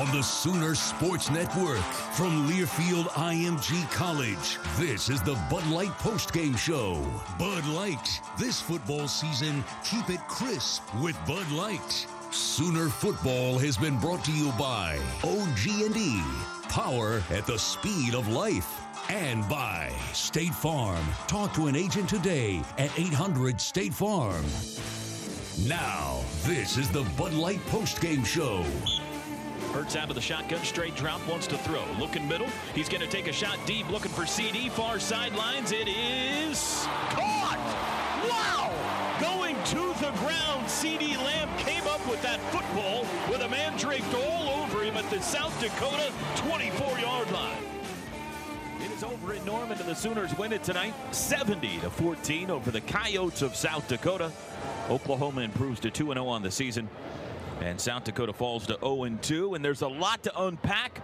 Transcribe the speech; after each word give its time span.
On 0.00 0.10
the 0.12 0.22
Sooner 0.22 0.74
Sports 0.74 1.30
Network 1.30 1.82
from 2.14 2.48
Learfield 2.48 3.06
IMG 3.08 3.90
College, 3.90 4.58
this 4.78 5.08
is 5.10 5.22
the 5.22 5.38
Bud 5.50 5.66
Light 5.66 5.90
postgame 5.98 6.56
show. 6.56 7.02
Bud 7.38 7.66
Light, 7.66 8.20
this 8.38 8.60
football 8.60 9.08
season, 9.08 9.64
keep 9.84 10.08
it 10.08 10.20
crisp 10.28 10.82
with 11.02 11.18
Bud 11.26 11.50
Light. 11.50 12.06
Sooner 12.30 12.88
football 12.88 13.58
has 13.58 13.76
been 13.76 13.98
brought 13.98 14.24
to 14.24 14.32
you 14.32 14.52
by 14.52 14.98
OG&E, 15.24 16.22
power 16.68 17.22
at 17.30 17.46
the 17.46 17.58
speed 17.58 18.14
of 18.14 18.28
life. 18.28 18.80
And 19.08 19.48
by 19.48 19.90
State 20.12 20.54
Farm. 20.54 21.04
Talk 21.26 21.52
to 21.54 21.66
an 21.66 21.74
agent 21.74 22.08
today 22.08 22.62
at 22.78 22.96
800 22.96 23.60
State 23.60 23.92
Farm. 23.92 24.44
Now, 25.66 26.20
this 26.44 26.78
is 26.78 26.88
the 26.88 27.02
Bud 27.18 27.34
Light 27.34 27.60
postgame 27.66 28.24
show. 28.24 28.64
Hurts 29.74 29.94
out 29.94 30.08
of 30.08 30.14
the 30.14 30.20
shotgun, 30.20 30.64
straight 30.64 30.94
drop, 30.94 31.20
wants 31.28 31.46
to 31.48 31.58
throw. 31.58 31.84
Looking 31.98 32.26
middle. 32.26 32.46
He's 32.74 32.88
going 32.88 33.02
to 33.02 33.06
take 33.06 33.28
a 33.28 33.32
shot 33.32 33.58
deep, 33.66 33.88
looking 33.90 34.10
for 34.10 34.24
CD. 34.24 34.70
Far 34.70 34.98
sidelines. 34.98 35.72
It 35.72 35.86
is 35.86 36.86
caught. 37.10 37.58
Wow! 38.30 38.72
Going 39.20 39.54
to 39.66 40.00
the 40.00 40.12
ground. 40.18 40.66
CeeDee 40.66 41.18
Lamb 41.18 41.50
came 41.58 41.86
up 41.88 42.06
with 42.08 42.22
that 42.22 42.40
football 42.50 43.06
with 43.30 43.42
a 43.42 43.48
man 43.48 43.76
draped 43.76 44.14
all 44.14 44.62
over 44.62 44.82
him 44.82 44.96
at 44.96 45.08
the 45.10 45.20
South 45.20 45.58
Dakota 45.60 46.10
24 46.36 47.00
yard 47.00 47.30
line. 47.32 47.69
Is 49.00 49.04
over 49.04 49.32
in 49.32 49.42
Norman, 49.46 49.78
and 49.78 49.88
the 49.88 49.94
Sooners 49.94 50.36
win 50.36 50.52
it 50.52 50.62
tonight 50.62 50.92
70 51.10 51.78
to 51.78 51.88
14 51.88 52.50
over 52.50 52.70
the 52.70 52.82
Coyotes 52.82 53.40
of 53.40 53.56
South 53.56 53.88
Dakota. 53.88 54.30
Oklahoma 54.90 55.40
improves 55.40 55.80
to 55.80 55.90
2 55.90 56.12
0 56.12 56.26
on 56.26 56.42
the 56.42 56.50
season. 56.50 56.86
And 57.62 57.80
South 57.80 58.04
Dakota 58.04 58.34
falls 58.34 58.66
to 58.66 58.74
0-2, 58.74 59.56
and 59.56 59.64
there's 59.64 59.80
a 59.80 59.88
lot 59.88 60.22
to 60.24 60.42
unpack. 60.42 61.00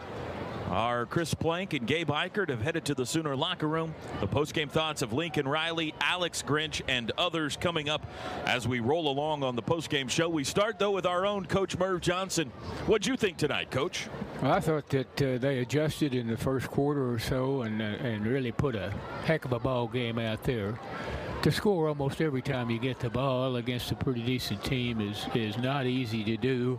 Our 0.69 1.07
Chris 1.07 1.33
Plank 1.33 1.75
and 1.75 1.87
Gabe 1.87 2.11
Ikard 2.11 2.51
have 2.51 2.61
headed 2.61 2.85
to 2.87 2.95
the 2.95 3.07
Sooner 3.07 3.37
locker 3.37 3.69
room. 3.69 3.95
The 4.21 4.27
postgame 4.27 4.71
thoughts 4.71 5.01
of 5.01 5.13
Lincoln 5.13 5.47
Riley, 5.47 5.95
Alex 6.01 6.43
Grinch, 6.43 6.83
and 6.89 7.13
others 7.17 7.57
coming 7.57 7.89
up 7.89 8.05
as 8.45 8.67
we 8.67 8.81
roll 8.81 9.09
along 9.09 9.45
on 9.45 9.55
the 9.55 9.63
postgame 9.63 10.11
show. 10.11 10.29
We 10.29 10.43
start, 10.43 10.79
though, 10.79 10.91
with 10.91 11.07
our 11.07 11.25
own 11.25 11.47
Coach 11.47 11.79
Merv 11.79 12.01
Johnson. 12.01 12.51
What'd 12.87 13.07
you 13.07 13.17
think 13.17 13.37
tonight, 13.37 13.71
Coach? 13.71 14.09
Well, 14.43 14.53
I 14.53 14.61
thought 14.61 14.89
that 14.89 15.23
uh, 15.23 15.39
they 15.39 15.61
adjusted 15.61 16.15
in 16.15 16.27
the 16.27 16.37
first 16.37 16.69
quarter 16.69 17.13
or 17.13 17.19
so 17.19 17.63
and, 17.63 17.81
uh, 17.81 17.85
and 17.85 18.27
really 18.27 18.53
put 18.53 18.75
a 18.75 18.93
heck 19.25 19.45
of 19.45 19.53
a 19.53 19.61
ball 19.61 19.87
game 19.87 20.19
out 20.19 20.43
there 20.43 20.79
to 21.43 21.53
score 21.53 21.89
almost 21.89 22.21
every 22.21 22.43
time 22.43 22.71
you 22.71 22.79
get 22.79 22.99
the 22.99 23.09
ball 23.09 23.55
against 23.55 23.93
a 23.93 23.95
pretty 23.95 24.23
decent 24.23 24.65
team 24.65 25.01
is 25.01 25.27
is 25.35 25.57
not 25.59 25.87
easy 25.87 26.25
to 26.25 26.37
do. 26.37 26.79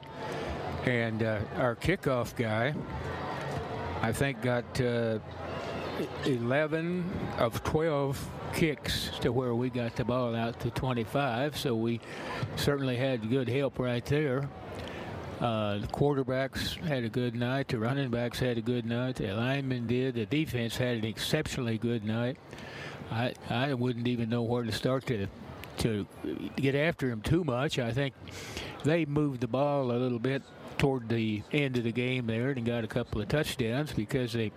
And 0.85 1.23
uh, 1.23 1.39
our 1.57 1.75
kickoff 1.75 2.35
guy, 2.35 2.73
I 4.01 4.11
think, 4.11 4.41
got 4.41 4.79
uh, 4.79 5.19
11 6.25 7.09
of 7.37 7.63
12 7.63 8.29
kicks 8.53 9.11
to 9.21 9.31
where 9.31 9.55
we 9.55 9.69
got 9.69 9.95
the 9.95 10.05
ball 10.05 10.35
out 10.35 10.59
to 10.61 10.69
25. 10.71 11.57
So 11.57 11.75
we 11.75 11.99
certainly 12.55 12.95
had 12.95 13.29
good 13.29 13.49
help 13.49 13.79
right 13.79 14.05
there. 14.05 14.49
Uh, 15.39 15.77
the 15.79 15.87
quarterbacks 15.87 16.77
had 16.85 17.03
a 17.03 17.09
good 17.09 17.35
night. 17.35 17.67
The 17.67 17.77
running 17.77 18.09
backs 18.09 18.39
had 18.39 18.57
a 18.57 18.61
good 18.61 18.85
night. 18.85 19.17
The 19.17 19.33
linemen 19.33 19.85
did. 19.85 20.15
The 20.15 20.25
defense 20.25 20.77
had 20.77 20.97
an 20.97 21.05
exceptionally 21.05 21.77
good 21.77 22.03
night. 22.03 22.37
I 23.11 23.33
I 23.49 23.73
wouldn't 23.75 24.07
even 24.07 24.29
know 24.29 24.41
where 24.41 24.63
to 24.63 24.71
start 24.71 25.05
to 25.07 25.27
to 25.79 26.07
get 26.55 26.73
after 26.73 27.09
him 27.09 27.21
too 27.21 27.43
much. 27.43 27.77
I 27.77 27.91
think 27.91 28.15
they 28.83 29.05
moved 29.05 29.41
the 29.41 29.47
ball 29.47 29.91
a 29.91 29.93
little 29.93 30.17
bit 30.19 30.41
toward 30.77 31.09
the 31.09 31.43
end 31.51 31.77
of 31.77 31.83
the 31.83 31.91
game 31.91 32.27
there 32.27 32.51
and 32.51 32.65
got 32.65 32.83
a 32.83 32.87
couple 32.87 33.21
of 33.21 33.27
touchdowns 33.27 33.91
because 33.93 34.33
they 34.33 34.51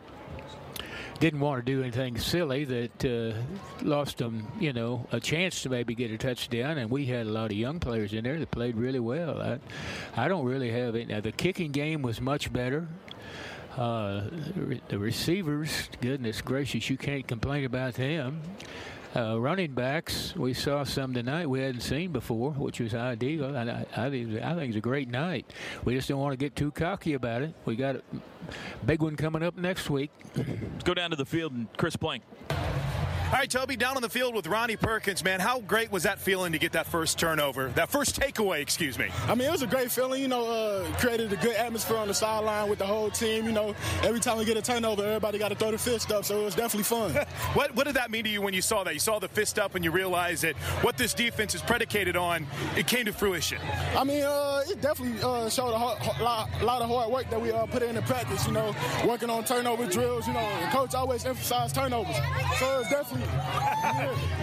didn't 1.21 1.41
want 1.41 1.65
to 1.65 1.73
do 1.73 1.83
anything 1.83 2.19
silly 2.19 2.65
that 2.65 3.05
uh, 3.05 3.85
lost 3.85 4.19
them, 4.19 4.47
you 4.59 4.73
know, 4.73 5.07
a 5.13 5.21
chance 5.21 5.63
to 5.63 5.69
maybe 5.69 5.95
get 5.95 6.11
a 6.11 6.17
touchdown. 6.17 6.79
And 6.79 6.91
we 6.91 7.05
had 7.07 7.27
a 7.27 7.31
lot 7.31 7.51
of 7.51 7.57
young 7.57 7.79
players 7.79 8.15
in 8.15 8.25
there 8.25 8.39
that 8.39 8.51
played 8.51 8.77
really 8.77 9.01
well. 9.01 9.41
I, 9.41 9.59
I 10.17 10.29
don't 10.29 10.47
really 10.47 10.71
have 10.71 10.95
it. 10.95 11.09
Now, 11.09 11.21
the 11.21 11.33
kicking 11.33 11.73
game 11.73 12.01
was 12.01 12.21
much 12.21 12.51
better. 12.53 12.89
Uh, 13.77 14.23
the 14.89 14.99
receivers, 14.99 15.91
goodness 16.01 16.41
gracious, 16.41 16.89
you 16.89 16.97
can't 16.97 17.27
complain 17.27 17.65
about 17.65 17.95
them. 17.95 18.41
Uh, 19.15 19.41
running 19.41 19.73
backs, 19.73 20.37
we 20.37 20.55
saw 20.55 20.85
some 20.85 21.13
tonight 21.13 21.49
we 21.49 21.61
hadn't 21.61 21.81
seen 21.81 22.13
before, 22.13 22.53
which 22.53 22.79
was 22.79 22.95
ideal. 22.95 23.57
And 23.57 23.69
I, 23.69 23.85
I, 23.97 24.09
think, 24.09 24.41
I 24.41 24.55
think 24.55 24.69
it's 24.69 24.77
a 24.77 24.81
great 24.81 25.09
night. 25.09 25.53
We 25.85 25.95
just 25.95 26.09
don't 26.09 26.21
want 26.21 26.33
to 26.33 26.37
get 26.37 26.55
too 26.55 26.71
cocky 26.71 27.15
about 27.15 27.43
it. 27.43 27.53
We 27.65 27.75
got 27.75 27.97
a 27.97 28.03
big 28.87 29.03
one 29.03 29.17
coming 29.17 29.43
up 29.43 29.57
next 29.57 29.91
week. 29.91 30.13
Let's 30.37 30.85
go 30.85 30.95
down 30.95 31.11
to 31.11 31.17
the 31.17 31.27
field 31.27 31.53
and 31.53 31.67
Chris 31.77 31.97
Plank. 31.97 32.23
All 33.31 33.37
right, 33.37 33.49
Toby, 33.49 33.77
down 33.77 33.95
on 33.95 34.03
the 34.03 34.09
field 34.09 34.35
with 34.35 34.49
Ronnie 34.49 34.75
Perkins, 34.75 35.23
man. 35.23 35.39
How 35.39 35.61
great 35.61 35.93
was 35.93 36.03
that 36.03 36.19
feeling 36.19 36.51
to 36.51 36.59
get 36.59 36.73
that 36.73 36.85
first 36.85 37.17
turnover, 37.17 37.69
that 37.77 37.89
first 37.89 38.19
takeaway, 38.21 38.61
excuse 38.61 38.99
me? 38.99 39.07
I 39.29 39.37
mean, 39.37 39.47
it 39.47 39.53
was 39.53 39.63
a 39.63 39.69
great 39.69 39.93
feeling. 39.93 40.21
You 40.21 40.27
know, 40.27 40.51
uh, 40.51 40.85
created 40.99 41.33
a 41.33 41.37
good 41.37 41.55
atmosphere 41.55 41.97
on 41.99 42.09
the 42.09 42.15
sideline 42.15 42.69
with 42.69 42.81
the 42.81 42.87
whole 42.87 43.09
team. 43.09 43.45
You 43.45 43.53
know, 43.53 43.77
every 44.03 44.19
time 44.19 44.37
we 44.37 44.45
get 44.45 44.57
a 44.57 44.63
turnover, 44.63 45.05
everybody 45.05 45.39
got 45.39 45.51
to 45.51 45.55
throw 45.55 45.71
the 45.71 45.79
fist 45.79 46.11
up, 46.11 46.25
so 46.25 46.41
it 46.41 46.45
was 46.45 46.57
definitely 46.57 46.83
fun. 46.83 47.13
what 47.55 47.73
What 47.77 47.87
did 47.87 47.95
that 47.95 48.11
mean 48.11 48.25
to 48.25 48.31
you 48.31 48.43
when 48.43 48.53
you 48.53 48.63
saw 48.63 48.83
that? 48.83 48.95
You 48.95 49.01
saw 49.01 49.21
the 49.21 49.29
fist 49.29 49.61
up 49.61 49.77
and 49.77 49.85
you 49.85 49.93
realized 49.93 50.43
that 50.43 50.57
what 50.83 50.97
this 50.99 51.15
defense 51.15 51.55
is 51.55 51.63
predicated 51.63 52.17
on, 52.17 52.49
it 52.77 52.89
came 52.89 53.05
to 53.05 53.13
fruition. 53.13 53.61
I 53.97 54.03
mean, 54.03 54.25
uh, 54.25 54.63
it 54.69 54.83
definitely 54.83 55.23
uh, 55.23 55.49
showed 55.49 55.71
a 55.71 55.79
hard, 55.79 55.99
lot, 56.21 56.49
lot, 56.65 56.83
of 56.83 56.89
hard 56.89 57.13
work 57.13 57.31
that 57.31 57.41
we 57.41 57.53
uh, 57.53 57.65
put 57.67 57.85
in 57.85 57.95
the 57.95 58.03
practice. 58.03 58.45
You 58.49 58.55
know, 58.55 58.75
working 59.07 59.31
on 59.31 59.45
turnover 59.45 59.87
drills. 59.87 60.27
You 60.27 60.33
know, 60.33 60.69
coach 60.73 60.97
always 60.97 61.25
emphasized 61.25 61.77
turnovers, 61.77 62.17
so 62.59 62.81
it's 62.81 62.91
definitely 62.91 63.20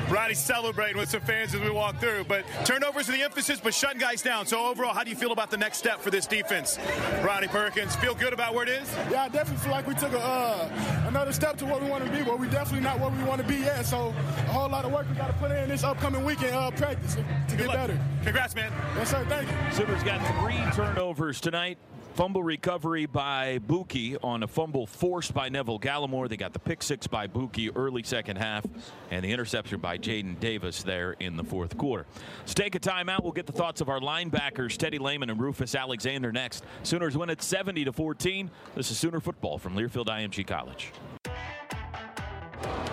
Ronnie 0.09 0.33
celebrating 0.33 0.97
with 0.97 1.09
some 1.09 1.21
fans 1.21 1.53
as 1.53 1.61
we 1.61 1.69
walk 1.69 1.99
through. 1.99 2.25
But 2.25 2.45
turnovers 2.65 3.09
are 3.09 3.11
the 3.11 3.23
emphasis, 3.23 3.59
but 3.59 3.73
shutting 3.73 3.99
guys 3.99 4.21
down. 4.21 4.45
So 4.45 4.65
overall, 4.65 4.93
how 4.93 5.03
do 5.03 5.09
you 5.09 5.15
feel 5.15 5.31
about 5.31 5.51
the 5.51 5.57
next 5.57 5.77
step 5.77 5.99
for 5.99 6.09
this 6.09 6.25
defense? 6.25 6.79
Ronnie 7.23 7.47
Perkins, 7.47 7.95
feel 7.95 8.15
good 8.15 8.33
about 8.33 8.53
where 8.53 8.63
it 8.63 8.69
is? 8.69 8.89
Yeah, 9.11 9.23
I 9.23 9.29
definitely 9.29 9.63
feel 9.63 9.71
like 9.71 9.87
we 9.87 9.95
took 9.95 10.13
a, 10.13 10.19
uh, 10.19 11.05
another 11.07 11.33
step 11.33 11.57
to 11.57 11.65
where 11.65 11.79
we 11.79 11.89
want 11.89 12.05
to 12.05 12.11
be, 12.11 12.23
but 12.23 12.39
we 12.39 12.47
definitely 12.47 12.81
not 12.81 12.99
where 12.99 13.09
we 13.09 13.23
want 13.23 13.41
to 13.41 13.47
be 13.47 13.57
yet. 13.57 13.85
So 13.85 14.07
a 14.07 14.51
whole 14.51 14.69
lot 14.69 14.85
of 14.85 14.91
work 14.91 15.09
we 15.09 15.15
got 15.15 15.27
to 15.27 15.33
put 15.33 15.51
in 15.51 15.69
this 15.69 15.83
upcoming 15.83 16.23
weekend 16.23 16.55
uh, 16.55 16.71
practice 16.71 17.15
to, 17.15 17.25
to 17.49 17.55
get 17.57 17.67
better. 17.67 17.99
Congrats, 18.23 18.55
man. 18.55 18.71
Yes, 18.95 19.11
sir. 19.11 19.25
Thank 19.27 19.49
you. 19.49 19.55
Sooners 19.75 20.03
got 20.03 20.19
three 20.41 20.59
turnovers 20.73 21.41
tonight. 21.41 21.77
Fumble 22.17 22.41
recovery 22.41 23.05
by 23.05 23.59
Bookie 23.59 24.17
on 24.17 24.41
a 24.41 24.47
fumble 24.47 24.87
forced 24.87 25.35
by 25.35 25.49
Neville 25.49 25.79
Gallimore. 25.79 26.27
They 26.27 26.35
got 26.35 26.51
the 26.51 26.57
pick 26.57 26.81
six 26.81 27.05
by 27.05 27.27
Bookie 27.27 27.69
early 27.69 28.01
second 28.01 28.37
half, 28.37 28.65
and 29.11 29.23
the 29.23 29.31
interception 29.31 29.79
by 29.79 29.99
Jaden 29.99 30.39
Davis 30.39 30.81
there 30.81 31.11
in 31.19 31.37
the 31.37 31.43
fourth 31.43 31.77
quarter. 31.77 32.07
Let's 32.39 32.55
take 32.55 32.73
a 32.73 32.79
timeout. 32.79 33.21
We'll 33.21 33.33
get 33.33 33.45
the 33.45 33.51
thoughts 33.51 33.81
of 33.81 33.89
our 33.89 33.99
linebackers, 33.99 34.77
Teddy 34.77 34.97
Lehman 34.97 35.29
and 35.29 35.39
Rufus 35.39 35.75
Alexander 35.75 36.31
next. 36.31 36.63
Sooners 36.81 37.15
win 37.15 37.29
at 37.29 37.43
70 37.43 37.85
to 37.85 37.93
14. 37.93 38.49
This 38.73 38.89
is 38.89 38.97
Sooner 38.97 39.19
football 39.19 39.59
from 39.59 39.75
Learfield 39.75 40.07
IMG 40.07 40.47
College. 40.47 40.91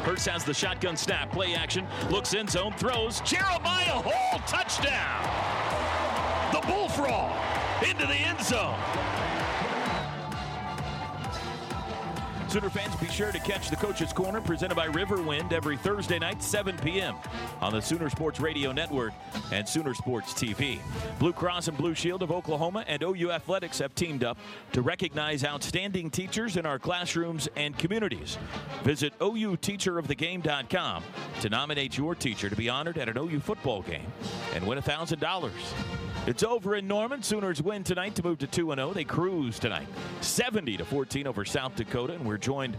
Hurts 0.03 0.26
has 0.26 0.44
the 0.44 0.53
shotgun 0.53 0.99
snap, 0.99 1.32
play 1.32 1.55
action, 1.55 1.87
looks 2.11 2.35
in 2.35 2.47
zone, 2.47 2.75
throws. 2.75 3.23
Jeremiah 3.23 4.03
Hall, 4.05 4.38
touchdown! 4.41 5.55
The 6.53 6.61
Bullfrog 6.69 7.32
into 7.82 8.06
the 8.06 8.15
end 8.15 8.41
zone. 8.41 8.79
Sooner 12.55 12.71
fans, 12.71 12.95
be 12.95 13.09
sure 13.09 13.33
to 13.33 13.41
catch 13.41 13.69
the 13.69 13.75
Coach's 13.75 14.12
Corner 14.12 14.41
presented 14.41 14.77
by 14.77 14.87
Riverwind 14.87 15.53
every 15.53 15.77
Thursday 15.77 16.21
night, 16.21 16.41
7 16.41 16.79
p.m. 16.79 17.17
on 17.61 17.73
the 17.73 17.81
Sooner 17.81 18.09
Sports 18.09 18.39
Radio 18.39 18.71
Network 18.71 19.12
and 19.51 19.69
Sooner 19.69 19.93
Sports 19.93 20.33
TV. 20.35 20.79
Blue 21.19 21.33
Cross 21.33 21.67
and 21.67 21.77
Blue 21.77 21.97
Shield 21.97 22.23
of 22.23 22.31
Oklahoma 22.31 22.85
and 22.87 23.03
OU 23.03 23.33
Athletics 23.33 23.81
have 23.81 23.93
teamed 23.97 24.23
up 24.23 24.39
to 24.71 24.83
recognize 24.83 25.45
outstanding 25.45 26.11
teachers 26.11 26.56
in 26.56 26.65
our 26.65 26.79
classrooms 26.79 27.49
and 27.56 27.77
communities. 27.77 28.39
Visit 28.85 29.19
OUTeacherOfTheGame.com 29.19 31.03
to 31.41 31.49
nominate 31.49 31.99
your 31.99 32.15
teacher 32.15 32.49
to 32.49 32.55
be 32.55 32.69
honored 32.69 32.99
at 32.99 33.09
an 33.09 33.19
OU 33.19 33.41
football 33.41 33.83
game 33.83 34.07
and 34.55 34.65
win 34.65 34.79
$1,000. 34.79 35.50
It's 36.26 36.43
over 36.43 36.75
in 36.75 36.88
Norman. 36.88 37.23
Sooners 37.23 37.62
win 37.62 37.85
tonight 37.85 38.15
to 38.15 38.25
move 38.25 38.38
to 38.38 38.47
2 38.47 38.75
0. 38.75 38.93
They 38.94 39.05
cruise 39.05 39.59
tonight 39.59 39.87
70 40.23 40.79
to 40.79 40.85
14 40.87 41.26
over 41.26 41.44
South 41.44 41.76
Dakota. 41.76 42.15
And 42.15 42.25
we're 42.25 42.38
joined 42.38 42.79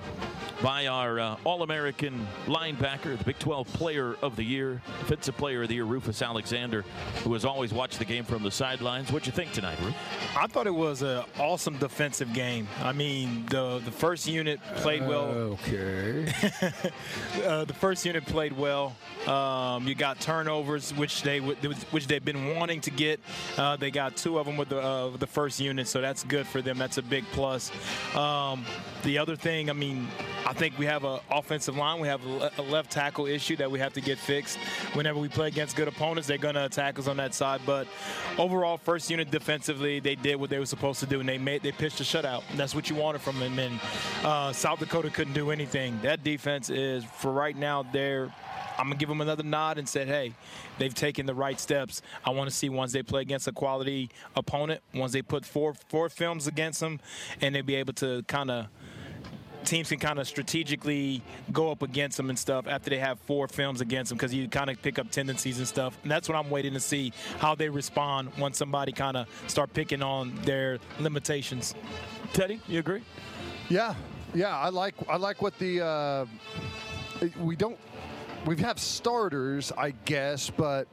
by 0.63 0.87
our 0.87 1.19
uh, 1.19 1.37
All 1.43 1.61
American 1.61 2.25
linebacker, 2.47 3.15
the 3.15 3.23
Big 3.23 3.37
12 3.37 3.71
Player 3.73 4.15
of 4.23 4.35
the 4.35 4.43
Year, 4.43 4.81
Defensive 5.01 5.37
Player 5.37 5.61
of 5.61 5.67
the 5.67 5.75
Year, 5.75 5.83
Rufus 5.83 6.23
Alexander, 6.23 6.83
who 7.23 7.33
has 7.33 7.45
always 7.45 7.71
watched 7.71 7.99
the 7.99 8.05
game 8.05 8.23
from 8.23 8.41
the 8.41 8.49
sidelines. 8.49 9.11
What'd 9.11 9.27
you 9.27 9.33
think 9.33 9.51
tonight, 9.51 9.77
Rufus? 9.79 9.95
I 10.35 10.47
thought 10.47 10.65
it 10.65 10.73
was 10.73 11.03
an 11.03 11.23
awesome 11.39 11.77
defensive 11.77 12.33
game. 12.33 12.67
I 12.81 12.93
mean, 12.93 13.45
the 13.51 13.79
the 13.85 13.91
first 13.91 14.27
unit 14.27 14.59
played 14.77 15.05
well. 15.05 15.57
Okay. 15.63 16.33
uh, 17.45 17.63
the 17.65 17.75
first 17.75 18.03
unit 18.07 18.25
played 18.25 18.57
well. 18.57 18.95
Um, 19.27 19.87
you 19.87 19.93
got 19.93 20.19
turnovers, 20.19 20.95
which 20.95 21.21
they 21.21 21.39
which 21.39 22.07
they've 22.07 22.25
been 22.25 22.55
wanting 22.55 22.81
to 22.81 22.89
get. 22.89 23.19
Uh, 23.57 23.75
they 23.75 23.91
got 23.91 24.15
two 24.15 24.37
of 24.37 24.45
them 24.45 24.57
with 24.57 24.69
the 24.69 24.79
uh, 24.79 25.15
the 25.17 25.27
first 25.27 25.59
unit, 25.59 25.87
so 25.87 26.01
that's 26.01 26.23
good 26.23 26.47
for 26.47 26.61
them. 26.61 26.77
That's 26.77 26.97
a 26.97 27.01
big 27.01 27.25
plus. 27.31 27.71
Um, 28.15 28.65
the 29.03 29.17
other 29.17 29.35
thing, 29.35 29.69
I 29.69 29.73
mean, 29.73 30.07
I 30.45 30.53
think 30.53 30.77
we 30.77 30.85
have 30.85 31.03
an 31.03 31.19
offensive 31.31 31.75
line. 31.75 31.99
We 31.99 32.07
have 32.07 32.25
a 32.25 32.61
left 32.61 32.91
tackle 32.91 33.27
issue 33.27 33.55
that 33.57 33.69
we 33.69 33.79
have 33.79 33.93
to 33.93 34.01
get 34.01 34.17
fixed. 34.17 34.57
Whenever 34.93 35.19
we 35.19 35.29
play 35.29 35.47
against 35.47 35.75
good 35.75 35.87
opponents, 35.87 36.27
they're 36.27 36.37
going 36.37 36.55
to 36.55 36.65
attack 36.65 36.97
us 36.99 37.07
on 37.07 37.17
that 37.17 37.33
side. 37.33 37.61
But 37.65 37.87
overall, 38.37 38.77
first 38.77 39.09
unit 39.09 39.31
defensively, 39.31 39.99
they 39.99 40.15
did 40.15 40.35
what 40.37 40.49
they 40.49 40.59
were 40.59 40.65
supposed 40.65 40.99
to 41.01 41.05
do, 41.05 41.19
and 41.19 41.29
they 41.29 41.37
made 41.37 41.61
they 41.61 41.71
pitched 41.71 41.99
a 42.01 42.03
shutout. 42.03 42.43
That's 42.55 42.73
what 42.75 42.89
you 42.89 42.95
wanted 42.95 43.21
from 43.21 43.39
them. 43.39 43.59
And 43.59 43.79
uh, 44.23 44.51
South 44.53 44.79
Dakota 44.79 45.09
couldn't 45.09 45.33
do 45.33 45.51
anything. 45.51 45.99
That 46.01 46.23
defense 46.23 46.69
is, 46.69 47.03
for 47.03 47.31
right 47.31 47.55
now, 47.55 47.83
they're 47.91 48.31
I'm 48.77 48.85
gonna 48.85 48.95
give 48.95 49.09
them 49.09 49.21
another 49.21 49.43
nod 49.43 49.77
and 49.77 49.87
said, 49.87 50.07
hey, 50.07 50.33
they've 50.77 50.93
taken 50.93 51.25
the 51.25 51.35
right 51.35 51.59
steps. 51.59 52.01
I 52.23 52.29
want 52.31 52.49
to 52.49 52.55
see 52.55 52.69
once 52.69 52.91
they 52.91 53.03
play 53.03 53.21
against 53.21 53.47
a 53.47 53.51
quality 53.51 54.09
opponent, 54.35 54.81
once 54.93 55.11
they 55.11 55.21
put 55.21 55.45
four 55.45 55.73
four 55.89 56.09
films 56.09 56.47
against 56.47 56.79
them, 56.79 56.99
and 57.41 57.55
they'll 57.55 57.63
be 57.63 57.75
able 57.75 57.93
to 57.93 58.23
kind 58.23 58.51
of 58.51 58.67
teams 59.65 59.89
can 59.89 59.99
kind 59.99 60.19
of 60.19 60.27
strategically 60.27 61.21
go 61.51 61.71
up 61.71 61.81
against 61.81 62.17
them 62.17 62.29
and 62.29 62.37
stuff 62.37 62.67
after 62.67 62.89
they 62.89 62.99
have 62.99 63.19
four 63.21 63.47
films 63.47 63.81
against 63.81 64.09
them 64.09 64.17
because 64.17 64.33
you 64.33 64.47
kind 64.47 64.69
of 64.69 64.81
pick 64.81 64.99
up 64.99 65.09
tendencies 65.09 65.57
and 65.57 65.67
stuff. 65.67 65.97
And 66.03 66.11
that's 66.11 66.29
what 66.29 66.37
I'm 66.37 66.49
waiting 66.49 66.73
to 66.73 66.79
see 66.79 67.11
how 67.39 67.55
they 67.55 67.67
respond 67.67 68.31
once 68.37 68.57
somebody 68.57 68.91
kind 68.91 69.17
of 69.17 69.27
start 69.47 69.73
picking 69.73 70.01
on 70.01 70.35
their 70.43 70.77
limitations. 70.99 71.75
Teddy, 72.33 72.61
you 72.67 72.79
agree? 72.79 73.01
Yeah, 73.69 73.95
yeah. 74.33 74.57
I 74.57 74.69
like 74.69 74.95
I 75.09 75.17
like 75.17 75.41
what 75.41 75.57
the 75.57 75.83
uh, 75.83 76.25
we 77.39 77.55
don't 77.55 77.77
we 78.45 78.57
have 78.57 78.79
starters, 78.79 79.71
I 79.77 79.91
guess, 80.05 80.49
but 80.49 80.87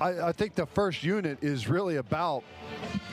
I, 0.00 0.28
I 0.28 0.32
think 0.32 0.54
the 0.54 0.66
first 0.66 1.02
unit 1.02 1.38
is 1.42 1.68
really 1.68 1.96
about 1.96 2.44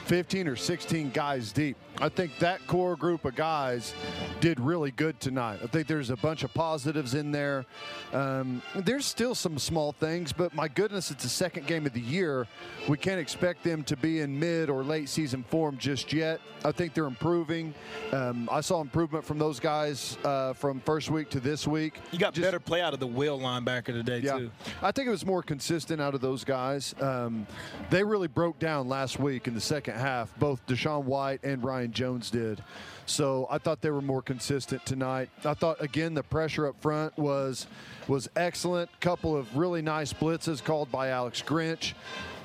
15 0.06 0.48
or 0.48 0.56
16 0.56 1.10
guys 1.12 1.52
deep. 1.52 1.78
I 2.02 2.10
think 2.10 2.38
that 2.40 2.66
core 2.68 2.96
group 2.98 3.24
of 3.24 3.36
guys 3.36 3.94
did 4.42 4.60
really 4.60 4.92
good 4.92 5.20
tonight. 5.22 5.60
I 5.64 5.68
think 5.68 5.88
there's 5.88 6.10
a 6.10 6.18
bunch 6.18 6.44
of 6.44 6.54
positives 6.54 7.14
in 7.14 7.32
there. 7.32 7.66
Um, 8.12 8.62
there's 8.76 9.06
still 9.06 9.34
some 9.34 9.58
small 9.58 9.94
things, 9.94 10.34
but 10.34 10.54
my 10.54 10.68
goodness, 10.68 11.10
it's 11.10 11.24
the 11.24 11.30
second 11.30 11.68
game 11.68 11.86
of 11.86 11.94
the 11.94 12.02
year. 12.02 12.48
We 12.90 12.98
can't 12.98 13.20
expect 13.20 13.64
them 13.64 13.84
to 13.86 13.96
be 13.96 14.20
in 14.20 14.38
mid 14.38 14.70
or 14.70 14.84
late 14.84 15.08
season 15.08 15.44
form 15.44 15.78
just 15.78 16.12
yet. 16.12 16.42
I 16.66 16.72
think 16.72 16.94
they're 16.94 17.06
improving. 17.06 17.74
Um, 18.12 18.50
I 18.52 18.60
saw 18.62 18.82
improvement 18.82 19.24
from 19.24 19.38
those 19.38 19.60
guys 19.60 20.18
uh, 20.24 20.54
from 20.54 20.82
first 20.82 21.10
week 21.10 21.30
to 21.30 21.40
this 21.40 21.68
week. 21.68 22.00
You 22.12 22.20
got 22.20 22.34
just, 22.34 22.46
better 22.46 22.60
play 22.60 22.82
out 22.82 22.94
of 22.94 23.00
the 23.00 23.08
will 23.08 23.40
linebacker 23.40 23.86
today, 23.86 24.20
yeah, 24.20 24.38
too. 24.38 24.52
I 24.82 24.92
think 24.92 25.08
it 25.08 25.12
was 25.12 25.26
more 25.26 25.44
consistent 25.44 26.02
out 26.02 26.14
of 26.14 26.22
those 26.22 26.44
guys. 26.44 26.94
Um, 27.00 27.48
they 27.90 28.04
really 28.04 28.28
broke 28.28 28.60
down 28.60 28.90
last 28.90 29.20
week 29.20 29.48
in 29.48 29.54
the 29.54 29.62
second 29.62 29.96
half, 29.96 30.38
both 30.40 30.66
DaShaun 30.66 31.04
White 31.04 31.44
and 31.44 31.64
Ryan 31.64 31.85
Jones 31.92 32.30
did. 32.30 32.64
So 33.06 33.48
I 33.50 33.58
thought 33.58 33.82
they 33.82 33.92
were 33.92 34.02
more 34.02 34.22
consistent 34.22 34.86
tonight. 34.86 35.30
I 35.44 35.54
thought 35.54 35.82
again 35.82 36.14
the 36.14 36.24
pressure 36.24 36.68
up 36.68 36.82
front 36.82 37.18
was 37.18 37.68
was 38.08 38.30
excellent. 38.36 38.90
Couple 39.00 39.36
of 39.36 39.56
really 39.56 39.82
nice 39.82 40.14
blitzes 40.14 40.64
called 40.64 40.92
by 40.92 41.10
Alex 41.10 41.42
Grinch. 41.42 41.94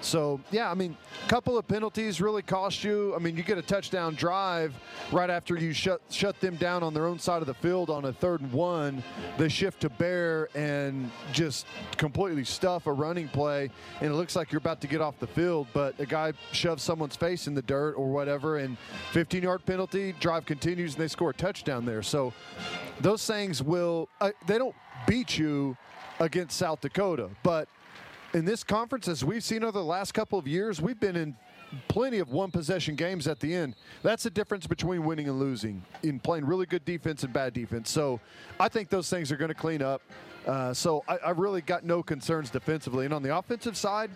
So, 0.00 0.40
yeah, 0.50 0.70
I 0.70 0.74
mean, 0.74 0.96
a 1.24 1.28
couple 1.28 1.58
of 1.58 1.68
penalties 1.68 2.20
really 2.20 2.42
cost 2.42 2.82
you. 2.82 3.14
I 3.14 3.18
mean, 3.18 3.36
you 3.36 3.42
get 3.42 3.58
a 3.58 3.62
touchdown 3.62 4.14
drive 4.14 4.74
right 5.12 5.28
after 5.28 5.56
you 5.56 5.72
shut 5.72 6.00
shut 6.10 6.40
them 6.40 6.56
down 6.56 6.82
on 6.82 6.94
their 6.94 7.06
own 7.06 7.18
side 7.18 7.42
of 7.42 7.46
the 7.46 7.54
field 7.54 7.90
on 7.90 8.06
a 8.06 8.12
third 8.12 8.40
and 8.40 8.52
one. 8.52 9.02
They 9.36 9.48
shift 9.48 9.80
to 9.80 9.90
bear 9.90 10.48
and 10.54 11.10
just 11.32 11.66
completely 11.96 12.44
stuff 12.44 12.86
a 12.86 12.92
running 12.92 13.28
play, 13.28 13.70
and 14.00 14.10
it 14.10 14.14
looks 14.14 14.36
like 14.36 14.52
you're 14.52 14.58
about 14.58 14.80
to 14.80 14.86
get 14.86 15.00
off 15.00 15.18
the 15.18 15.26
field, 15.26 15.66
but 15.72 15.98
a 16.00 16.06
guy 16.06 16.32
shoves 16.52 16.82
someone's 16.82 17.16
face 17.16 17.46
in 17.46 17.54
the 17.54 17.62
dirt 17.62 17.92
or 17.92 18.10
whatever, 18.10 18.58
and 18.58 18.78
15 19.12 19.42
yard 19.42 19.64
penalty, 19.66 20.14
drive 20.20 20.46
continues, 20.46 20.94
and 20.94 21.02
they 21.02 21.08
score 21.08 21.30
a 21.30 21.34
touchdown 21.34 21.84
there. 21.84 22.02
So, 22.02 22.32
those 23.00 23.26
things 23.26 23.62
will, 23.62 24.08
uh, 24.20 24.30
they 24.46 24.58
don't 24.58 24.74
beat 25.06 25.38
you 25.38 25.76
against 26.20 26.56
South 26.56 26.80
Dakota, 26.80 27.30
but 27.42 27.68
in 28.32 28.44
this 28.44 28.62
conference, 28.62 29.08
as 29.08 29.24
we've 29.24 29.42
seen 29.42 29.64
over 29.64 29.78
the 29.78 29.84
last 29.84 30.12
couple 30.12 30.38
of 30.38 30.46
years, 30.46 30.80
we've 30.80 31.00
been 31.00 31.16
in 31.16 31.36
plenty 31.88 32.18
of 32.18 32.30
one 32.30 32.50
possession 32.50 32.94
games 32.96 33.28
at 33.28 33.40
the 33.40 33.54
end. 33.54 33.74
That's 34.02 34.22
the 34.22 34.30
difference 34.30 34.66
between 34.66 35.04
winning 35.04 35.28
and 35.28 35.38
losing 35.38 35.82
in 36.02 36.18
playing 36.20 36.44
really 36.44 36.66
good 36.66 36.84
defense 36.84 37.22
and 37.22 37.32
bad 37.32 37.52
defense. 37.52 37.90
So 37.90 38.20
I 38.58 38.68
think 38.68 38.88
those 38.88 39.08
things 39.08 39.30
are 39.30 39.36
going 39.36 39.48
to 39.48 39.54
clean 39.54 39.82
up. 39.82 40.02
Uh, 40.46 40.72
so 40.72 41.04
I, 41.06 41.18
I 41.18 41.30
really 41.30 41.60
got 41.60 41.84
no 41.84 42.02
concerns 42.02 42.50
defensively. 42.50 43.04
And 43.04 43.14
on 43.14 43.22
the 43.22 43.36
offensive 43.36 43.76
side, 43.76 44.10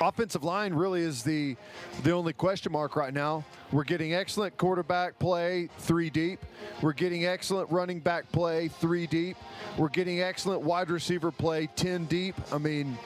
offensive 0.00 0.44
line 0.44 0.74
really 0.74 1.02
is 1.02 1.22
the 1.22 1.56
the 2.02 2.12
only 2.12 2.32
question 2.32 2.72
mark 2.72 2.96
right 2.96 3.14
now. 3.14 3.44
We're 3.72 3.84
getting 3.84 4.14
excellent 4.14 4.56
quarterback 4.56 5.18
play 5.18 5.68
three 5.78 6.10
deep. 6.10 6.44
We're 6.82 6.92
getting 6.92 7.26
excellent 7.26 7.70
running 7.70 8.00
back 8.00 8.30
play 8.32 8.68
three 8.68 9.06
deep. 9.06 9.36
We're 9.76 9.88
getting 9.88 10.20
excellent 10.20 10.62
wide 10.62 10.90
receiver 10.90 11.30
play 11.30 11.68
10 11.76 12.04
deep. 12.06 12.34
I 12.52 12.58
mean, 12.58 12.96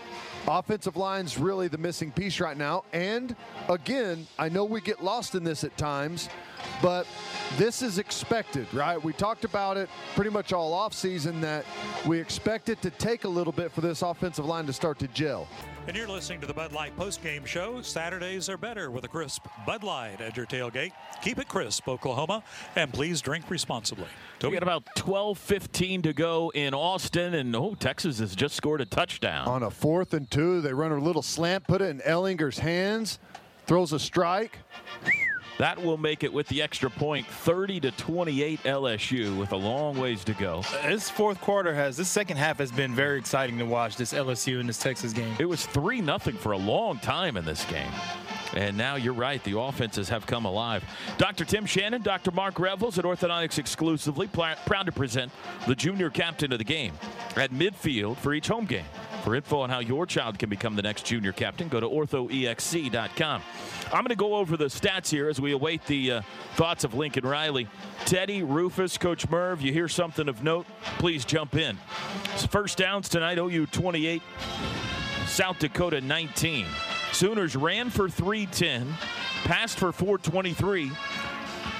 offensive 0.47 0.97
line's 0.97 1.38
really 1.38 1.68
the 1.68 1.78
missing 1.78 2.11
piece 2.11 2.40
right 2.40 2.56
now. 2.56 2.85
And 2.92 3.35
again, 3.68 4.26
I 4.38 4.49
know 4.49 4.64
we 4.64 4.80
get 4.80 5.02
lost 5.02 5.35
in 5.35 5.44
this 5.44 5.64
at 5.64 5.76
times, 5.76 6.28
but 6.82 7.06
this 7.56 7.82
is 7.82 7.99
expected, 7.99 8.73
right? 8.73 9.02
We 9.02 9.12
talked 9.12 9.44
about 9.44 9.76
it 9.76 9.88
pretty 10.14 10.30
much 10.30 10.52
all 10.52 10.73
offseason 10.73 11.40
that 11.40 11.64
we 12.06 12.20
expect 12.20 12.68
it 12.68 12.80
to 12.82 12.90
take 12.90 13.25
a 13.25 13.28
little 13.28 13.52
bit 13.52 13.73
for 13.73 13.80
this 13.80 14.02
offensive 14.02 14.47
line 14.47 14.66
to 14.66 14.73
start 14.73 14.99
to 15.00 15.09
gel. 15.09 15.49
And 15.90 15.97
you're 15.97 16.06
listening 16.06 16.40
to 16.42 16.47
the 16.47 16.54
Bud 16.54 16.70
Light 16.70 16.97
postgame 16.97 17.44
show. 17.44 17.82
Saturdays 17.82 18.49
are 18.49 18.56
better 18.56 18.92
with 18.92 19.02
a 19.02 19.09
crisp 19.09 19.49
Bud 19.66 19.82
Light 19.82 20.20
at 20.20 20.37
your 20.37 20.47
tailgate. 20.47 20.92
Keep 21.20 21.40
it 21.40 21.49
crisp, 21.49 21.88
Oklahoma, 21.88 22.44
and 22.76 22.92
please 22.92 23.20
drink 23.20 23.50
responsibly. 23.50 24.06
We 24.40 24.52
got 24.52 24.62
about 24.62 24.85
12-15 24.94 26.04
to 26.04 26.12
go 26.12 26.52
in 26.54 26.75
Austin, 26.75 27.35
and 27.35 27.56
oh, 27.56 27.75
Texas 27.75 28.20
has 28.20 28.37
just 28.37 28.54
scored 28.54 28.80
a 28.80 28.87
touchdown. 28.87 29.49
On 29.49 29.64
a 29.64 29.70
fourth 29.73 30.14
and 30.14 30.30
two, 30.30 30.61
they 30.61 30.73
run 30.73 30.92
a 30.92 31.00
little 31.00 31.23
slant, 31.23 31.66
put 31.66 31.82
it 31.82 31.87
in 31.87 31.99
Ehlinger's 32.02 32.61
hands, 32.61 33.18
throws 33.66 33.92
a 33.92 33.99
strike. 33.99 34.59
That 35.61 35.83
will 35.83 35.99
make 35.99 36.25
it 36.25 36.33
with 36.33 36.49
the 36.49 36.62
extra 36.62 36.88
point 36.88 37.26
30 37.26 37.81
to 37.81 37.90
28 37.90 38.62
LSU 38.62 39.37
with 39.38 39.52
a 39.52 39.57
long 39.57 39.99
ways 39.99 40.25
to 40.25 40.33
go. 40.33 40.62
This 40.87 41.11
fourth 41.11 41.38
quarter 41.43 41.75
has, 41.75 41.99
this 41.99 42.09
second 42.09 42.38
half 42.38 42.57
has 42.61 42.73
been 42.73 42.95
very 42.95 43.19
exciting 43.19 43.59
to 43.59 43.67
watch 43.67 43.97
this 43.97 44.14
LSU 44.14 44.59
and 44.59 44.67
this 44.67 44.79
Texas 44.79 45.12
game. 45.12 45.37
It 45.38 45.45
was 45.45 45.67
3 45.67 46.00
nothing 46.00 46.35
for 46.35 46.52
a 46.52 46.57
long 46.57 46.99
time 47.00 47.37
in 47.37 47.45
this 47.45 47.62
game. 47.67 47.93
And 48.55 48.75
now 48.75 48.97
you're 48.97 49.12
right, 49.12 49.45
the 49.45 49.59
offenses 49.59 50.09
have 50.09 50.26
come 50.26 50.47
alive. 50.47 50.83
Dr. 51.19 51.45
Tim 51.45 51.67
Shannon, 51.67 52.00
Dr. 52.00 52.31
Mark 52.31 52.59
Revels 52.59 52.99
at 52.99 53.05
Orthodontics 53.05 53.59
exclusively, 53.59 54.29
proud 54.29 54.87
to 54.87 54.93
present 54.93 55.31
the 55.69 55.75
junior 55.75 56.09
captain 56.09 56.52
of 56.52 56.59
the 56.59 56.64
game 56.64 56.95
at 57.37 57.50
midfield 57.50 58.17
for 58.17 58.33
each 58.33 58.49
home 58.49 58.64
game. 58.64 58.87
For 59.22 59.34
info 59.34 59.60
on 59.60 59.68
how 59.68 59.80
your 59.80 60.06
child 60.06 60.38
can 60.38 60.48
become 60.48 60.76
the 60.76 60.82
next 60.82 61.04
junior 61.04 61.32
captain, 61.32 61.68
go 61.68 61.78
to 61.78 61.86
orthoexc.com. 61.86 63.42
I'm 63.86 63.98
going 64.00 64.06
to 64.08 64.16
go 64.16 64.34
over 64.36 64.56
the 64.56 64.66
stats 64.66 65.10
here 65.10 65.28
as 65.28 65.40
we 65.40 65.52
await 65.52 65.84
the 65.86 66.12
uh, 66.12 66.22
thoughts 66.54 66.84
of 66.84 66.94
Lincoln 66.94 67.26
Riley. 67.26 67.68
Teddy, 68.06 68.42
Rufus, 68.42 68.96
Coach 68.96 69.28
Merv, 69.28 69.60
you 69.60 69.72
hear 69.72 69.88
something 69.88 70.28
of 70.28 70.42
note, 70.42 70.66
please 70.98 71.24
jump 71.24 71.54
in. 71.54 71.76
First 72.48 72.78
downs 72.78 73.08
tonight, 73.08 73.38
OU 73.38 73.66
28, 73.66 74.22
South 75.26 75.58
Dakota 75.58 76.00
19. 76.00 76.64
Sooners 77.12 77.56
ran 77.56 77.90
for 77.90 78.08
310, 78.08 78.94
passed 79.44 79.78
for 79.78 79.92
423. 79.92 80.90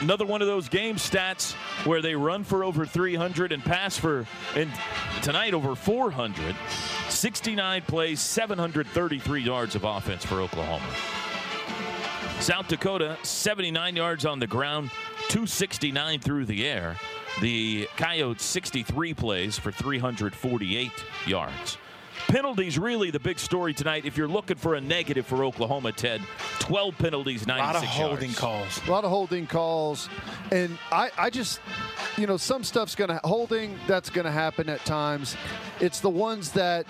Another 0.01 0.25
one 0.25 0.41
of 0.41 0.49
those 0.49 0.69
game 0.71 0.97
stats 0.97 1.53
where 1.85 2.01
they 2.01 2.15
run 2.15 2.43
for 2.43 2.65
over 2.65 2.87
300 2.87 3.53
and 3.53 3.63
pass 3.63 3.99
for, 3.99 4.27
and 4.57 4.71
tonight 5.23 5.53
over 5.53 5.75
400. 5.75 6.57
69 7.11 7.83
plays, 7.83 8.19
733 8.21 9.43
yards 9.43 9.75
of 9.75 9.85
offense 9.85 10.25
for 10.25 10.41
Oklahoma. 10.41 10.89
South 12.41 12.69
Dakota, 12.69 13.19
79 13.23 13.97
yards 13.97 14.25
on 14.25 14.39
the 14.39 14.47
ground, 14.47 14.91
269 15.29 16.21
through 16.21 16.47
the 16.47 16.67
air. 16.67 16.97
The 17.43 17.87
Coyotes, 17.99 18.43
63 18.43 19.13
plays 19.13 19.59
for 19.59 19.71
348 19.71 20.91
yards. 21.27 21.77
Penalties 22.31 22.79
really 22.79 23.11
the 23.11 23.19
big 23.19 23.41
story 23.41 23.75
tonight. 23.75 24.05
If 24.05 24.17
you're 24.17 24.29
looking 24.29 24.57
for 24.57 24.77
a 24.77 24.81
negative 24.81 25.27
for 25.27 25.45
Oklahoma, 25.45 25.91
Ted, 25.91 26.21
12 26.61 26.97
penalties, 26.97 27.45
96 27.45 27.49
A 27.49 27.73
lot 27.73 27.77
of 27.77 27.89
holding 27.89 28.29
yards. 28.31 28.39
calls. 28.39 28.81
A 28.87 28.91
lot 28.91 29.03
of 29.05 29.11
holding 29.11 29.47
calls, 29.49 30.09
and 30.53 30.79
I, 30.93 31.11
I 31.19 31.31
just, 31.31 31.61
you 32.17 32.29
know, 32.29 32.37
some 32.37 32.63
stuff's 32.63 32.95
gonna 32.95 33.21
holding. 33.25 33.77
That's 33.89 34.11
gonna 34.11 34.31
happen 34.31 34.69
at 34.69 34.85
times. 34.85 35.37
It's 35.81 35.99
the 35.99 36.09
ones 36.11 36.53
that, 36.53 36.87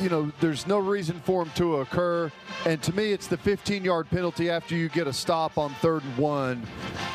you 0.00 0.08
know, 0.08 0.30
there's 0.40 0.66
no 0.66 0.78
reason 0.78 1.20
for 1.20 1.44
them 1.44 1.52
to 1.56 1.76
occur. 1.76 2.30
And 2.66 2.82
to 2.82 2.92
me, 2.94 3.12
it's 3.12 3.26
the 3.26 3.36
15-yard 3.36 4.08
penalty 4.10 4.50
after 4.50 4.74
you 4.74 4.88
get 4.88 5.06
a 5.06 5.12
stop 5.12 5.58
on 5.58 5.70
third 5.74 6.04
and 6.04 6.16
one 6.16 6.66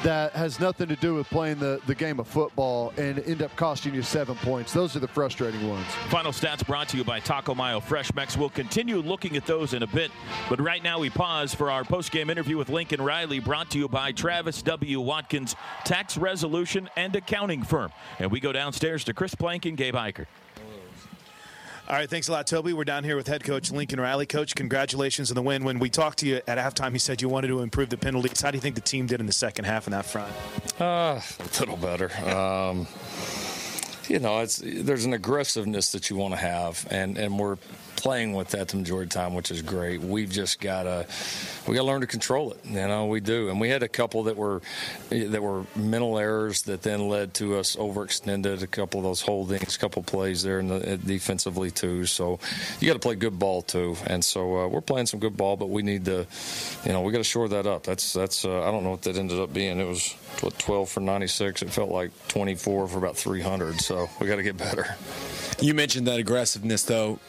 that 0.03 0.33
has 0.33 0.59
nothing 0.59 0.87
to 0.89 0.95
do 0.95 1.15
with 1.15 1.27
playing 1.29 1.59
the, 1.59 1.79
the 1.87 1.95
game 1.95 2.19
of 2.19 2.27
football 2.27 2.93
and 2.97 3.19
end 3.19 3.41
up 3.41 3.55
costing 3.55 3.93
you 3.93 4.01
seven 4.01 4.35
points. 4.35 4.73
Those 4.73 4.95
are 4.95 4.99
the 4.99 5.07
frustrating 5.07 5.67
ones. 5.69 5.85
Final 6.09 6.31
stats 6.31 6.65
brought 6.65 6.89
to 6.89 6.97
you 6.97 7.03
by 7.03 7.19
Taco 7.19 7.55
Mayo 7.55 7.79
Fresh 7.79 8.13
Mex. 8.13 8.37
We'll 8.37 8.49
continue 8.49 8.97
looking 8.97 9.37
at 9.37 9.45
those 9.45 9.73
in 9.73 9.83
a 9.83 9.87
bit, 9.87 10.11
but 10.49 10.59
right 10.59 10.83
now 10.83 10.99
we 10.99 11.09
pause 11.09 11.53
for 11.53 11.71
our 11.71 11.83
post-game 11.83 12.29
interview 12.29 12.57
with 12.57 12.69
Lincoln 12.69 13.01
Riley, 13.01 13.39
brought 13.39 13.69
to 13.71 13.79
you 13.79 13.87
by 13.87 14.11
Travis 14.11 14.61
W. 14.61 14.99
Watkins 14.99 15.55
Tax 15.85 16.17
Resolution 16.17 16.89
and 16.95 17.15
Accounting 17.15 17.63
Firm. 17.63 17.91
And 18.19 18.31
we 18.31 18.39
go 18.39 18.51
downstairs 18.51 19.03
to 19.05 19.13
Chris 19.13 19.35
Plank 19.35 19.65
and 19.65 19.77
Gabe 19.77 19.95
Ikard. 19.95 20.27
All 21.85 21.97
right, 21.97 22.09
thanks 22.09 22.29
a 22.29 22.31
lot, 22.31 22.47
Toby. 22.47 22.71
We're 22.71 22.85
down 22.85 23.03
here 23.03 23.17
with 23.17 23.27
head 23.27 23.43
coach 23.43 23.69
Lincoln 23.69 23.99
Riley. 23.99 24.25
Coach, 24.25 24.55
congratulations 24.55 25.29
on 25.29 25.35
the 25.35 25.41
win. 25.41 25.65
When 25.65 25.79
we 25.79 25.89
talked 25.89 26.19
to 26.19 26.25
you 26.27 26.39
at 26.47 26.57
halftime, 26.57 26.93
you 26.93 26.99
said 26.99 27.21
you 27.21 27.27
wanted 27.27 27.49
to 27.49 27.59
improve 27.59 27.89
the 27.89 27.97
penalties. 27.97 28.39
How 28.39 28.51
do 28.51 28.57
you 28.57 28.61
think 28.61 28.75
the 28.75 28.81
team 28.81 29.05
did 29.05 29.19
in 29.19 29.25
the 29.25 29.33
second 29.33 29.65
half 29.65 29.85
on 29.85 29.91
that 29.91 30.05
front? 30.05 30.31
Uh, 30.79 31.19
a 31.19 31.59
little 31.59 31.75
better. 31.75 32.09
Um, 32.25 32.87
you 34.07 34.19
know, 34.19 34.39
it's 34.39 34.61
there's 34.63 35.03
an 35.03 35.11
aggressiveness 35.11 35.91
that 35.91 36.09
you 36.09 36.15
want 36.15 36.33
to 36.33 36.39
have, 36.39 36.87
and 36.89 37.17
and 37.17 37.37
we're 37.37 37.57
playing 38.03 38.33
with 38.33 38.49
that 38.49 38.67
the 38.67 38.75
majority 38.75 39.05
of 39.05 39.09
the 39.11 39.15
time, 39.15 39.33
which 39.33 39.49
is 39.49 39.61
great. 39.61 40.01
We've 40.01 40.29
just 40.29 40.59
got 40.59 40.83
to 40.83 41.07
we 41.65 41.73
got 41.73 41.81
to 41.81 41.87
learn 41.87 42.01
to 42.01 42.07
control 42.07 42.51
it. 42.51 42.59
You 42.65 42.85
know, 42.85 43.05
we 43.05 43.21
do, 43.21 43.49
and 43.49 43.61
we 43.61 43.69
had 43.69 43.81
a 43.81 43.87
couple 43.87 44.23
that 44.23 44.35
were 44.35 44.61
that 45.09 45.41
were 45.41 45.65
mental 45.73 46.19
errors 46.19 46.63
that 46.63 46.81
then 46.81 47.07
led 47.07 47.33
to 47.35 47.55
us 47.55 47.77
overextended. 47.77 48.61
A 48.61 48.67
couple 48.67 48.99
of 48.99 49.05
those 49.05 49.21
holdings, 49.21 49.77
a 49.77 49.79
couple 49.79 50.03
plays 50.03 50.43
there, 50.43 50.61
the, 50.61 50.97
defensively 50.97 51.71
too. 51.71 52.05
So 52.05 52.39
you 52.81 52.87
got 52.87 52.93
to 52.93 52.99
play 52.99 53.15
good 53.15 53.39
ball 53.39 53.61
too, 53.61 53.95
and 54.05 54.23
so 54.23 54.57
uh, 54.59 54.67
we're 54.67 54.81
playing 54.81 55.07
some 55.07 55.21
good 55.21 55.37
ball, 55.37 55.55
but 55.55 55.69
we 55.69 55.81
need 55.81 56.03
to, 56.05 56.27
you 56.83 56.91
know, 56.91 57.01
we 57.01 57.13
got 57.13 57.19
to 57.19 57.23
shore 57.23 57.47
that 57.47 57.65
up. 57.65 57.83
That's 57.83 58.11
that's 58.11 58.43
uh, 58.43 58.67
I 58.67 58.71
don't 58.71 58.83
know 58.83 58.91
what 58.91 59.03
that 59.03 59.15
ended 59.15 59.39
up 59.39 59.53
being. 59.53 59.79
It 59.79 59.87
was 59.87 60.11
what 60.41 60.59
12 60.59 60.89
for 60.89 60.99
96. 60.99 61.61
It 61.61 61.69
felt 61.69 61.89
like 61.89 62.11
24 62.27 62.89
for 62.89 62.97
about 62.97 63.15
300. 63.15 63.79
So 63.79 64.09
we 64.19 64.27
got 64.27 64.35
to 64.35 64.43
get 64.43 64.57
better. 64.57 64.97
You 65.61 65.73
mentioned 65.73 66.07
that 66.07 66.19
aggressiveness, 66.19 66.83
though 66.83 67.19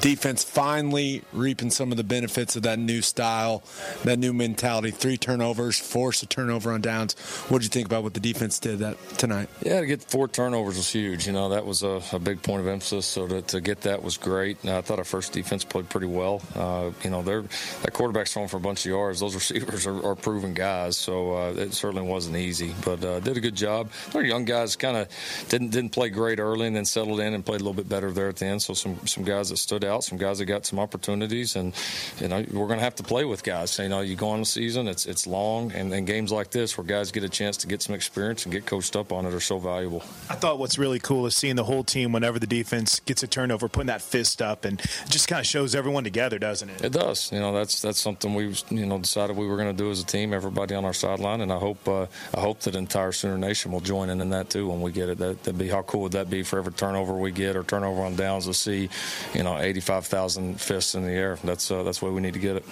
defense 0.00 0.44
finally 0.44 1.22
reaping 1.32 1.70
some 1.70 1.90
of 1.90 1.96
the 1.96 2.04
benefits 2.04 2.56
of 2.56 2.62
that 2.62 2.78
new 2.78 3.02
style, 3.02 3.62
that 4.04 4.18
new 4.18 4.32
mentality. 4.32 4.90
Three 4.90 5.16
turnovers, 5.16 5.78
force 5.78 6.22
a 6.22 6.26
turnover 6.26 6.72
on 6.72 6.80
downs. 6.80 7.14
What 7.48 7.58
did 7.58 7.64
you 7.64 7.70
think 7.70 7.86
about 7.86 8.02
what 8.02 8.14
the 8.14 8.20
defense 8.20 8.58
did 8.58 8.80
that 8.80 8.96
tonight? 9.18 9.48
Yeah, 9.62 9.80
to 9.80 9.86
get 9.86 10.02
four 10.02 10.28
turnovers 10.28 10.76
was 10.76 10.90
huge. 10.90 11.26
You 11.26 11.32
know, 11.32 11.50
that 11.50 11.66
was 11.66 11.82
a, 11.82 12.00
a 12.12 12.18
big 12.18 12.42
point 12.42 12.60
of 12.60 12.68
emphasis. 12.68 13.06
So 13.06 13.26
to, 13.26 13.42
to 13.42 13.60
get 13.60 13.82
that 13.82 14.02
was 14.02 14.16
great. 14.16 14.64
I 14.64 14.80
thought 14.80 14.98
our 14.98 15.04
first 15.04 15.32
defense 15.32 15.64
played 15.64 15.88
pretty 15.88 16.06
well. 16.06 16.42
Uh, 16.54 16.90
you 17.02 17.10
know, 17.10 17.22
they're 17.22 17.42
that 17.82 17.92
quarterback's 17.92 18.32
throwing 18.32 18.48
for 18.48 18.56
a 18.56 18.60
bunch 18.60 18.84
of 18.84 18.90
yards. 18.90 19.20
Those 19.20 19.34
receivers 19.34 19.86
are, 19.86 20.04
are 20.04 20.14
proven 20.14 20.54
guys, 20.54 20.96
so 20.96 21.34
uh, 21.36 21.54
it 21.56 21.74
certainly 21.74 22.06
wasn't 22.06 22.36
easy. 22.36 22.74
But 22.84 23.04
uh, 23.04 23.20
did 23.20 23.36
a 23.36 23.40
good 23.40 23.54
job. 23.54 23.90
Our 24.14 24.22
young 24.22 24.44
guys 24.44 24.76
kind 24.76 24.96
of 24.96 25.08
didn't 25.48 25.70
didn't 25.70 25.90
play 25.90 26.08
great 26.08 26.38
early, 26.38 26.66
and 26.66 26.76
then 26.76 26.84
settled 26.84 27.20
in 27.20 27.34
and 27.34 27.44
played 27.44 27.60
a 27.60 27.64
little 27.64 27.74
bit 27.74 27.88
better 27.88 28.10
there 28.10 28.28
at 28.28 28.36
the 28.36 28.46
end. 28.46 28.62
So 28.62 28.74
some 28.74 28.98
some 29.06 29.24
guys 29.24 29.50
that 29.50 29.58
stood 29.72 29.84
out, 29.84 30.04
some 30.04 30.18
guys 30.18 30.38
that 30.38 30.44
got 30.44 30.66
some 30.66 30.78
opportunities, 30.78 31.56
and 31.56 31.72
you 32.20 32.28
know 32.28 32.44
we're 32.52 32.66
going 32.66 32.78
to 32.78 32.84
have 32.84 32.94
to 32.94 33.02
play 33.02 33.24
with 33.24 33.42
guys. 33.42 33.78
You 33.78 33.88
know, 33.88 34.02
you 34.02 34.16
go 34.16 34.28
on 34.28 34.40
the 34.40 34.44
season, 34.44 34.86
it's 34.86 35.06
it's 35.06 35.26
long, 35.26 35.72
and, 35.72 35.90
and 35.94 36.06
games 36.06 36.30
like 36.30 36.50
this 36.50 36.76
where 36.76 36.84
guys 36.84 37.10
get 37.10 37.24
a 37.24 37.28
chance 37.28 37.56
to 37.58 37.66
get 37.66 37.80
some 37.80 37.94
experience 37.94 38.44
and 38.44 38.52
get 38.52 38.66
coached 38.66 38.96
up 38.96 39.12
on 39.12 39.24
it 39.24 39.32
are 39.32 39.40
so 39.40 39.58
valuable. 39.58 40.02
I 40.28 40.34
thought 40.34 40.58
what's 40.58 40.76
really 40.76 40.98
cool 40.98 41.24
is 41.24 41.34
seeing 41.34 41.56
the 41.56 41.64
whole 41.64 41.84
team 41.84 42.12
whenever 42.12 42.38
the 42.38 42.46
defense 42.46 43.00
gets 43.00 43.22
a 43.22 43.26
turnover, 43.26 43.66
putting 43.66 43.86
that 43.86 44.02
fist 44.02 44.42
up, 44.42 44.66
and 44.66 44.78
just 45.08 45.26
kind 45.26 45.40
of 45.40 45.46
shows 45.46 45.74
everyone 45.74 46.04
together, 46.04 46.38
doesn't 46.38 46.68
it? 46.68 46.84
It 46.84 46.92
does. 46.92 47.32
You 47.32 47.40
know, 47.40 47.54
that's 47.54 47.80
that's 47.80 47.98
something 47.98 48.34
we 48.34 48.54
you 48.68 48.84
know 48.84 48.98
decided 48.98 49.38
we 49.38 49.46
were 49.46 49.56
going 49.56 49.74
to 49.74 49.82
do 49.82 49.90
as 49.90 50.00
a 50.00 50.06
team. 50.06 50.34
Everybody 50.34 50.74
on 50.74 50.84
our 50.84 50.92
sideline, 50.92 51.40
and 51.40 51.50
I 51.50 51.58
hope 51.58 51.88
uh, 51.88 52.06
I 52.34 52.40
hope 52.40 52.60
that 52.60 52.76
entire 52.76 53.12
Sooner 53.12 53.38
Nation 53.38 53.72
will 53.72 53.80
join 53.80 54.10
in 54.10 54.20
in 54.20 54.28
that 54.30 54.50
too 54.50 54.68
when 54.68 54.82
we 54.82 54.92
get 54.92 55.08
it. 55.08 55.16
That, 55.16 55.46
would 55.46 55.56
be 55.56 55.68
how 55.68 55.80
cool 55.80 56.02
would 56.02 56.12
that 56.12 56.28
be 56.28 56.42
for 56.42 56.58
every 56.58 56.74
turnover 56.74 57.14
we 57.14 57.30
get 57.30 57.56
or 57.56 57.62
turnover 57.62 58.02
on 58.02 58.16
downs 58.16 58.44
to 58.46 58.52
see, 58.52 58.90
you 59.32 59.42
know, 59.42 59.61
85,000 59.62 60.60
fists 60.60 60.94
in 60.94 61.04
the 61.04 61.12
air. 61.12 61.38
That's 61.44 61.70
uh, 61.70 61.82
that's 61.82 62.02
why 62.02 62.10
we 62.10 62.20
need 62.20 62.34
to 62.34 62.40
get 62.40 62.56
it. 62.56 62.64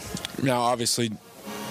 Now, 0.42 0.60
obviously, 0.62 1.10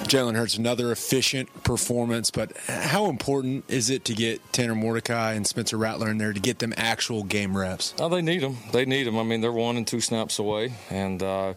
Jalen 0.06 0.36
Hurts, 0.36 0.58
another 0.58 0.92
efficient 0.92 1.64
performance, 1.64 2.32
but 2.32 2.56
how 2.68 3.10
important 3.10 3.66
is 3.68 3.90
it 3.90 4.06
to 4.06 4.14
get 4.14 4.42
Tanner 4.52 4.74
Mordecai 4.74 5.34
and 5.34 5.46
Spencer 5.46 5.78
Rattler 5.78 6.10
in 6.10 6.18
there 6.18 6.34
to 6.34 6.40
get 6.40 6.58
them 6.60 6.74
actual 6.78 7.24
game 7.24 7.56
reps? 7.56 7.94
Oh, 8.00 8.10
they 8.10 8.22
need 8.22 8.42
them. 8.42 8.58
They 8.72 8.86
need 8.86 9.04
them. 9.04 9.20
I 9.20 9.24
mean, 9.24 9.42
they're 9.42 9.52
one 9.52 9.78
and 9.78 9.86
two 9.86 10.02
snaps 10.02 10.40
away, 10.40 10.74
and 10.90 11.22
uh, 11.22 11.54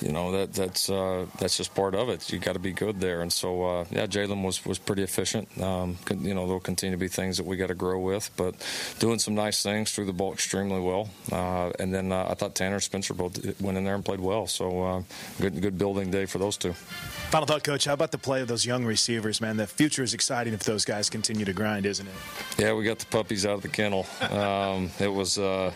you 0.00 0.10
know 0.10 0.32
that 0.32 0.52
that's 0.52 0.90
uh, 0.90 1.26
that's 1.38 1.56
just 1.56 1.74
part 1.74 1.94
of 1.94 2.08
it. 2.08 2.32
You 2.32 2.40
got 2.40 2.54
to 2.54 2.58
be 2.58 2.72
good 2.72 2.98
there, 2.98 3.20
and 3.20 3.32
so 3.32 3.62
uh, 3.64 3.84
yeah, 3.90 4.06
Jalen 4.06 4.42
was 4.42 4.64
was 4.66 4.78
pretty 4.78 5.02
efficient. 5.02 5.48
Um, 5.60 5.96
you 6.10 6.34
know, 6.34 6.46
there'll 6.46 6.60
continue 6.60 6.96
to 6.96 7.00
be 7.00 7.08
things 7.08 7.36
that 7.36 7.46
we 7.46 7.56
got 7.56 7.68
to 7.68 7.74
grow 7.74 8.00
with, 8.00 8.30
but 8.36 8.54
doing 8.98 9.20
some 9.20 9.36
nice 9.36 9.62
things 9.62 9.92
through 9.92 10.06
the 10.06 10.12
ball 10.12 10.32
extremely 10.32 10.80
well. 10.80 11.08
Uh, 11.30 11.70
and 11.78 11.94
then 11.94 12.10
uh, 12.10 12.26
I 12.28 12.34
thought 12.34 12.56
Tanner 12.56 12.74
and 12.74 12.82
Spencer 12.82 13.14
both 13.14 13.60
went 13.60 13.78
in 13.78 13.84
there 13.84 13.94
and 13.94 14.04
played 14.04 14.20
well. 14.20 14.48
So 14.48 14.82
uh, 14.82 15.02
good 15.40 15.60
good 15.62 15.78
building 15.78 16.10
day 16.10 16.26
for 16.26 16.38
those 16.38 16.56
two. 16.56 16.72
Final 16.72 17.46
thought, 17.46 17.62
Coach. 17.62 17.81
How 17.84 17.94
about 17.94 18.10
the 18.10 18.18
play 18.18 18.40
of 18.40 18.48
those 18.48 18.64
young 18.64 18.84
receivers, 18.84 19.40
man? 19.40 19.56
The 19.56 19.66
future 19.66 20.02
is 20.02 20.14
exciting 20.14 20.52
if 20.52 20.62
those 20.62 20.84
guys 20.84 21.10
continue 21.10 21.44
to 21.44 21.52
grind, 21.52 21.86
isn't 21.86 22.06
it? 22.06 22.14
Yeah, 22.58 22.74
we 22.74 22.84
got 22.84 22.98
the 22.98 23.06
puppies 23.06 23.44
out 23.46 23.54
of 23.54 23.62
the 23.62 23.68
kennel. 23.68 24.06
Um, 24.30 24.90
it 25.00 25.08
was 25.08 25.38
uh, 25.38 25.72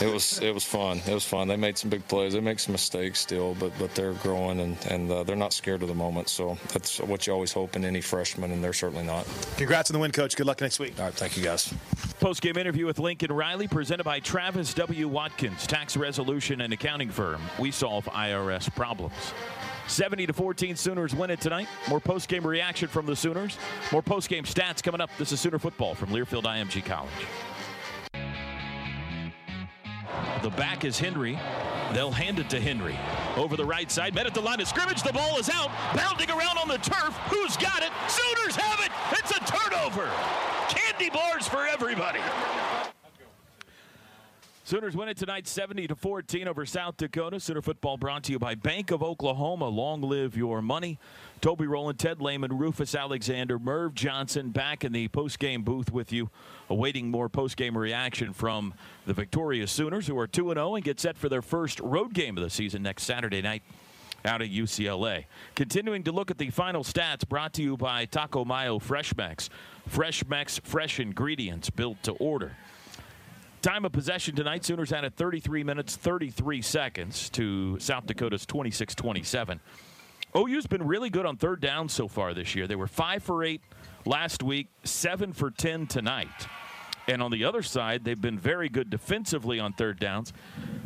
it 0.00 0.12
was 0.12 0.40
it 0.40 0.52
was 0.52 0.64
fun. 0.64 1.00
It 1.06 1.14
was 1.14 1.24
fun. 1.24 1.48
They 1.48 1.56
made 1.56 1.76
some 1.78 1.90
big 1.90 2.06
plays. 2.08 2.32
They 2.32 2.40
make 2.40 2.60
some 2.60 2.72
mistakes 2.72 3.20
still, 3.20 3.54
but 3.54 3.72
but 3.78 3.94
they're 3.94 4.14
growing 4.14 4.60
and 4.60 4.76
and 4.86 5.10
uh, 5.10 5.22
they're 5.24 5.36
not 5.36 5.52
scared 5.52 5.82
of 5.82 5.88
the 5.88 5.94
moment. 5.94 6.28
So 6.28 6.56
that's 6.72 7.00
what 7.00 7.26
you 7.26 7.32
always 7.32 7.52
hope 7.52 7.76
in 7.76 7.84
any 7.84 8.00
freshman, 8.00 8.50
and 8.52 8.62
they're 8.62 8.72
certainly 8.72 9.04
not. 9.04 9.26
Congrats 9.56 9.90
on 9.90 9.94
the 9.94 10.00
win, 10.00 10.12
Coach. 10.12 10.36
Good 10.36 10.46
luck 10.46 10.60
next 10.60 10.78
week. 10.78 10.94
All 10.98 11.06
right, 11.06 11.14
thank 11.14 11.36
you, 11.36 11.42
guys. 11.42 11.72
Post 12.20 12.40
game 12.42 12.56
interview 12.56 12.86
with 12.86 12.98
Lincoln 12.98 13.32
Riley, 13.32 13.68
presented 13.68 14.04
by 14.04 14.20
Travis 14.20 14.72
W. 14.74 15.08
Watkins, 15.08 15.66
tax 15.66 15.96
resolution 15.96 16.62
and 16.62 16.72
accounting 16.72 17.10
firm. 17.10 17.42
We 17.58 17.70
solve 17.70 18.04
IRS 18.06 18.74
problems. 18.74 19.34
70 19.86 20.26
to 20.26 20.32
14 20.32 20.76
Sooners 20.76 21.14
win 21.14 21.30
it 21.30 21.40
tonight. 21.40 21.68
More 21.88 22.00
post-game 22.00 22.46
reaction 22.46 22.88
from 22.88 23.06
the 23.06 23.16
Sooners. 23.16 23.58
More 23.92 24.02
post-game 24.02 24.44
stats 24.44 24.82
coming 24.82 25.00
up. 25.00 25.10
This 25.18 25.32
is 25.32 25.40
Sooner 25.40 25.58
football 25.58 25.94
from 25.94 26.10
Learfield 26.10 26.44
IMG 26.44 26.84
College. 26.84 27.10
The 30.42 30.50
back 30.50 30.84
is 30.84 30.98
Henry. 30.98 31.38
They'll 31.92 32.10
hand 32.10 32.38
it 32.38 32.50
to 32.50 32.60
Henry. 32.60 32.98
Over 33.36 33.56
the 33.56 33.64
right 33.64 33.90
side, 33.90 34.14
met 34.14 34.26
at 34.26 34.34
the 34.34 34.40
line 34.40 34.60
of 34.60 34.68
scrimmage. 34.68 35.02
The 35.02 35.12
ball 35.12 35.38
is 35.38 35.48
out, 35.48 35.70
bounding 35.94 36.30
around 36.30 36.58
on 36.58 36.68
the 36.68 36.78
turf. 36.78 37.14
Who's 37.30 37.56
got 37.56 37.82
it? 37.82 37.90
Sooners 38.08 38.56
have 38.56 38.80
it. 38.80 38.92
It's 39.18 39.30
a 39.30 39.40
turnover. 39.40 40.10
Candy 40.68 41.10
bars 41.10 41.48
for 41.48 41.66
everybody. 41.66 42.20
Sooners 44.66 44.96
win 44.96 45.10
it 45.10 45.18
tonight 45.18 45.46
70 45.46 45.88
to 45.88 45.94
14 45.94 46.48
over 46.48 46.64
South 46.64 46.96
Dakota. 46.96 47.38
Sooner 47.38 47.60
football 47.60 47.98
brought 47.98 48.22
to 48.24 48.32
you 48.32 48.38
by 48.38 48.54
Bank 48.54 48.90
of 48.90 49.02
Oklahoma. 49.02 49.68
Long 49.68 50.00
live 50.00 50.38
your 50.38 50.62
money. 50.62 50.98
Toby 51.42 51.66
Rowland, 51.66 51.98
Ted 51.98 52.22
Lehman, 52.22 52.56
Rufus 52.56 52.94
Alexander, 52.94 53.58
Merv 53.58 53.94
Johnson 53.94 54.48
back 54.48 54.82
in 54.82 54.92
the 54.92 55.08
post-game 55.08 55.64
booth 55.64 55.92
with 55.92 56.14
you, 56.14 56.30
awaiting 56.70 57.10
more 57.10 57.28
post-game 57.28 57.76
reaction 57.76 58.32
from 58.32 58.72
the 59.04 59.12
victorious 59.12 59.70
Sooners, 59.70 60.06
who 60.06 60.18
are 60.18 60.26
2-0 60.26 60.76
and 60.76 60.82
get 60.82 60.98
set 60.98 61.18
for 61.18 61.28
their 61.28 61.42
first 61.42 61.78
road 61.80 62.14
game 62.14 62.38
of 62.38 62.42
the 62.42 62.48
season 62.48 62.82
next 62.82 63.02
Saturday 63.02 63.42
night 63.42 63.62
out 64.24 64.40
at 64.40 64.48
UCLA. 64.48 65.26
Continuing 65.54 66.04
to 66.04 66.12
look 66.12 66.30
at 66.30 66.38
the 66.38 66.48
final 66.48 66.82
stats 66.82 67.28
brought 67.28 67.52
to 67.52 67.62
you 67.62 67.76
by 67.76 68.06
Taco 68.06 68.46
Mayo 68.46 68.78
Fresh 68.78 69.14
Mex. 69.14 69.50
Fresh 69.86 70.26
Mex, 70.26 70.58
fresh 70.64 71.00
ingredients 71.00 71.68
built 71.68 72.02
to 72.04 72.12
order. 72.12 72.56
Time 73.64 73.86
of 73.86 73.92
possession 73.92 74.36
tonight, 74.36 74.62
Sooners 74.62 74.90
had 74.90 75.04
it 75.04 75.14
33 75.14 75.64
minutes, 75.64 75.96
33 75.96 76.60
seconds 76.60 77.30
to 77.30 77.78
South 77.78 78.04
Dakota's 78.04 78.44
26 78.44 78.94
27. 78.94 79.58
OU's 80.36 80.66
been 80.66 80.86
really 80.86 81.08
good 81.08 81.24
on 81.24 81.38
third 81.38 81.62
down 81.62 81.88
so 81.88 82.06
far 82.06 82.34
this 82.34 82.54
year. 82.54 82.66
They 82.66 82.76
were 82.76 82.86
5 82.86 83.22
for 83.22 83.42
8 83.42 83.62
last 84.04 84.42
week, 84.42 84.66
7 84.82 85.32
for 85.32 85.50
10 85.50 85.86
tonight. 85.86 86.28
And 87.08 87.22
on 87.22 87.30
the 87.30 87.44
other 87.44 87.62
side, 87.62 88.04
they've 88.04 88.20
been 88.20 88.38
very 88.38 88.68
good 88.68 88.90
defensively 88.90 89.58
on 89.58 89.72
third 89.72 89.98
downs. 89.98 90.34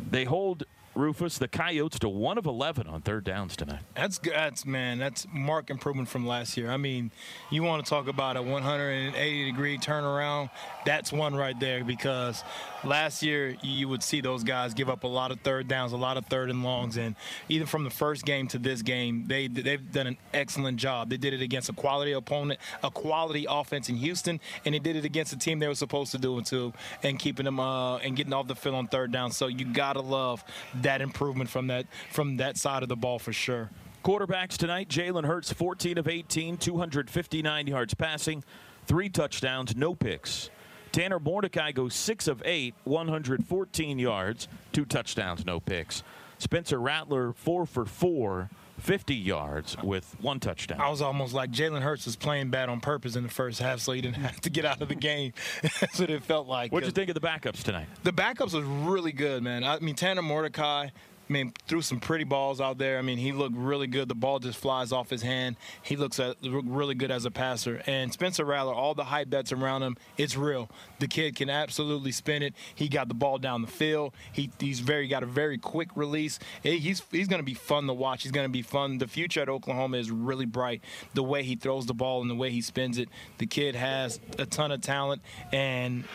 They 0.09 0.23
hold 0.23 0.63
Rufus, 0.99 1.37
the 1.37 1.47
Coyotes, 1.47 1.99
to 1.99 2.09
one 2.09 2.37
of 2.37 2.45
11 2.45 2.87
on 2.87 3.01
third 3.01 3.23
downs 3.23 3.55
tonight. 3.55 3.81
That's. 3.95 4.19
That's 4.19 4.65
man. 4.65 4.99
That's 4.99 5.25
mark 5.33 5.69
improvement 5.69 6.09
from 6.09 6.27
last 6.27 6.57
year. 6.57 6.69
I 6.69 6.77
mean, 6.77 7.11
you 7.49 7.63
want 7.63 7.85
to 7.85 7.89
talk 7.89 8.07
about 8.07 8.35
a 8.35 8.41
180 8.41 9.45
degree 9.45 9.77
turnaround? 9.77 10.49
That's 10.85 11.11
one 11.11 11.35
right 11.35 11.57
there 11.59 11.83
because 11.83 12.43
last 12.83 13.23
year 13.23 13.55
you 13.61 13.87
would 13.87 14.03
see 14.03 14.21
those 14.21 14.43
guys 14.43 14.73
give 14.73 14.89
up 14.89 15.03
a 15.03 15.07
lot 15.07 15.31
of 15.31 15.39
third 15.41 15.67
downs, 15.67 15.93
a 15.93 15.97
lot 15.97 16.17
of 16.17 16.25
third 16.25 16.49
and 16.49 16.63
longs, 16.63 16.97
and 16.97 17.15
even 17.47 17.67
from 17.67 17.83
the 17.83 17.89
first 17.89 18.25
game 18.25 18.47
to 18.47 18.57
this 18.57 18.81
game, 18.81 19.25
they 19.27 19.47
they've 19.47 19.91
done 19.91 20.07
an 20.07 20.17
excellent 20.33 20.77
job. 20.77 21.09
They 21.09 21.17
did 21.17 21.33
it 21.33 21.41
against 21.41 21.69
a 21.69 21.73
quality 21.73 22.11
opponent, 22.11 22.59
a 22.83 22.91
quality 22.91 23.45
offense 23.49 23.89
in 23.89 23.95
Houston, 23.95 24.39
and 24.65 24.75
they 24.75 24.79
did 24.79 24.95
it 24.95 25.05
against 25.05 25.33
a 25.33 25.37
team 25.37 25.59
they 25.59 25.67
were 25.67 25.75
supposed 25.75 26.11
to 26.11 26.17
do 26.17 26.37
it 26.39 26.45
to, 26.47 26.73
and 27.03 27.17
keeping 27.19 27.45
them 27.45 27.59
uh, 27.59 27.97
and 27.97 28.15
getting 28.15 28.33
off 28.33 28.47
the 28.47 28.55
field 28.55 28.75
on 28.75 28.87
third 28.87 29.11
down. 29.11 29.31
So 29.31 29.47
you 29.47 29.65
gotta 29.65 30.01
love 30.01 30.43
that 30.75 30.88
improvement 31.01 31.49
from 31.49 31.67
that 31.67 31.85
from 32.11 32.37
that 32.37 32.57
side 32.57 32.83
of 32.83 32.89
the 32.89 32.95
ball 32.95 33.19
for 33.19 33.33
sure. 33.33 33.69
Quarterbacks 34.03 34.57
tonight: 34.57 34.89
Jalen 34.89 35.25
Hurts, 35.25 35.53
14 35.53 35.97
of 35.97 36.07
18, 36.07 36.57
259 36.57 37.67
yards 37.67 37.93
passing, 37.93 38.43
three 38.85 39.09
touchdowns, 39.09 39.75
no 39.75 39.93
picks. 39.93 40.49
Tanner 40.91 41.19
Mordecai 41.19 41.71
goes 41.71 41.93
6 41.93 42.27
of 42.27 42.41
8, 42.43 42.73
114 42.85 43.99
yards, 43.99 44.47
two 44.71 44.85
touchdowns, 44.85 45.45
no 45.45 45.59
picks. 45.59 46.01
Spencer 46.39 46.79
Rattler, 46.79 47.33
4 47.33 47.65
for 47.65 47.85
4, 47.85 48.49
50 48.79 49.15
yards 49.15 49.77
with 49.83 50.15
one 50.21 50.39
touchdown. 50.39 50.81
I 50.81 50.89
was 50.89 51.01
almost 51.01 51.33
like 51.33 51.51
Jalen 51.51 51.81
Hurts 51.81 52.05
was 52.05 52.15
playing 52.15 52.49
bad 52.49 52.69
on 52.69 52.79
purpose 52.79 53.15
in 53.15 53.23
the 53.23 53.29
first 53.29 53.59
half, 53.59 53.79
so 53.79 53.91
he 53.91 54.01
didn't 54.01 54.15
have 54.21 54.41
to 54.41 54.49
get 54.49 54.65
out 54.65 54.81
of 54.81 54.89
the 54.89 54.95
game. 54.95 55.33
That's 55.61 55.99
what 55.99 56.09
it 56.09 56.23
felt 56.23 56.47
like. 56.47 56.71
What'd 56.71 56.87
you 56.87 56.91
uh, 56.91 56.95
think 56.95 57.09
of 57.09 57.15
the 57.15 57.25
backups 57.25 57.63
tonight? 57.63 57.87
The 58.03 58.13
backups 58.13 58.53
was 58.53 58.63
really 58.63 59.11
good, 59.11 59.43
man. 59.43 59.63
I 59.63 59.79
mean, 59.79 59.95
Tanner 59.95 60.21
Mordecai, 60.21 60.89
I 61.29 61.33
mean, 61.33 61.53
threw 61.67 61.81
some 61.81 61.99
pretty 61.99 62.23
balls 62.23 62.59
out 62.59 62.79
there. 62.79 62.97
I 62.97 63.03
mean, 63.03 63.19
he 63.19 63.31
looked 63.31 63.55
really 63.55 63.85
good. 63.85 64.09
The 64.09 64.15
ball 64.15 64.39
just 64.39 64.57
flies 64.57 64.91
off 64.91 65.11
his 65.11 65.21
hand. 65.21 65.57
He 65.83 65.95
looks 65.95 66.19
uh, 66.19 66.31
at, 66.31 66.37
really 66.41 66.95
good 66.95 67.11
as 67.11 67.25
a 67.25 67.31
passer. 67.31 67.83
And 67.85 68.11
Spencer 68.11 68.43
Rattler, 68.43 68.73
all 68.73 68.95
the 68.95 69.03
hype 69.03 69.29
that's 69.29 69.51
around 69.51 69.83
him, 69.83 69.95
it's 70.17 70.35
real. 70.35 70.69
The 70.97 71.07
kid 71.07 71.35
can 71.35 71.49
absolutely 71.49 72.11
spin 72.11 72.41
it. 72.41 72.55
He 72.73 72.89
got 72.89 73.09
the 73.09 73.13
ball 73.13 73.37
down 73.37 73.61
the 73.61 73.67
field. 73.67 74.13
He, 74.31 74.49
he's 74.59 74.79
very 74.79 75.07
got 75.07 75.21
a 75.21 75.27
very 75.27 75.59
quick 75.59 75.89
release. 75.95 76.39
He's 76.63 77.03
he's 77.11 77.27
going 77.27 77.39
to 77.39 77.45
be 77.45 77.53
fun 77.53 77.85
to 77.85 77.93
watch. 77.93 78.23
He's 78.23 78.31
going 78.31 78.47
to 78.47 78.51
be 78.51 78.63
fun. 78.63 78.97
The 78.97 79.07
future 79.07 79.41
at 79.41 79.49
Oklahoma 79.49 79.97
is 79.97 80.09
really 80.09 80.45
bright. 80.45 80.81
The 81.13 81.23
way 81.23 81.43
he 81.43 81.55
throws 81.55 81.85
the 81.85 81.93
ball 81.93 82.21
and 82.21 82.29
the 82.29 82.35
way 82.35 82.49
he 82.49 82.61
spins 82.61 82.97
it, 82.97 83.07
the 83.37 83.45
kid 83.45 83.75
has 83.75 84.19
a 84.39 84.47
ton 84.47 84.71
of 84.71 84.81
talent 84.81 85.21
and 85.51 86.05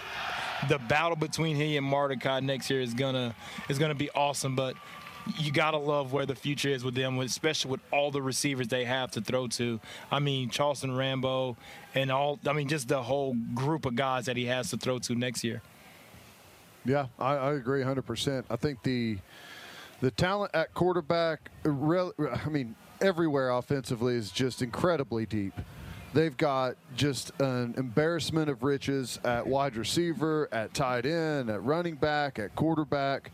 the 0.69 0.79
battle 0.79 1.17
between 1.17 1.57
he 1.57 1.77
and 1.77 1.87
Mordecai 1.87 2.41
next 2.41 2.71
year 2.71 2.81
is 2.81 2.95
gonna 2.95 3.35
is 3.69 3.79
gonna 3.79 3.95
be 3.95 4.11
awesome. 4.11 4.57
But 4.57 4.77
you 5.39 5.53
gotta 5.53 5.79
love 5.79 6.13
where 6.13 6.27
the 6.27 6.35
future 6.35 6.69
is 6.69 6.85
with 6.85 6.95
them, 6.95 7.19
especially 7.21 7.71
with 7.71 7.81
all 7.91 8.11
the 8.11 8.23
receivers 8.23 8.69
they 8.69 8.85
have 8.85 9.11
to 9.13 9.21
throw 9.21 9.47
to. 9.49 9.81
I 10.11 10.19
mean, 10.19 10.51
Charleston 10.51 10.95
Rambo 10.97 11.57
and 11.95 12.11
all. 12.11 12.39
I 12.47 12.53
mean, 12.53 12.69
just 12.69 12.89
the 12.89 13.03
whole 13.03 13.35
group 13.55 13.87
of 13.87 13.97
guys 13.97 14.27
that 14.27 14.37
he 14.37 14.47
has 14.47 14.71
to 14.71 14.77
throw 14.77 14.99
to 15.01 15.15
next 15.15 15.45
year. 15.45 15.63
Yeah, 16.85 17.07
I, 17.19 17.35
I 17.35 17.53
agree 17.55 17.81
100. 17.81 18.03
percent 18.03 18.47
I 18.51 18.57
think 18.57 18.83
the 18.83 19.19
the 20.01 20.11
talent 20.11 20.55
at 20.55 20.75
quarterback, 20.75 21.51
I 21.65 22.49
mean, 22.51 22.75
everywhere 23.01 23.51
offensively 23.51 24.17
is 24.17 24.31
just 24.31 24.61
incredibly 24.61 25.25
deep. 25.25 25.55
They've 26.13 26.37
got 26.37 26.77
just 26.95 27.33
an 27.41 27.75
embarrassment 27.77 28.49
of 28.49 28.63
riches 28.63 29.19
at 29.25 29.47
wide 29.47 29.77
receiver, 29.77 30.49
at 30.53 30.75
tight 30.75 31.07
end, 31.07 31.51
at 31.51 31.65
running 31.65 31.97
back, 31.97 32.39
at 32.39 32.55
quarterback. 32.55 33.33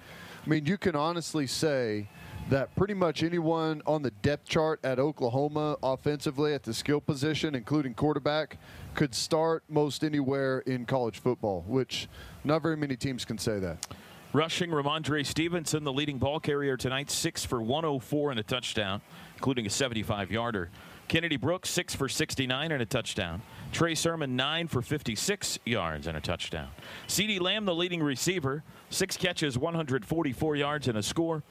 I 0.50 0.54
mean, 0.54 0.66
you 0.66 0.78
can 0.78 0.96
honestly 0.96 1.46
say 1.46 2.08
that 2.48 2.74
pretty 2.74 2.92
much 2.92 3.22
anyone 3.22 3.82
on 3.86 4.02
the 4.02 4.10
depth 4.10 4.48
chart 4.48 4.80
at 4.82 4.98
Oklahoma 4.98 5.76
offensively 5.80 6.54
at 6.54 6.64
the 6.64 6.74
skill 6.74 7.00
position, 7.00 7.54
including 7.54 7.94
quarterback, 7.94 8.58
could 8.96 9.14
start 9.14 9.62
most 9.68 10.02
anywhere 10.02 10.58
in 10.66 10.86
college 10.86 11.20
football, 11.20 11.64
which 11.68 12.08
not 12.42 12.62
very 12.62 12.76
many 12.76 12.96
teams 12.96 13.24
can 13.24 13.38
say 13.38 13.60
that. 13.60 13.86
Rushing 14.32 14.70
Rhamondre 14.70 15.24
Stevenson, 15.24 15.84
the 15.84 15.92
leading 15.92 16.18
ball 16.18 16.40
carrier 16.40 16.76
tonight, 16.76 17.12
six 17.12 17.44
for 17.44 17.62
104 17.62 18.32
and 18.32 18.40
a 18.40 18.42
touchdown, 18.42 19.00
including 19.36 19.66
a 19.66 19.70
75 19.70 20.32
yarder. 20.32 20.68
Kennedy 21.06 21.36
Brooks, 21.36 21.68
six 21.68 21.94
for 21.94 22.08
69 22.08 22.72
and 22.72 22.82
a 22.82 22.86
touchdown. 22.86 23.42
Trey 23.70 23.96
Sermon, 23.96 24.34
nine 24.34 24.66
for 24.66 24.82
56 24.82 25.60
yards 25.64 26.08
and 26.08 26.16
a 26.16 26.20
touchdown. 26.20 26.68
CeeDee 27.06 27.40
Lamb, 27.40 27.64
the 27.64 27.74
leading 27.74 28.00
receiver, 28.00 28.62
six 28.90 29.16
catches, 29.16 29.56
144 29.56 30.56
yards 30.56 30.88
and 30.88 30.98
a 30.98 31.02
score. 31.02 31.42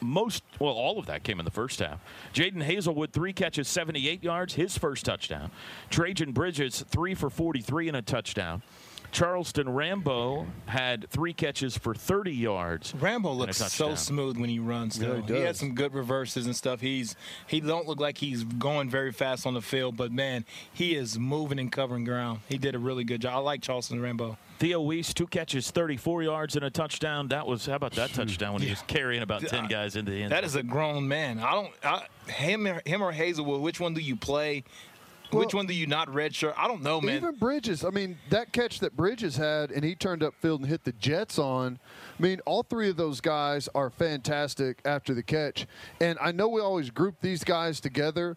Most, 0.00 0.42
well, 0.58 0.74
all 0.74 0.98
of 0.98 1.06
that 1.06 1.22
came 1.22 1.38
in 1.38 1.44
the 1.44 1.50
first 1.50 1.80
half. 1.80 2.00
Jadon 2.34 2.62
Haselwood, 2.62 3.12
three 3.12 3.32
catches, 3.32 3.66
78 3.66 4.22
yards, 4.22 4.54
his 4.54 4.76
first 4.76 5.04
touchdown. 5.04 5.50
Trajan 5.90 6.32
Bridges, 6.32 6.84
three 6.88 7.14
for 7.14 7.30
43 7.30 7.88
and 7.88 7.96
a 7.96 8.02
touchdown. 8.02 8.62
Charleston 9.16 9.70
Rambo 9.70 10.46
had 10.66 11.08
three 11.08 11.32
catches 11.32 11.78
for 11.78 11.94
30 11.94 12.32
yards. 12.32 12.94
Rambo 12.94 13.32
looks 13.32 13.56
so 13.56 13.94
smooth 13.94 14.36
when 14.36 14.50
he 14.50 14.58
runs. 14.58 14.98
Though. 14.98 15.22
he, 15.22 15.36
he 15.36 15.40
had 15.40 15.56
some 15.56 15.74
good 15.74 15.94
reverses 15.94 16.44
and 16.44 16.54
stuff. 16.54 16.82
He's 16.82 17.16
he 17.46 17.60
don't 17.60 17.86
look 17.86 17.98
like 17.98 18.18
he's 18.18 18.44
going 18.44 18.90
very 18.90 19.12
fast 19.12 19.46
on 19.46 19.54
the 19.54 19.62
field, 19.62 19.96
but 19.96 20.12
man, 20.12 20.44
he 20.70 20.94
is 20.94 21.18
moving 21.18 21.58
and 21.58 21.72
covering 21.72 22.04
ground. 22.04 22.40
He 22.46 22.58
did 22.58 22.74
a 22.74 22.78
really 22.78 23.04
good 23.04 23.22
job. 23.22 23.36
I 23.36 23.38
like 23.38 23.62
Charleston 23.62 24.02
Rambo. 24.02 24.36
Theo 24.58 24.82
Wease, 24.82 25.14
two 25.14 25.26
catches, 25.26 25.70
34 25.70 26.22
yards 26.22 26.56
and 26.56 26.66
a 26.66 26.70
touchdown. 26.70 27.28
That 27.28 27.46
was 27.46 27.64
how 27.64 27.76
about 27.76 27.92
that 27.92 28.12
touchdown 28.12 28.52
when 28.52 28.60
yeah. 28.60 28.68
he 28.68 28.72
was 28.72 28.82
carrying 28.86 29.22
about 29.22 29.46
10 29.46 29.64
uh, 29.64 29.68
guys 29.68 29.96
into 29.96 30.10
the 30.10 30.24
end. 30.24 30.32
That 30.32 30.44
is 30.44 30.56
a 30.56 30.62
grown 30.62 31.08
man. 31.08 31.38
I 31.38 31.52
don't 31.52 31.72
I, 31.82 32.06
him 32.30 32.66
him 32.84 33.02
or 33.02 33.14
Haselwood. 33.14 33.62
Which 33.62 33.80
one 33.80 33.94
do 33.94 34.02
you 34.02 34.16
play? 34.16 34.64
Well, 35.32 35.40
Which 35.40 35.54
one 35.54 35.66
do 35.66 35.74
you 35.74 35.86
not 35.86 36.08
redshirt? 36.08 36.54
I 36.56 36.68
don't 36.68 36.82
know, 36.82 37.00
man. 37.00 37.16
Even 37.16 37.34
Bridges. 37.34 37.84
I 37.84 37.90
mean, 37.90 38.18
that 38.30 38.52
catch 38.52 38.80
that 38.80 38.96
Bridges 38.96 39.36
had, 39.36 39.70
and 39.70 39.84
he 39.84 39.94
turned 39.94 40.22
up 40.22 40.34
field 40.40 40.60
and 40.60 40.68
hit 40.68 40.84
the 40.84 40.92
Jets 40.92 41.38
on. 41.38 41.78
I 42.18 42.22
mean, 42.22 42.40
all 42.46 42.62
three 42.62 42.88
of 42.88 42.96
those 42.96 43.20
guys 43.20 43.68
are 43.74 43.90
fantastic 43.90 44.80
after 44.84 45.14
the 45.14 45.22
catch. 45.22 45.66
And 46.00 46.18
I 46.20 46.32
know 46.32 46.48
we 46.48 46.60
always 46.60 46.90
group 46.90 47.16
these 47.20 47.42
guys 47.44 47.80
together, 47.80 48.36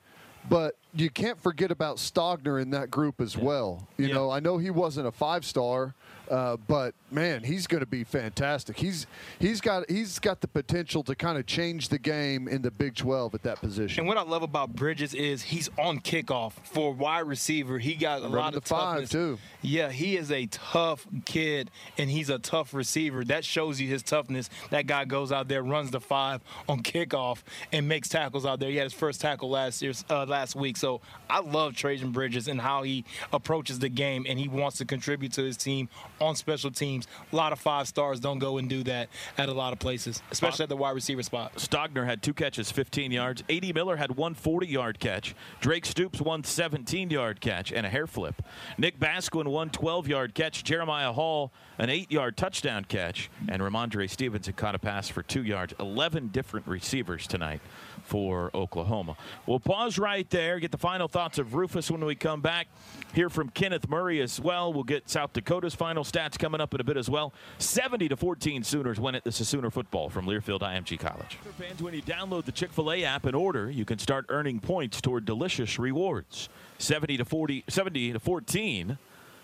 but 0.49 0.75
you 0.93 1.09
can't 1.09 1.39
forget 1.39 1.69
about 1.69 1.97
Stogner 1.97 2.61
in 2.61 2.71
that 2.71 2.89
group 2.89 3.21
as 3.21 3.37
well. 3.37 3.87
You 3.97 4.07
yeah. 4.07 4.15
know, 4.15 4.31
I 4.31 4.39
know 4.39 4.57
he 4.57 4.71
wasn't 4.71 5.07
a 5.07 5.11
five 5.11 5.45
star, 5.45 5.93
uh, 6.29 6.57
but 6.67 6.93
man, 7.11 7.43
he's 7.43 7.67
going 7.67 7.79
to 7.79 7.87
be 7.87 8.03
fantastic. 8.03 8.77
He's 8.77 9.07
he's 9.39 9.61
got 9.61 9.89
he's 9.89 10.19
got 10.19 10.41
the 10.41 10.47
potential 10.47 11.03
to 11.03 11.15
kind 11.15 11.37
of 11.37 11.45
change 11.45 11.89
the 11.89 11.97
game 11.97 12.47
in 12.47 12.61
the 12.61 12.71
Big 12.71 12.95
12 12.95 13.35
at 13.35 13.43
that 13.43 13.59
position. 13.59 14.01
And 14.01 14.07
what 14.07 14.17
I 14.17 14.21
love 14.21 14.43
about 14.43 14.75
Bridges 14.75 15.13
is 15.13 15.41
he's 15.43 15.69
on 15.77 15.99
kickoff 15.99 16.53
for 16.63 16.93
wide 16.93 17.25
receiver. 17.27 17.79
He 17.79 17.95
got 17.95 18.21
a 18.21 18.27
lot 18.27 18.55
of 18.55 18.63
toughness. 18.63 19.01
five 19.01 19.09
too. 19.09 19.39
Yeah, 19.61 19.89
he 19.89 20.17
is 20.17 20.31
a 20.31 20.45
tough 20.47 21.07
kid, 21.25 21.71
and 21.97 22.09
he's 22.09 22.29
a 22.29 22.39
tough 22.39 22.73
receiver. 22.73 23.23
That 23.23 23.43
shows 23.43 23.81
you 23.81 23.87
his 23.87 24.03
toughness. 24.03 24.49
That 24.69 24.87
guy 24.87 25.05
goes 25.05 25.31
out 25.31 25.47
there, 25.47 25.63
runs 25.63 25.91
the 25.91 25.99
five 25.99 26.41
on 26.67 26.83
kickoff, 26.83 27.41
and 27.71 27.87
makes 27.87 28.07
tackles 28.07 28.45
out 28.45 28.59
there. 28.59 28.69
He 28.69 28.77
had 28.77 28.85
his 28.85 28.93
first 28.93 29.19
tackle 29.21 29.49
last 29.49 29.81
year, 29.81 29.93
uh, 30.09 30.25
last 30.25 30.55
week. 30.55 30.77
So 30.77 31.01
I 31.29 31.39
love 31.39 31.75
Trajan 31.75 32.11
Bridges 32.11 32.47
and 32.47 32.61
how 32.61 32.83
he 32.83 33.03
approaches 33.33 33.79
the 33.79 33.89
game, 33.89 34.25
and 34.29 34.39
he 34.39 34.47
wants 34.47 34.77
to 34.77 34.85
contribute 34.85 35.33
to 35.33 35.43
his 35.43 35.57
team 35.57 35.89
on 36.21 36.35
special 36.35 36.71
teams. 36.71 37.07
A 37.31 37.35
lot 37.35 37.53
of 37.53 37.59
five 37.59 37.87
stars 37.87 38.19
don't 38.19 38.39
go 38.39 38.57
and 38.57 38.69
do 38.69 38.83
that 38.83 39.09
at 39.37 39.49
a 39.49 39.53
lot 39.53 39.73
of 39.73 39.79
places, 39.79 40.21
especially 40.31 40.63
at 40.63 40.69
the 40.69 40.77
wide 40.77 40.95
receiver 40.95 41.23
spot. 41.23 41.55
Stogner 41.55 42.05
had 42.05 42.21
two 42.21 42.33
catches, 42.33 42.71
15 42.71 43.11
yards. 43.11 43.43
A.D. 43.49 43.73
Miller 43.73 43.97
had 43.97 44.15
one 44.15 44.35
40-yard 44.35 44.99
catch. 44.99 45.35
Drake 45.59 45.85
Stoops 45.85 46.21
one 46.21 46.43
17-yard 46.43 47.41
catch 47.41 47.71
and 47.71 47.85
a 47.85 47.89
hair 47.89 48.07
flip. 48.07 48.41
Nick 48.77 48.99
Basquine 48.99 49.47
one 49.47 49.69
12-yard 49.69 50.33
catch. 50.33 50.63
Jeremiah 50.63 51.13
Hall 51.13 51.51
an 51.77 51.89
eight-yard 51.89 52.35
touchdown 52.35 52.83
catch, 52.83 53.31
and 53.47 53.61
Rhamondre 53.61 54.09
Stevenson 54.09 54.53
caught 54.53 54.75
a 54.75 54.79
pass 54.79 55.07
for 55.07 55.23
two 55.23 55.43
yards. 55.43 55.73
11 55.79 56.27
different 56.27 56.67
receivers 56.67 57.25
tonight 57.25 57.61
for 58.09 58.49
Oklahoma. 58.55 59.15
We'll 59.45 59.59
pause 59.59 59.99
right 59.99 60.27
there, 60.31 60.59
get 60.59 60.71
the 60.71 60.77
final 60.77 61.07
thoughts 61.07 61.37
of 61.37 61.53
Rufus 61.53 61.91
when 61.91 62.03
we 62.03 62.15
come 62.15 62.41
back. 62.41 62.67
Hear 63.13 63.29
from 63.29 63.49
Kenneth 63.49 63.87
Murray 63.87 64.19
as 64.19 64.39
well. 64.39 64.73
We'll 64.73 64.83
get 64.83 65.09
South 65.09 65.31
Dakota's 65.31 65.75
final 65.75 66.03
stats 66.03 66.37
coming 66.37 66.59
up 66.59 66.73
in 66.73 66.81
a 66.81 66.83
bit 66.83 66.97
as 66.97 67.09
well. 67.09 67.33
70 67.59 68.09
to 68.09 68.17
14 68.17 68.63
Sooners 68.63 68.99
win 68.99 69.13
it. 69.13 69.23
This 69.23 69.39
is 69.39 69.47
Sooner 69.47 69.69
football 69.69 70.09
from 70.09 70.25
Learfield 70.25 70.61
IMG 70.61 70.99
College. 70.99 71.37
Fans, 71.57 71.81
when 71.81 71.93
you 71.93 72.01
download 72.01 72.45
the 72.45 72.51
Chick-fil-A 72.51 73.03
app 73.03 73.25
and 73.25 73.35
order, 73.35 73.69
you 73.69 73.85
can 73.85 73.99
start 73.99 74.25
earning 74.29 74.59
points 74.59 75.01
toward 75.01 75.25
delicious 75.25 75.77
rewards. 75.77 76.49
70 76.79 77.17
to 77.17 77.25
40, 77.25 77.65
70 77.67 78.13
to 78.13 78.19
14 78.19 78.97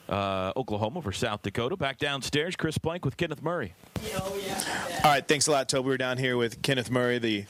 uh, 0.09 0.53
Oklahoma 0.55 1.01
for 1.01 1.11
South 1.11 1.41
Dakota. 1.41 1.75
Back 1.75 1.97
downstairs, 1.97 2.55
Chris 2.55 2.77
Plank 2.77 3.05
with 3.05 3.17
Kenneth 3.17 3.41
Murray. 3.41 3.73
All 5.03 5.11
right, 5.11 5.27
thanks 5.27 5.47
a 5.47 5.51
lot, 5.51 5.69
Toby. 5.69 5.87
We're 5.87 5.97
down 5.97 6.17
here 6.17 6.37
with 6.37 6.61
Kenneth 6.61 6.91
Murray, 6.91 7.19
the 7.19 7.45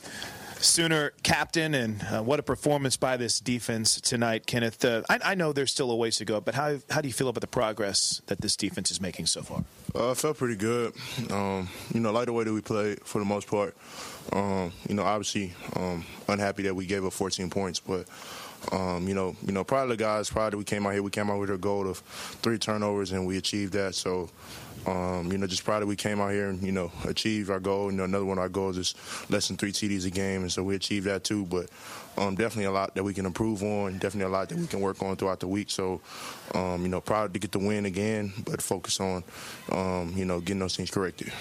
Sooner 0.59 1.11
captain, 1.21 1.73
and 1.73 2.01
uh, 2.03 2.23
what 2.23 2.39
a 2.39 2.43
performance 2.43 2.97
by 2.97 3.17
this 3.17 3.39
defense 3.39 3.99
tonight, 4.01 4.47
Kenneth. 4.47 4.83
Uh, 4.83 5.03
I, 5.09 5.19
I, 5.23 5.35
know 5.35 5.53
there's 5.53 5.71
still 5.71 5.91
a 5.91 5.95
ways 5.95 6.17
to 6.17 6.25
go, 6.25 6.41
but 6.41 6.55
how, 6.55 6.77
how 6.89 7.01
do 7.01 7.07
you 7.07 7.13
feel 7.13 7.27
about 7.27 7.41
the 7.41 7.47
progress 7.47 8.21
that 8.27 8.41
this 8.41 8.55
defense 8.55 8.89
is 8.89 8.99
making 8.99 9.27
so 9.27 9.41
far? 9.41 9.63
Uh, 9.93 10.11
I 10.11 10.13
felt 10.13 10.37
pretty 10.37 10.55
good. 10.55 10.93
Um, 11.29 11.69
you 11.93 11.99
know, 11.99 12.11
like 12.11 12.25
the 12.25 12.33
way 12.33 12.45
that 12.45 12.53
we 12.53 12.61
played 12.61 13.01
for 13.01 13.19
the 13.19 13.25
most 13.25 13.47
part. 13.47 13.75
Um, 14.31 14.71
you 14.87 14.95
know, 14.95 15.03
obviously 15.03 15.53
um, 15.75 16.03
unhappy 16.27 16.63
that 16.63 16.75
we 16.75 16.85
gave 16.85 17.05
up 17.05 17.13
14 17.13 17.49
points, 17.49 17.79
but 17.79 18.07
um, 18.71 19.07
you 19.07 19.13
know, 19.13 19.35
you 19.45 19.51
know, 19.51 19.63
probably 19.63 19.95
the 19.95 20.03
guys, 20.03 20.29
probably 20.29 20.57
we 20.57 20.63
came 20.63 20.85
out 20.85 20.93
here, 20.93 21.03
we 21.03 21.11
came 21.11 21.29
out 21.29 21.39
with 21.39 21.49
a 21.49 21.57
goal 21.57 21.87
of 21.87 21.99
three 22.41 22.57
turnovers, 22.57 23.11
and 23.11 23.25
we 23.27 23.37
achieved 23.37 23.73
that. 23.73 23.95
So, 23.95 24.29
um, 24.85 25.31
you 25.31 25.37
know, 25.37 25.47
just 25.47 25.63
proud 25.63 25.81
that 25.81 25.87
we 25.87 25.95
came 25.95 26.21
out 26.21 26.31
here 26.31 26.49
and 26.49 26.61
you 26.61 26.71
know 26.71 26.91
achieved 27.05 27.49
our 27.49 27.59
goal. 27.59 27.91
You 27.91 27.97
know, 27.97 28.03
another 28.03 28.25
one 28.25 28.37
of 28.37 28.43
our 28.43 28.49
goals 28.49 28.77
is 28.77 28.95
less 29.29 29.47
than 29.47 29.57
three 29.57 29.71
TDs 29.71 30.05
a 30.05 30.09
game, 30.09 30.41
and 30.41 30.51
so 30.51 30.63
we 30.63 30.75
achieved 30.75 31.05
that 31.07 31.23
too. 31.23 31.45
But 31.45 31.69
um, 32.17 32.35
definitely 32.35 32.65
a 32.65 32.71
lot 32.71 32.95
that 32.95 33.03
we 33.03 33.13
can 33.13 33.25
improve 33.25 33.63
on. 33.63 33.93
Definitely 33.93 34.31
a 34.31 34.37
lot 34.37 34.49
that 34.49 34.57
we 34.57 34.67
can 34.67 34.81
work 34.81 35.01
on 35.01 35.15
throughout 35.15 35.39
the 35.39 35.47
week. 35.47 35.69
So, 35.69 36.01
um, 36.53 36.83
you 36.83 36.89
know, 36.89 37.01
proud 37.01 37.33
to 37.33 37.39
get 37.39 37.51
the 37.51 37.59
win 37.59 37.85
again, 37.85 38.33
but 38.45 38.61
focus 38.61 38.99
on, 38.99 39.23
um, 39.71 40.13
you 40.15 40.25
know, 40.25 40.39
getting 40.39 40.59
those 40.59 40.75
things 40.75 40.91
corrected. 40.91 41.31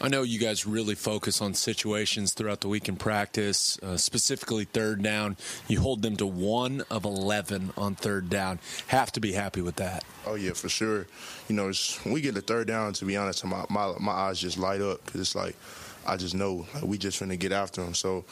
I 0.00 0.08
know 0.08 0.22
you 0.22 0.38
guys 0.38 0.66
really 0.66 0.94
focus 0.94 1.40
on 1.40 1.54
situations 1.54 2.32
throughout 2.32 2.60
the 2.60 2.68
week 2.68 2.88
in 2.88 2.96
practice, 2.96 3.78
uh, 3.82 3.96
specifically 3.96 4.64
third 4.64 5.02
down. 5.02 5.36
You 5.68 5.80
hold 5.80 6.02
them 6.02 6.16
to 6.16 6.26
one 6.26 6.82
of 6.90 7.04
11 7.04 7.72
on 7.76 7.94
third 7.94 8.28
down. 8.28 8.58
Have 8.88 9.12
to 9.12 9.20
be 9.20 9.32
happy 9.32 9.62
with 9.62 9.76
that. 9.76 10.04
Oh, 10.26 10.34
yeah, 10.34 10.52
for 10.52 10.68
sure. 10.68 11.06
You 11.48 11.56
know, 11.56 11.72
when 12.02 12.14
we 12.14 12.20
get 12.20 12.34
the 12.34 12.40
third 12.40 12.66
down, 12.66 12.92
to 12.94 13.04
be 13.04 13.16
honest, 13.16 13.44
my, 13.44 13.64
my, 13.70 13.94
my 14.00 14.12
eyes 14.12 14.40
just 14.40 14.58
light 14.58 14.80
up 14.80 15.04
because 15.04 15.20
it's 15.20 15.34
like, 15.34 15.56
I 16.06 16.16
just 16.16 16.34
know 16.34 16.66
like, 16.74 16.84
we 16.84 16.98
just 16.98 17.20
finna 17.20 17.38
get 17.38 17.52
after 17.52 17.82
them. 17.82 17.94
So 17.94 18.24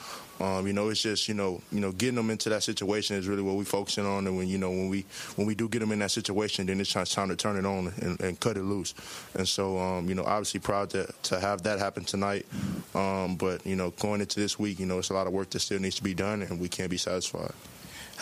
um, 0.42 0.66
you 0.66 0.72
know, 0.72 0.88
it's 0.88 1.02
just 1.02 1.28
you 1.28 1.34
know, 1.34 1.60
you 1.70 1.80
know, 1.80 1.92
getting 1.92 2.16
them 2.16 2.28
into 2.30 2.48
that 2.48 2.64
situation 2.64 3.16
is 3.16 3.28
really 3.28 3.42
what 3.42 3.56
we're 3.56 3.64
focusing 3.64 4.06
on. 4.06 4.26
And 4.26 4.36
when 4.36 4.48
you 4.48 4.58
know, 4.58 4.70
when 4.70 4.88
we 4.88 5.04
when 5.36 5.46
we 5.46 5.54
do 5.54 5.68
get 5.68 5.78
them 5.78 5.92
in 5.92 6.00
that 6.00 6.10
situation, 6.10 6.66
then 6.66 6.80
it's 6.80 6.92
time 6.92 7.28
to 7.28 7.36
turn 7.36 7.56
it 7.56 7.64
on 7.64 7.92
and, 8.00 8.20
and 8.20 8.40
cut 8.40 8.56
it 8.56 8.62
loose. 8.62 8.94
And 9.34 9.46
so, 9.46 9.78
um, 9.78 10.08
you 10.08 10.16
know, 10.16 10.24
obviously 10.24 10.58
proud 10.58 10.90
to 10.90 11.12
to 11.24 11.38
have 11.38 11.62
that 11.62 11.78
happen 11.78 12.04
tonight. 12.04 12.46
Um, 12.94 13.36
but 13.36 13.64
you 13.64 13.76
know, 13.76 13.90
going 13.90 14.20
into 14.20 14.40
this 14.40 14.58
week, 14.58 14.80
you 14.80 14.86
know, 14.86 14.98
it's 14.98 15.10
a 15.10 15.14
lot 15.14 15.28
of 15.28 15.32
work 15.32 15.50
that 15.50 15.60
still 15.60 15.78
needs 15.78 15.96
to 15.96 16.02
be 16.02 16.14
done, 16.14 16.42
and 16.42 16.58
we 16.58 16.68
can't 16.68 16.90
be 16.90 16.98
satisfied. 16.98 17.52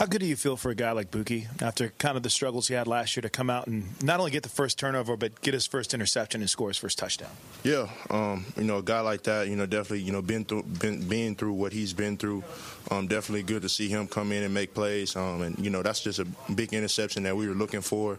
How 0.00 0.06
good 0.06 0.20
do 0.20 0.26
you 0.26 0.34
feel 0.34 0.56
for 0.56 0.70
a 0.70 0.74
guy 0.74 0.92
like 0.92 1.10
Bookie 1.10 1.46
after 1.60 1.90
kind 1.98 2.16
of 2.16 2.22
the 2.22 2.30
struggles 2.30 2.68
he 2.68 2.72
had 2.72 2.86
last 2.86 3.14
year 3.18 3.20
to 3.20 3.28
come 3.28 3.50
out 3.50 3.66
and 3.66 4.02
not 4.02 4.18
only 4.18 4.30
get 4.30 4.42
the 4.42 4.48
first 4.48 4.78
turnover, 4.78 5.14
but 5.14 5.42
get 5.42 5.52
his 5.52 5.66
first 5.66 5.92
interception 5.92 6.40
and 6.40 6.48
score 6.48 6.68
his 6.68 6.78
first 6.78 6.96
touchdown? 6.96 7.28
Yeah, 7.64 7.86
um, 8.08 8.46
you 8.56 8.64
know, 8.64 8.78
a 8.78 8.82
guy 8.82 9.00
like 9.00 9.24
that, 9.24 9.48
you 9.48 9.56
know, 9.56 9.66
definitely, 9.66 10.00
you 10.00 10.12
know, 10.12 10.22
been 10.22 10.46
through, 10.46 10.62
been, 10.62 11.06
being 11.06 11.36
through 11.36 11.52
what 11.52 11.74
he's 11.74 11.92
been 11.92 12.16
through. 12.16 12.42
Um, 12.90 13.06
definitely 13.06 13.42
good 13.42 13.62
to 13.62 13.68
see 13.68 13.88
him 13.88 14.08
come 14.08 14.32
in 14.32 14.42
and 14.42 14.54
make 14.54 14.74
plays. 14.74 15.14
Um, 15.14 15.42
and 15.42 15.58
you 15.58 15.70
know, 15.70 15.82
that's 15.82 16.00
just 16.00 16.18
a 16.18 16.26
big 16.54 16.72
interception 16.72 17.22
that 17.24 17.36
we 17.36 17.46
were 17.46 17.54
looking 17.54 17.82
for. 17.82 18.18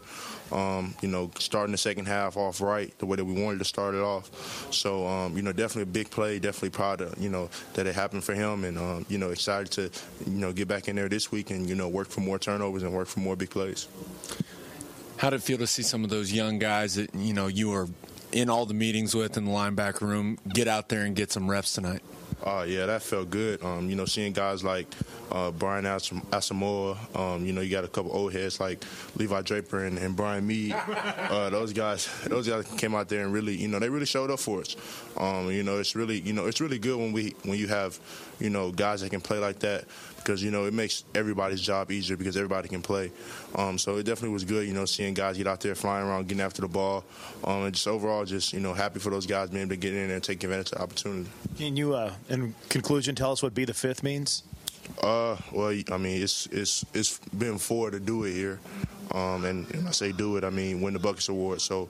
Um, 0.52 0.94
you 1.02 1.08
know, 1.08 1.32
starting 1.40 1.72
the 1.72 1.78
second 1.78 2.06
half 2.06 2.38
off 2.38 2.62
right, 2.62 2.98
the 3.00 3.06
way 3.06 3.18
that 3.18 3.26
we 3.26 3.42
wanted 3.42 3.60
to 3.60 3.66
start 3.66 3.96
it 3.96 4.02
off. 4.02 4.30
So, 4.72 5.08
um, 5.08 5.36
you 5.36 5.42
know, 5.42 5.52
definitely 5.52 5.84
a 5.84 5.94
big 5.94 6.10
play. 6.10 6.40
Definitely 6.40 6.72
proud 6.72 7.02
of 7.02 7.18
you 7.18 7.30
know 7.30 7.50
that 7.74 7.88
it 7.88 7.96
happened 7.96 8.24
for 8.24 8.34
him, 8.34 8.64
and 8.64 8.78
um, 8.78 9.06
you 9.10 9.18
know, 9.18 9.32
excited 9.32 9.72
to 9.74 10.30
you 10.30 10.38
know 10.38 10.54
get 10.54 10.68
back 10.68 10.88
in 10.88 10.96
there 10.96 11.10
this 11.10 11.32
week 11.32 11.50
and 11.50 11.68
you 11.68 11.76
know 11.76 11.90
work 11.90 12.08
for 12.08 12.22
more 12.22 12.40
turnovers 12.40 12.84
and 12.84 12.94
work 12.94 13.08
for 13.08 13.20
more 13.20 13.36
big 13.36 13.50
plays. 13.50 13.88
How 15.18 15.30
did 15.30 15.38
it 15.38 15.44
feel 15.44 15.58
to 15.60 15.68
see 15.68 15.84
some 15.84 16.04
of 16.04 16.10
those 16.10 16.32
young 16.32 16.60
guys 16.60 16.96
that 16.96 17.14
you 17.14 17.34
know 17.34 17.48
you 17.48 17.70
were 17.70 17.88
in 18.32 18.50
all 18.50 18.66
the 18.66 18.74
meetings 18.74 19.14
with 19.14 19.38
in 19.38 19.46
the 19.46 19.52
linebacker 19.52 20.02
room 20.02 20.38
get 20.54 20.68
out 20.68 20.90
there 20.90 21.02
and 21.02 21.16
get 21.16 21.32
some 21.32 21.50
reps 21.50 21.74
tonight? 21.74 22.02
Oh 22.44 22.64
yeah, 22.64 22.88
that 22.88 23.04
felt 23.04 23.30
good. 23.30 23.64
Um, 23.64 23.90
you 23.90 23.96
know, 23.96 24.06
seeing 24.06 24.34
guys 24.34 24.64
like 24.64 24.88
uh, 25.32 25.52
Brian 25.52 25.86
Asamoah, 25.86 26.98
um, 27.16 27.46
you 27.46 27.54
know, 27.54 27.62
you 27.62 27.70
got 27.70 27.84
a 27.84 27.88
couple 27.88 28.12
old 28.12 28.34
heads 28.34 28.60
like 28.60 28.84
Levi 29.16 29.42
Draper 29.44 29.86
and, 29.86 29.98
and 29.98 30.16
Bryan 30.16 30.46
Mead. 30.46 30.76
Uh, 31.32 31.50
those 31.50 31.72
guys, 31.72 32.10
those 32.26 32.48
guys 32.48 32.66
came 32.78 32.94
out 32.94 33.08
there 33.08 33.24
and 33.24 33.32
really, 33.32 33.56
you 33.56 33.68
know, 33.68 33.80
they 33.80 33.88
really 33.88 34.06
showed 34.06 34.30
up 34.30 34.40
for 34.40 34.60
us. 34.60 34.76
Um, 35.18 35.50
you 35.50 35.64
know, 35.64 35.80
it's 35.80 35.96
really, 35.96 36.20
you 36.20 36.34
know, 36.34 36.46
it's 36.46 36.60
really 36.60 36.78
good 36.78 36.98
when 36.98 37.14
we 37.14 37.36
when 37.44 37.58
you 37.58 37.68
have, 37.68 37.98
you 38.40 38.50
know, 38.50 38.72
guys 38.72 39.02
that 39.02 39.12
can 39.12 39.22
play 39.22 39.38
like 39.38 39.60
that 39.60 39.86
because 40.24 40.44
you 40.44 40.52
know 40.52 40.66
it 40.66 40.74
makes 40.74 41.04
everybody's 41.16 41.62
job 41.62 41.92
easier 41.92 42.18
because 42.18 42.38
everybody 42.38 42.70
can 42.70 42.82
play. 42.82 43.12
Um, 43.56 43.78
so 43.78 43.98
it 43.98 44.04
definitely 44.04 44.34
was 44.34 44.44
good, 44.44 44.68
you 44.68 44.74
know, 44.74 44.86
seeing 44.86 45.14
guys 45.14 45.38
get 45.38 45.48
out 45.48 45.62
there 45.62 45.76
flying 45.76 46.08
around, 46.08 46.28
getting 46.28 46.42
after 46.42 46.62
the 46.62 46.68
ball, 46.68 47.04
um, 47.44 47.64
and 47.64 47.74
just 47.74 47.88
overall, 47.88 48.26
just 48.26 48.54
you 48.54 48.60
know, 48.60 48.74
happy 48.74 49.00
for 49.00 49.10
those 49.10 49.26
guys 49.26 49.50
being 49.50 49.64
able 49.64 49.72
to 49.72 49.78
get 49.78 49.94
in 49.94 50.08
there 50.08 50.16
and 50.16 50.24
take 50.24 50.44
advantage 50.44 50.72
of 50.72 50.78
the 50.78 50.84
opportunity. 50.84 51.30
Can 51.58 51.76
you, 51.76 51.94
uh, 51.96 52.14
in 52.30 52.54
conclusion, 52.70 53.16
tell 53.16 53.32
us 53.32 53.44
what 53.44 53.54
"be 53.54 53.66
the 53.66 53.74
fifth 53.74 54.04
means? 54.04 54.44
Uh, 55.02 55.38
well, 55.52 55.74
I 55.92 55.98
mean, 55.98 56.22
it's 56.22 56.48
it's 56.48 56.86
it's 56.94 57.20
been 57.38 57.58
four 57.58 57.92
to 57.92 58.00
do 58.00 58.24
it 58.24 58.34
here, 58.34 58.60
um, 59.14 59.46
and, 59.46 59.70
and 59.74 59.88
I 59.88 59.92
say 59.92 60.12
do 60.12 60.38
it, 60.38 60.44
I 60.44 60.50
mean 60.50 60.82
win 60.82 60.94
the 60.94 61.00
Butkus 61.00 61.30
Award. 61.30 61.62
So, 61.62 61.90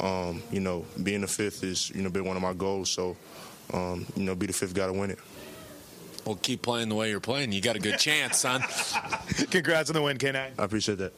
um, 0.00 0.42
you 0.50 0.60
know, 0.60 0.84
being 1.02 1.20
the 1.20 1.26
fifth 1.26 1.62
is 1.62 1.90
you 1.90 2.02
know 2.02 2.10
been 2.10 2.24
one 2.24 2.36
of 2.36 2.42
my 2.42 2.52
goals. 2.52 2.90
So, 2.90 3.16
um, 3.72 4.06
you 4.16 4.24
know, 4.24 4.34
be 4.34 4.46
the 4.46 4.52
fifth 4.52 4.74
guy 4.74 4.86
to 4.86 4.92
win 4.92 5.10
it. 5.10 5.18
Well, 6.24 6.36
keep 6.36 6.62
playing 6.62 6.88
the 6.88 6.94
way 6.94 7.10
you're 7.10 7.20
playing. 7.20 7.52
You 7.52 7.60
got 7.60 7.76
a 7.76 7.80
good 7.80 7.98
chance, 7.98 8.38
son. 8.38 8.62
Congrats 9.50 9.90
on 9.90 9.94
the 9.94 10.02
win, 10.02 10.18
K9. 10.18 10.36
I 10.58 10.62
appreciate 10.62 10.98
that. 10.98 11.12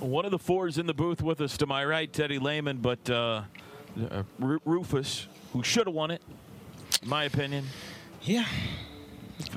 One 0.00 0.24
of 0.24 0.30
the 0.30 0.38
fours 0.38 0.78
in 0.78 0.86
the 0.86 0.94
booth 0.94 1.22
with 1.22 1.40
us 1.40 1.56
to 1.58 1.66
my 1.66 1.84
right, 1.84 2.12
Teddy 2.12 2.38
Lehman, 2.38 2.78
but 2.78 3.08
uh, 3.10 3.42
uh, 4.10 4.22
Rufus, 4.38 5.26
who 5.52 5.62
should 5.62 5.86
have 5.86 5.94
won 5.94 6.10
it, 6.10 6.22
my 7.04 7.24
opinion. 7.24 7.66
Yeah. 8.22 8.46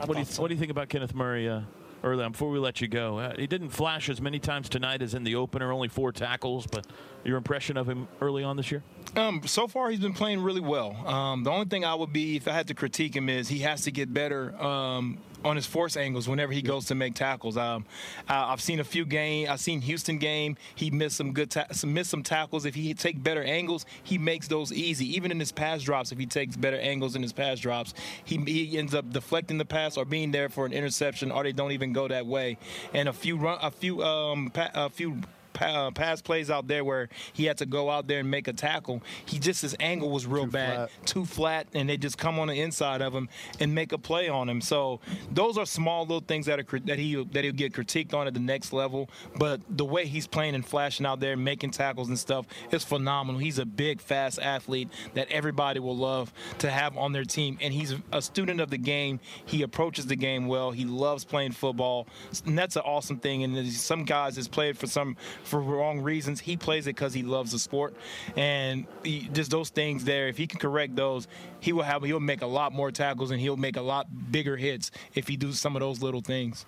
What 0.06 0.14
do, 0.14 0.20
you, 0.20 0.26
so. 0.26 0.42
what 0.42 0.48
do 0.50 0.54
you 0.54 0.60
think 0.60 0.72
about 0.72 0.90
Kenneth 0.90 1.14
Murray 1.14 1.50
uh, 1.50 1.62
early 2.04 2.24
on, 2.24 2.32
before 2.32 2.50
we 2.50 2.60
let 2.60 2.82
you 2.82 2.88
go? 2.88 3.20
Uh, 3.20 3.36
he 3.36 3.48
didn't 3.48 3.70
flash 3.70 4.10
as 4.10 4.22
many 4.22 4.40
times 4.40 4.70
tonight 4.70 5.02
as 5.02 5.14
in 5.14 5.24
the 5.24 5.36
opener, 5.36 5.72
only 5.72 5.88
four 5.88 6.12
tackles, 6.12 6.68
but 6.68 6.86
your 7.24 7.38
impression 7.38 7.78
of 7.78 7.88
him 7.88 8.08
early 8.20 8.44
on 8.44 8.58
this 8.58 8.72
year? 8.72 8.84
Um, 9.16 9.42
so 9.46 9.68
far, 9.68 9.90
he's 9.90 10.00
been 10.00 10.14
playing 10.14 10.42
really 10.42 10.62
well. 10.62 10.96
Um, 11.06 11.44
the 11.44 11.52
only 11.52 11.66
thing 11.66 11.84
I 11.84 11.94
would 11.96 12.14
be, 12.14 12.38
if 12.38 12.48
I 12.48 12.54
had 12.54 12.68
to 12.68 12.74
critique 12.74 13.16
him, 13.16 13.30
is 13.30 13.50
he 13.50 13.60
has 13.60 13.84
to 13.84 13.92
get 13.92 14.14
better 14.14 14.56
um, 14.62 15.18
on 15.44 15.56
his 15.56 15.66
force 15.66 15.98
angles 15.98 16.30
whenever 16.30 16.54
he 16.54 16.62
goes 16.62 16.86
to 16.86 16.96
make 16.96 17.14
tackles. 17.14 17.58
Um, 17.58 17.86
I, 18.28 18.52
have 18.52 18.62
seen 18.62 18.80
a 18.80 18.84
few 18.84 19.06
game. 19.06 19.50
I've 19.50 19.60
seen 19.60 19.82
Houston 19.82 20.18
game. 20.18 20.56
He 20.76 20.92
missed 20.92 21.18
some 21.18 21.34
good, 21.34 21.52
ta- 21.52 21.68
some 21.72 21.94
missed 21.94 22.10
some 22.10 22.24
tackles. 22.24 22.66
If 22.66 22.76
he 22.76 22.94
take 22.94 23.22
better 23.22 23.44
angles, 23.44 23.86
he 24.04 24.18
makes 24.18 24.48
those 24.48 24.72
easy. 24.72 25.14
Even 25.16 25.32
in 25.32 25.40
his 25.40 25.52
pass 25.52 25.82
drops, 25.82 26.12
if 26.12 26.18
he 26.18 26.26
takes 26.26 26.56
better 26.56 26.78
angles 26.78 27.16
in 27.16 27.22
his 27.22 27.34
pass 27.34 27.60
drops, 27.60 27.94
he 28.24 28.38
he 28.38 28.78
ends 28.78 28.94
up 28.94 29.10
deflecting 29.12 29.58
the 29.58 29.66
pass 29.66 29.98
or 29.98 30.06
being 30.06 30.32
there 30.32 30.50
for 30.50 30.66
an 30.66 30.74
interception, 30.74 31.32
or 31.32 31.44
they 31.44 31.52
don't 31.52 31.72
even 31.72 31.92
go 31.92 32.08
that 32.08 32.26
way. 32.26 32.58
And 32.94 33.10
a 33.10 33.14
few 33.14 33.36
run, 33.36 33.58
a 33.62 33.72
few 33.72 34.04
um, 34.04 34.52
pa- 34.52 34.72
a 34.74 34.90
few 34.90 35.22
uh, 35.60 35.92
pass 35.92 36.22
plays 36.22 36.50
out 36.50 36.68
there 36.68 36.84
where 36.84 37.10
he 37.34 37.46
had 37.46 37.58
to 37.58 37.66
go 37.66 37.90
out 37.90 38.08
there 38.08 38.20
and 38.20 38.30
make 38.30 38.48
a 38.48 38.54
tackle. 38.54 39.02
He 39.26 39.40
just 39.40 39.62
his 39.62 39.76
angle 39.80 40.10
was 40.10 40.26
real 40.26 40.46
too 40.46 40.52
bad, 40.52 40.76
flat. 40.76 40.90
too 41.06 41.26
flat, 41.26 41.68
and 41.74 41.90
they 41.90 41.98
just 41.98 42.18
come 42.18 42.40
on 42.40 42.48
the 42.48 42.60
inside 42.60 43.02
of 43.02 43.14
him 43.14 43.30
and 43.60 43.74
make 43.74 43.92
a 43.92 43.98
play 43.98 44.30
on 44.30 44.50
him. 44.50 44.62
So 44.62 45.00
those 45.32 45.58
are 45.58 45.66
small 45.66 46.02
little 46.02 46.22
things 46.22 46.46
that 46.46 46.60
are 46.60 46.80
that 46.86 47.00
he 47.00 47.24
that 47.32 47.44
he'll 47.44 47.54
get 47.54 47.74
critiqued 47.74 48.14
on 48.14 48.28
at 48.28 48.34
the 48.34 48.40
next 48.40 48.74
level. 48.74 49.10
But 49.38 49.62
the 49.70 49.86
way 49.86 50.06
he's 50.06 50.28
playing 50.28 50.56
and 50.56 50.66
flashing 50.66 51.06
out 51.06 51.20
there, 51.20 51.36
making 51.38 51.72
tackles 51.72 52.10
and 52.10 52.18
stuff 52.18 52.46
is 52.72 52.84
phenomenal. 52.84 53.40
He's 53.40 53.60
a 53.60 53.66
big, 53.66 54.02
fast 54.02 54.40
athlete 54.40 54.90
that 55.14 55.30
everybody 55.30 55.80
will 55.80 55.98
love 55.98 56.34
to 56.60 56.70
have 56.70 56.98
on 56.98 57.12
their 57.12 57.24
team, 57.26 57.58
and 57.62 57.74
he's 57.74 57.96
a 58.12 58.22
student 58.22 58.60
of 58.62 58.70
the 58.70 58.78
game. 58.78 59.20
He 59.46 59.62
approaches 59.62 60.06
the 60.08 60.16
game 60.16 60.48
well. 60.48 60.72
He 60.72 60.86
loves 60.86 61.24
playing 61.24 61.52
football, 61.52 62.08
and 62.46 62.58
that's 62.58 62.76
an 62.76 62.84
awesome 62.84 63.18
thing. 63.18 63.44
And 63.44 63.68
some 63.72 64.06
guys 64.06 64.36
has 64.36 64.48
played 64.48 64.78
for 64.78 64.88
some 64.88 65.16
for 65.44 65.60
wrong 65.60 66.02
reasons. 66.02 66.40
He 66.40 66.58
plays 66.58 66.88
it 66.88 66.96
because 66.96 67.14
he 67.14 67.24
loves 67.24 67.52
the 67.52 67.60
sport, 67.60 67.94
and 68.36 68.86
he, 69.04 69.30
just 69.34 69.52
those 69.52 69.70
things 69.70 70.04
there. 70.04 70.28
If 70.28 70.38
he 70.38 70.48
can 70.48 70.60
correct 70.60 70.96
those, 70.96 71.28
he 71.60 71.74
will 71.74 71.84
have 71.84 72.04
he'll 72.04 72.20
make 72.20 72.42
a 72.42 72.48
lot 72.48 72.74
more 72.74 72.92
tackles 72.92 73.32
and 73.32 73.40
he'll 73.40 73.58
make 73.58 73.78
a 73.78 73.82
lot 73.82 74.08
bigger 74.32 74.58
hits 74.58 74.92
if 75.14 75.28
he 75.28 75.38
does 75.38 75.60
some 75.60 75.76
of 75.76 75.80
those 75.80 76.02
little 76.02 76.22
things. 76.22 76.66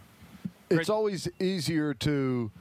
It's 0.70 0.90
always 0.90 1.28
easier 1.40 1.94
to 1.96 2.52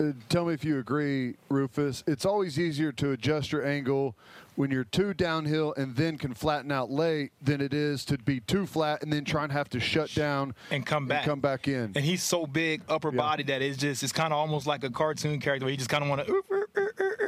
uh, 0.00 0.12
tell 0.28 0.46
me 0.46 0.54
if 0.54 0.64
you 0.64 0.78
agree, 0.78 1.34
Rufus. 1.48 2.02
It's 2.06 2.24
always 2.24 2.58
easier 2.58 2.92
to 2.92 3.12
adjust 3.12 3.52
your 3.52 3.66
angle 3.66 4.16
when 4.56 4.70
you're 4.70 4.84
too 4.84 5.14
downhill 5.14 5.72
and 5.76 5.96
then 5.96 6.18
can 6.18 6.34
flatten 6.34 6.70
out 6.70 6.90
late 6.90 7.32
than 7.42 7.60
it 7.60 7.72
is 7.72 8.04
to 8.06 8.18
be 8.18 8.40
too 8.40 8.66
flat 8.66 9.02
and 9.02 9.12
then 9.12 9.24
try 9.24 9.42
and 9.44 9.52
have 9.52 9.68
to 9.70 9.80
shut 9.80 10.12
down 10.14 10.54
and 10.70 10.84
come 10.84 11.06
back, 11.06 11.24
come 11.24 11.40
back 11.40 11.66
in. 11.68 11.92
And 11.94 12.04
he's 12.04 12.22
so 12.22 12.46
big, 12.46 12.82
upper 12.88 13.10
Yeah. 13.10 13.16
body 13.18 13.42
that 13.44 13.62
it's 13.62 13.76
just 13.78 14.02
it's 14.02 14.12
kind 14.12 14.32
of 14.32 14.38
almost 14.38 14.66
like 14.66 14.84
a 14.84 14.90
cartoon 14.90 15.40
character 15.40 15.64
where 15.64 15.70
he 15.70 15.76
just 15.76 15.90
kind 15.90 16.02
of 16.04 16.10
want 16.10 16.26
to 16.26 16.32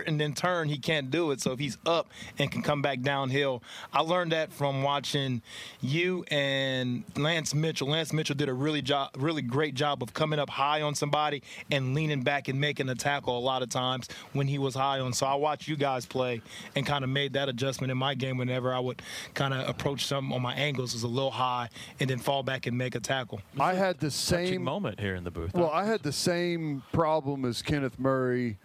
and 0.06 0.20
then 0.20 0.34
turn. 0.34 0.68
He 0.68 0.78
can't 0.78 1.10
do 1.10 1.30
it. 1.30 1.40
So 1.40 1.52
if 1.52 1.58
he's 1.58 1.78
up 1.86 2.10
and 2.38 2.50
can 2.50 2.62
come 2.62 2.82
back 2.82 3.02
downhill, 3.02 3.62
I 3.92 4.00
learned 4.00 4.32
that 4.32 4.52
from 4.52 4.82
watching 4.82 5.42
you 5.80 6.24
and 6.30 7.04
Lance 7.16 7.54
Mitchell. 7.54 7.88
Lance 7.88 8.12
Mitchell 8.12 8.36
did 8.36 8.48
a 8.48 8.54
really 8.54 8.82
job, 8.82 9.10
really 9.16 9.42
great 9.42 9.74
job 9.74 10.02
of 10.02 10.12
coming 10.14 10.38
up 10.38 10.50
high 10.50 10.82
on 10.82 10.94
somebody 10.94 11.42
and 11.70 11.94
leaning 11.94 12.22
back 12.22 12.48
and 12.48 12.60
making 12.60 12.88
a 12.88 12.94
tackle 12.94 13.36
a 13.36 13.40
lot 13.40 13.62
of 13.62 13.68
times 13.68 14.08
when 14.32 14.46
he 14.46 14.58
was 14.58 14.74
high 14.74 15.00
on. 15.00 15.12
So 15.12 15.26
I 15.26 15.34
watched 15.34 15.68
you 15.68 15.76
guys 15.76 16.06
play 16.06 16.42
and 16.74 16.86
kind 16.86 17.04
of 17.04 17.10
made 17.10 17.32
that 17.34 17.48
adjustment 17.48 17.90
in 17.90 17.98
my 17.98 18.14
game 18.14 18.36
whenever 18.36 18.72
I 18.72 18.78
would 18.78 19.02
kind 19.34 19.54
of 19.54 19.68
approach 19.68 20.06
something 20.06 20.34
on 20.34 20.42
my 20.42 20.54
angles 20.54 20.94
was 20.94 21.02
a 21.02 21.08
little 21.08 21.30
high 21.30 21.68
and 22.00 22.08
then 22.08 22.18
fall 22.18 22.42
back 22.42 22.66
and 22.66 22.76
make 22.76 22.94
a 22.94 23.00
tackle. 23.00 23.40
I 23.58 23.74
had 23.74 23.98
the 24.00 24.10
same 24.10 24.62
moment 24.62 25.00
here 25.00 25.14
in 25.14 25.24
the 25.24 25.30
booth. 25.30 25.54
Well, 25.54 25.70
I 25.70 25.84
had 25.84 26.02
the 26.02 26.12
same 26.12 26.82
problem 26.92 27.44
as 27.44 27.62
Kenneth 27.62 27.98
Murray 27.98 28.58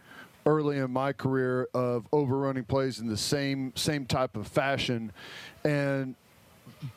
early 0.47 0.77
in 0.77 0.89
my 0.89 1.13
career 1.13 1.67
of 1.73 2.07
overrunning 2.13 2.63
plays 2.63 2.99
in 2.99 3.07
the 3.07 3.17
same 3.17 3.73
same 3.75 4.05
type 4.05 4.35
of 4.35 4.47
fashion, 4.47 5.11
and 5.63 6.15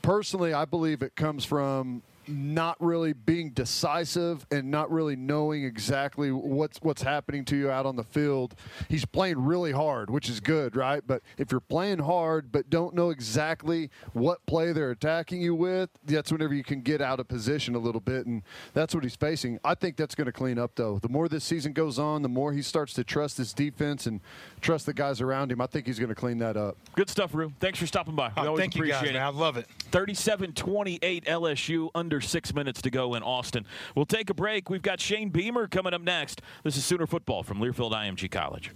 personally, 0.01 0.55
I 0.55 0.65
believe 0.65 1.03
it 1.03 1.17
comes 1.17 1.45
from 1.45 2.03
not 2.31 2.77
really 2.81 3.13
being 3.13 3.51
decisive 3.51 4.47
and 4.51 4.71
not 4.71 4.91
really 4.91 5.17
knowing 5.17 5.65
exactly 5.65 6.31
what's 6.31 6.79
what's 6.83 7.03
happening 7.03 7.45
to 7.47 7.57
you 7.57 7.71
out 7.71 7.87
on 7.87 7.97
the 7.97 8.05
field. 8.05 8.55
He's 8.89 9.05
playing 9.05 9.45
really 9.45 9.73
hard, 9.73 10.11
which 10.11 10.29
is 10.29 10.41
good, 10.41 10.77
right? 10.77 11.03
But 11.07 11.23
if 11.39 11.51
you're 11.51 11.61
playing 11.61 11.99
hard 12.01 12.51
but 12.53 12.71
don't 12.71 12.95
know 12.95 13.11
exactly 13.11 13.91
what 14.13 14.45
play 14.47 14.73
they're 14.73 14.91
attacking 14.91 15.41
you 15.43 15.55
with, 15.55 15.91
that's 16.05 16.31
whenever 16.33 16.55
you 16.55 16.65
can 16.65 16.81
get 16.81 17.01
out 17.01 17.21
of 17.21 17.29
position 17.29 17.75
a 17.75 17.79
little 17.79 18.01
bit 18.01 18.27
and 18.27 18.43
that's 18.75 18.95
what 18.95 19.05
he's 19.05 19.17
facing. 19.17 19.59
I 19.65 19.75
think 19.75 19.97
that's 19.97 20.15
going 20.15 20.27
to 20.27 20.33
clean 20.33 20.59
up 20.59 20.73
though. 20.77 20.99
The 20.99 21.09
more 21.09 21.29
this 21.29 21.45
season 21.45 21.73
goes 21.73 21.99
on, 21.99 22.23
the 22.23 22.29
more 22.29 22.53
he 22.53 22.63
starts 22.63 22.93
to 22.95 23.05
trust 23.05 23.37
his 23.39 23.53
defense 23.53 24.07
and 24.07 24.21
trust 24.61 24.87
the 24.87 24.95
guys 24.95 25.21
around 25.21 25.51
him. 25.53 25.61
I 25.61 25.67
think 25.67 25.87
he's 25.87 25.99
going 25.99 26.09
to 26.09 26.15
clean 26.15 26.39
that 26.39 26.57
up. 26.57 26.77
Good 26.95 27.09
stuff, 27.11 27.35
Rue. 27.35 27.53
Thanks 27.61 27.79
for 27.79 27.87
stopping 27.87 28.15
by. 28.15 28.29
We 28.29 28.33
Oh, 28.37 28.47
always 28.49 28.61
thank 28.61 28.75
you, 28.75 28.81
appreciate 28.83 29.01
guys, 29.01 29.11
it. 29.11 29.13
man. 29.15 29.23
I 29.23 29.29
love 29.29 29.57
it. 29.57 29.67
37-28 29.91 31.25
LSU, 31.25 31.91
under 31.95 32.20
six 32.21 32.55
minutes 32.55 32.83
to 32.83 32.91
go 32.91 33.15
in 33.15 33.23
Austin. 33.23 33.67
We'll 33.95 34.07
take 34.07 34.31
a 34.31 34.35
break. 34.35 34.71
We've 34.71 34.83
got 34.83 35.01
Shane 35.01 35.31
Beamer 35.31 35.67
coming 35.69 35.95
up 35.95 36.03
next. 36.03 36.43
This 36.65 36.77
is 36.77 36.85
Sooner 36.85 37.07
Football 37.07 37.43
from 37.43 37.59
Learfield 37.59 37.93
IMG 37.93 38.31
College. 38.31 38.73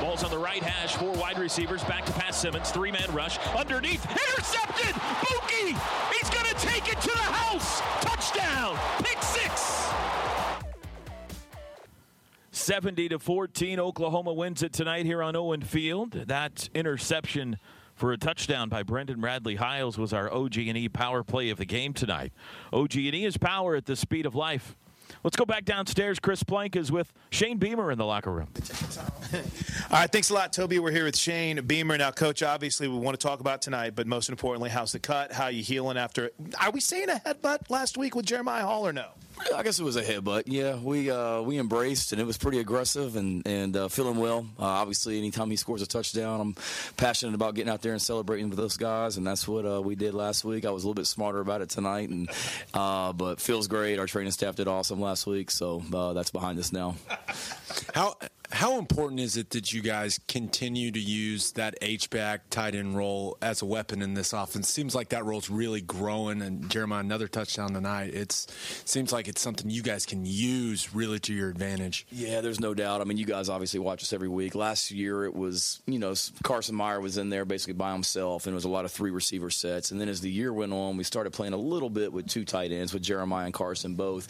Ball's 0.00 0.24
on 0.24 0.30
the 0.30 0.38
right 0.38 0.62
hash, 0.62 0.96
four 0.96 1.12
wide 1.12 1.38
receivers, 1.38 1.84
back 1.84 2.04
to 2.06 2.12
Pat 2.12 2.34
Simmons, 2.34 2.70
three-man 2.70 3.12
rush, 3.12 3.38
underneath, 3.56 4.04
intercepted! 4.10 4.94
Bookie! 5.20 5.76
He's 6.16 6.30
gonna 6.30 6.54
take 6.58 6.90
it 6.90 7.00
to 7.02 7.10
the 7.10 7.18
house! 7.18 7.80
Touchdown! 8.00 8.78
Pick 9.04 9.22
six! 9.22 9.88
70 12.50 13.10
to 13.10 13.18
14, 13.18 13.80
Oklahoma 13.80 14.32
wins 14.32 14.62
it 14.62 14.72
tonight 14.72 15.04
here 15.04 15.22
on 15.22 15.36
Owen 15.36 15.62
Field. 15.62 16.12
That 16.12 16.68
interception 16.74 17.58
for 18.02 18.10
a 18.10 18.18
touchdown 18.18 18.68
by 18.68 18.82
Brendan 18.82 19.20
Radley 19.20 19.54
Hiles 19.54 19.96
was 19.96 20.12
our 20.12 20.28
OG&E 20.28 20.88
power 20.88 21.22
play 21.22 21.50
of 21.50 21.58
the 21.58 21.64
game 21.64 21.94
tonight. 21.94 22.32
OG&E 22.72 23.24
is 23.24 23.36
power 23.36 23.76
at 23.76 23.86
the 23.86 23.94
speed 23.94 24.26
of 24.26 24.34
life. 24.34 24.74
Let's 25.22 25.36
go 25.36 25.44
back 25.44 25.64
downstairs. 25.64 26.18
Chris 26.18 26.42
Plank 26.42 26.74
is 26.74 26.90
with 26.90 27.12
Shane 27.30 27.58
Beamer 27.58 27.92
in 27.92 27.98
the 27.98 28.04
locker 28.04 28.32
room. 28.32 28.48
All 29.32 29.40
right, 29.92 30.10
thanks 30.10 30.30
a 30.30 30.34
lot, 30.34 30.52
Toby. 30.52 30.80
We're 30.80 30.90
here 30.90 31.04
with 31.04 31.16
Shane 31.16 31.64
Beamer. 31.64 31.96
Now, 31.96 32.10
Coach, 32.10 32.42
obviously 32.42 32.88
we 32.88 32.98
want 32.98 33.20
to 33.20 33.24
talk 33.24 33.38
about 33.38 33.62
tonight, 33.62 33.94
but 33.94 34.08
most 34.08 34.30
importantly, 34.30 34.70
how's 34.70 34.90
the 34.90 34.98
cut? 34.98 35.30
How 35.30 35.44
are 35.44 35.52
you 35.52 35.62
healing 35.62 35.96
after? 35.96 36.32
Are 36.60 36.72
we 36.72 36.80
saying 36.80 37.08
a 37.08 37.20
headbutt 37.24 37.70
last 37.70 37.96
week 37.96 38.16
with 38.16 38.26
Jeremiah 38.26 38.64
Hall 38.64 38.84
or 38.84 38.92
no? 38.92 39.10
I 39.54 39.62
guess 39.62 39.78
it 39.78 39.84
was 39.84 39.96
a 39.96 40.02
headbutt. 40.02 40.44
Yeah, 40.46 40.76
we 40.76 41.10
uh, 41.10 41.42
we 41.42 41.58
embraced 41.58 42.12
and 42.12 42.20
it 42.20 42.24
was 42.24 42.38
pretty 42.38 42.58
aggressive 42.58 43.16
and 43.16 43.46
and 43.46 43.76
uh, 43.76 43.88
feeling 43.88 44.16
well. 44.16 44.46
Uh, 44.58 44.64
obviously, 44.64 45.18
anytime 45.18 45.50
he 45.50 45.56
scores 45.56 45.82
a 45.82 45.86
touchdown, 45.86 46.40
I'm 46.40 46.56
passionate 46.96 47.34
about 47.34 47.54
getting 47.54 47.72
out 47.72 47.82
there 47.82 47.92
and 47.92 48.02
celebrating 48.02 48.48
with 48.48 48.58
those 48.58 48.76
guys, 48.76 49.16
and 49.16 49.26
that's 49.26 49.46
what 49.46 49.66
uh, 49.66 49.80
we 49.82 49.94
did 49.94 50.14
last 50.14 50.44
week. 50.44 50.64
I 50.64 50.70
was 50.70 50.84
a 50.84 50.86
little 50.86 51.00
bit 51.00 51.06
smarter 51.06 51.40
about 51.40 51.60
it 51.60 51.70
tonight, 51.70 52.08
and 52.08 52.30
uh, 52.74 53.12
but 53.12 53.40
feels 53.40 53.68
great. 53.68 53.98
Our 53.98 54.06
training 54.06 54.32
staff 54.32 54.56
did 54.56 54.68
awesome 54.68 55.00
last 55.00 55.26
week, 55.26 55.50
so 55.50 55.82
uh, 55.92 56.12
that's 56.12 56.30
behind 56.30 56.58
us 56.58 56.72
now. 56.72 56.96
How 57.94 58.14
how 58.52 58.78
important 58.78 59.18
is 59.18 59.38
it 59.38 59.50
that 59.50 59.72
you 59.72 59.80
guys 59.80 60.20
continue 60.28 60.90
to 60.90 61.00
use 61.00 61.52
that 61.52 61.74
H 61.80 62.10
back 62.10 62.50
tight 62.50 62.74
end 62.74 62.94
role 62.94 63.38
as 63.40 63.62
a 63.62 63.64
weapon 63.64 64.02
in 64.02 64.12
this 64.12 64.34
offense? 64.34 64.68
Seems 64.68 64.94
like 64.94 65.08
that 65.08 65.24
role's 65.24 65.48
really 65.48 65.80
growing, 65.80 66.42
and 66.42 66.68
Jeremiah 66.68 67.00
another 67.00 67.28
touchdown 67.28 67.72
tonight. 67.72 68.12
It's 68.12 68.46
seems 68.84 69.10
like 69.10 69.26
it's 69.26 69.40
something 69.40 69.70
you 69.70 69.82
guys 69.82 70.04
can 70.04 70.26
use 70.26 70.94
really 70.94 71.18
to 71.20 71.32
your 71.32 71.48
advantage. 71.48 72.06
Yeah, 72.12 72.42
there's 72.42 72.60
no 72.60 72.74
doubt. 72.74 73.00
I 73.00 73.04
mean, 73.04 73.16
you 73.16 73.24
guys 73.24 73.48
obviously 73.48 73.80
watch 73.80 74.02
us 74.02 74.12
every 74.12 74.28
week. 74.28 74.54
Last 74.54 74.90
year, 74.90 75.24
it 75.24 75.34
was, 75.34 75.80
you 75.86 75.98
know, 75.98 76.14
Carson 76.42 76.74
Meier 76.74 77.00
was 77.00 77.16
in 77.16 77.30
there 77.30 77.46
basically 77.46 77.74
by 77.74 77.92
himself, 77.92 78.46
and 78.46 78.52
it 78.52 78.54
was 78.54 78.64
a 78.64 78.68
lot 78.68 78.84
of 78.84 78.92
three 78.92 79.10
receiver 79.10 79.48
sets. 79.48 79.92
And 79.92 80.00
then 80.00 80.10
as 80.10 80.20
the 80.20 80.30
year 80.30 80.52
went 80.52 80.74
on, 80.74 80.98
we 80.98 81.04
started 81.04 81.32
playing 81.32 81.54
a 81.54 81.58
little 81.58 81.90
bit 81.90 82.12
with 82.12 82.28
two 82.28 82.44
tight 82.44 82.70
ends, 82.70 82.92
with 82.92 83.02
Jeremiah 83.02 83.46
and 83.46 83.54
Carson 83.54 83.94
both. 83.94 84.28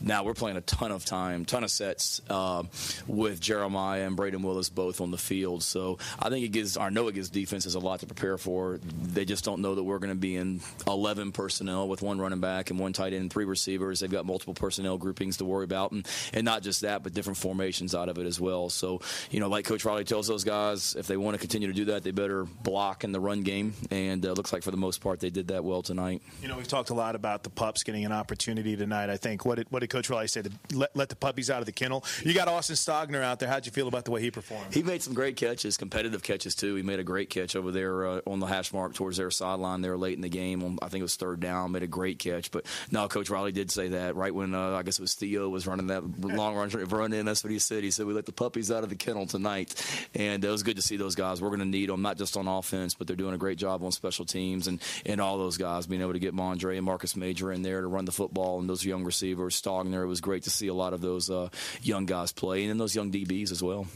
Now 0.00 0.22
we're 0.22 0.34
playing 0.34 0.58
a 0.58 0.62
ton 0.62 0.92
of 0.92 1.04
time, 1.04 1.44
ton 1.44 1.64
of 1.64 1.72
sets 1.72 2.20
uh, 2.30 2.62
with 3.08 3.40
Jeremiah 3.40 3.63
and 3.64 4.16
Brayden 4.16 4.42
Willis 4.42 4.68
both 4.68 5.00
on 5.00 5.10
the 5.10 5.18
field. 5.18 5.62
So 5.62 5.98
I 6.18 6.28
think 6.28 6.44
it 6.44 6.48
gives, 6.48 6.76
it 6.80 7.14
gives 7.14 7.30
defenses 7.30 7.74
a 7.74 7.80
lot 7.80 8.00
to 8.00 8.06
prepare 8.06 8.38
for. 8.38 8.80
They 9.02 9.24
just 9.24 9.44
don't 9.44 9.60
know 9.60 9.74
that 9.74 9.82
we're 9.82 9.98
going 9.98 10.10
to 10.12 10.18
be 10.18 10.36
in 10.36 10.60
11 10.86 11.32
personnel 11.32 11.88
with 11.88 12.02
one 12.02 12.20
running 12.20 12.40
back 12.40 12.70
and 12.70 12.78
one 12.78 12.92
tight 12.92 13.12
end 13.12 13.22
and 13.22 13.32
three 13.32 13.44
receivers. 13.44 14.00
They've 14.00 14.10
got 14.10 14.26
multiple 14.26 14.54
personnel 14.54 14.98
groupings 14.98 15.38
to 15.38 15.44
worry 15.44 15.64
about, 15.64 15.92
and, 15.92 16.06
and 16.32 16.44
not 16.44 16.62
just 16.62 16.82
that, 16.82 17.02
but 17.02 17.14
different 17.14 17.38
formations 17.38 17.94
out 17.94 18.08
of 18.08 18.18
it 18.18 18.26
as 18.26 18.40
well. 18.40 18.68
So, 18.70 19.00
you 19.30 19.40
know, 19.40 19.48
like 19.48 19.64
Coach 19.64 19.84
Riley 19.84 20.04
tells 20.04 20.26
those 20.26 20.44
guys, 20.44 20.94
if 20.96 21.06
they 21.06 21.16
want 21.16 21.34
to 21.34 21.38
continue 21.38 21.68
to 21.68 21.74
do 21.74 21.86
that, 21.86 22.02
they 22.02 22.10
better 22.10 22.44
block 22.44 23.04
in 23.04 23.12
the 23.12 23.20
run 23.20 23.42
game. 23.42 23.74
And 23.90 24.24
uh, 24.24 24.32
looks 24.32 24.52
like 24.52 24.62
for 24.62 24.70
the 24.70 24.76
most 24.76 25.00
part, 25.00 25.20
they 25.20 25.30
did 25.30 25.48
that 25.48 25.64
well 25.64 25.82
tonight. 25.82 26.22
You 26.42 26.48
know, 26.48 26.56
we've 26.56 26.68
talked 26.68 26.90
a 26.90 26.94
lot 26.94 27.14
about 27.14 27.42
the 27.42 27.50
pups 27.50 27.82
getting 27.82 28.04
an 28.04 28.12
opportunity 28.12 28.76
tonight. 28.76 29.10
I 29.10 29.16
think 29.16 29.44
what 29.44 29.56
did 29.56 29.66
what 29.70 29.80
did 29.80 29.90
Coach 29.90 30.10
Riley 30.10 30.28
say? 30.28 30.42
To 30.42 30.50
let, 30.72 30.94
let 30.96 31.08
the 31.08 31.16
puppies 31.16 31.50
out 31.50 31.60
of 31.60 31.66
the 31.66 31.72
kennel. 31.72 32.04
You 32.22 32.34
got 32.34 32.48
Austin 32.48 32.76
Stogner 32.76 33.22
out 33.22 33.38
there. 33.40 33.48
How'd 33.54 33.66
you 33.66 33.70
feel 33.70 33.86
about 33.86 34.04
the 34.04 34.10
way 34.10 34.20
he 34.20 34.32
performed? 34.32 34.74
He 34.74 34.82
made 34.82 35.00
some 35.00 35.14
great 35.14 35.36
catches, 35.36 35.76
competitive 35.76 36.24
catches 36.24 36.56
too. 36.56 36.74
He 36.74 36.82
made 36.82 36.98
a 36.98 37.04
great 37.04 37.30
catch 37.30 37.54
over 37.54 37.70
there 37.70 38.04
uh, 38.04 38.20
on 38.26 38.40
the 38.40 38.46
hash 38.46 38.72
mark 38.72 38.94
towards 38.94 39.16
their 39.16 39.30
sideline 39.30 39.80
there 39.80 39.96
late 39.96 40.16
in 40.16 40.22
the 40.22 40.28
game. 40.28 40.64
On, 40.64 40.76
I 40.82 40.88
think 40.88 41.02
it 41.02 41.04
was 41.04 41.14
third 41.14 41.38
down. 41.38 41.70
Made 41.70 41.84
a 41.84 41.86
great 41.86 42.18
catch. 42.18 42.50
But 42.50 42.66
no, 42.90 43.06
Coach 43.06 43.30
Riley 43.30 43.52
did 43.52 43.70
say 43.70 43.86
that 43.90 44.16
right 44.16 44.34
when 44.34 44.56
uh, 44.56 44.70
I 44.70 44.82
guess 44.82 44.98
it 44.98 45.02
was 45.02 45.14
Theo 45.14 45.48
was 45.48 45.68
running 45.68 45.86
that 45.86 46.02
long 46.20 46.56
run 46.56 46.68
run 46.68 47.12
in. 47.12 47.26
That's 47.26 47.44
what 47.44 47.52
he 47.52 47.60
said. 47.60 47.84
He 47.84 47.92
said 47.92 48.06
we 48.06 48.12
let 48.12 48.26
the 48.26 48.32
puppies 48.32 48.72
out 48.72 48.82
of 48.82 48.88
the 48.88 48.96
kennel 48.96 49.24
tonight, 49.24 49.80
and 50.16 50.44
it 50.44 50.50
was 50.50 50.64
good 50.64 50.74
to 50.74 50.82
see 50.82 50.96
those 50.96 51.14
guys. 51.14 51.40
We're 51.40 51.50
going 51.50 51.60
to 51.60 51.64
need 51.64 51.90
them 51.90 52.02
not 52.02 52.18
just 52.18 52.36
on 52.36 52.48
offense, 52.48 52.94
but 52.94 53.06
they're 53.06 53.14
doing 53.14 53.34
a 53.34 53.38
great 53.38 53.58
job 53.58 53.84
on 53.84 53.92
special 53.92 54.24
teams 54.24 54.66
and 54.66 54.82
and 55.06 55.20
all 55.20 55.38
those 55.38 55.58
guys 55.58 55.86
being 55.86 56.02
able 56.02 56.14
to 56.14 56.18
get 56.18 56.34
Mondre 56.34 56.76
and 56.76 56.84
Marcus 56.84 57.14
Major 57.14 57.52
in 57.52 57.62
there 57.62 57.82
to 57.82 57.86
run 57.86 58.04
the 58.04 58.10
football 58.10 58.58
and 58.58 58.68
those 58.68 58.84
young 58.84 59.04
receivers. 59.04 59.62
Stogner. 59.62 60.02
It 60.02 60.06
was 60.06 60.20
great 60.20 60.42
to 60.42 60.50
see 60.50 60.66
a 60.66 60.74
lot 60.74 60.92
of 60.92 61.00
those 61.00 61.30
uh, 61.30 61.50
young 61.82 62.04
guys 62.04 62.32
play, 62.32 62.62
and 62.62 62.70
then 62.70 62.78
those 62.78 62.96
young 62.96 63.12
DBs 63.12 63.33
as 63.42 63.62
well. 63.62 63.86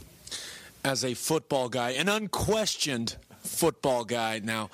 As 0.83 1.03
a 1.03 1.13
football 1.13 1.69
guy, 1.69 1.91
an 1.91 2.07
unquestioned 2.07 3.17
football 3.41 4.05
guy. 4.05 4.39
Now, 4.43 4.69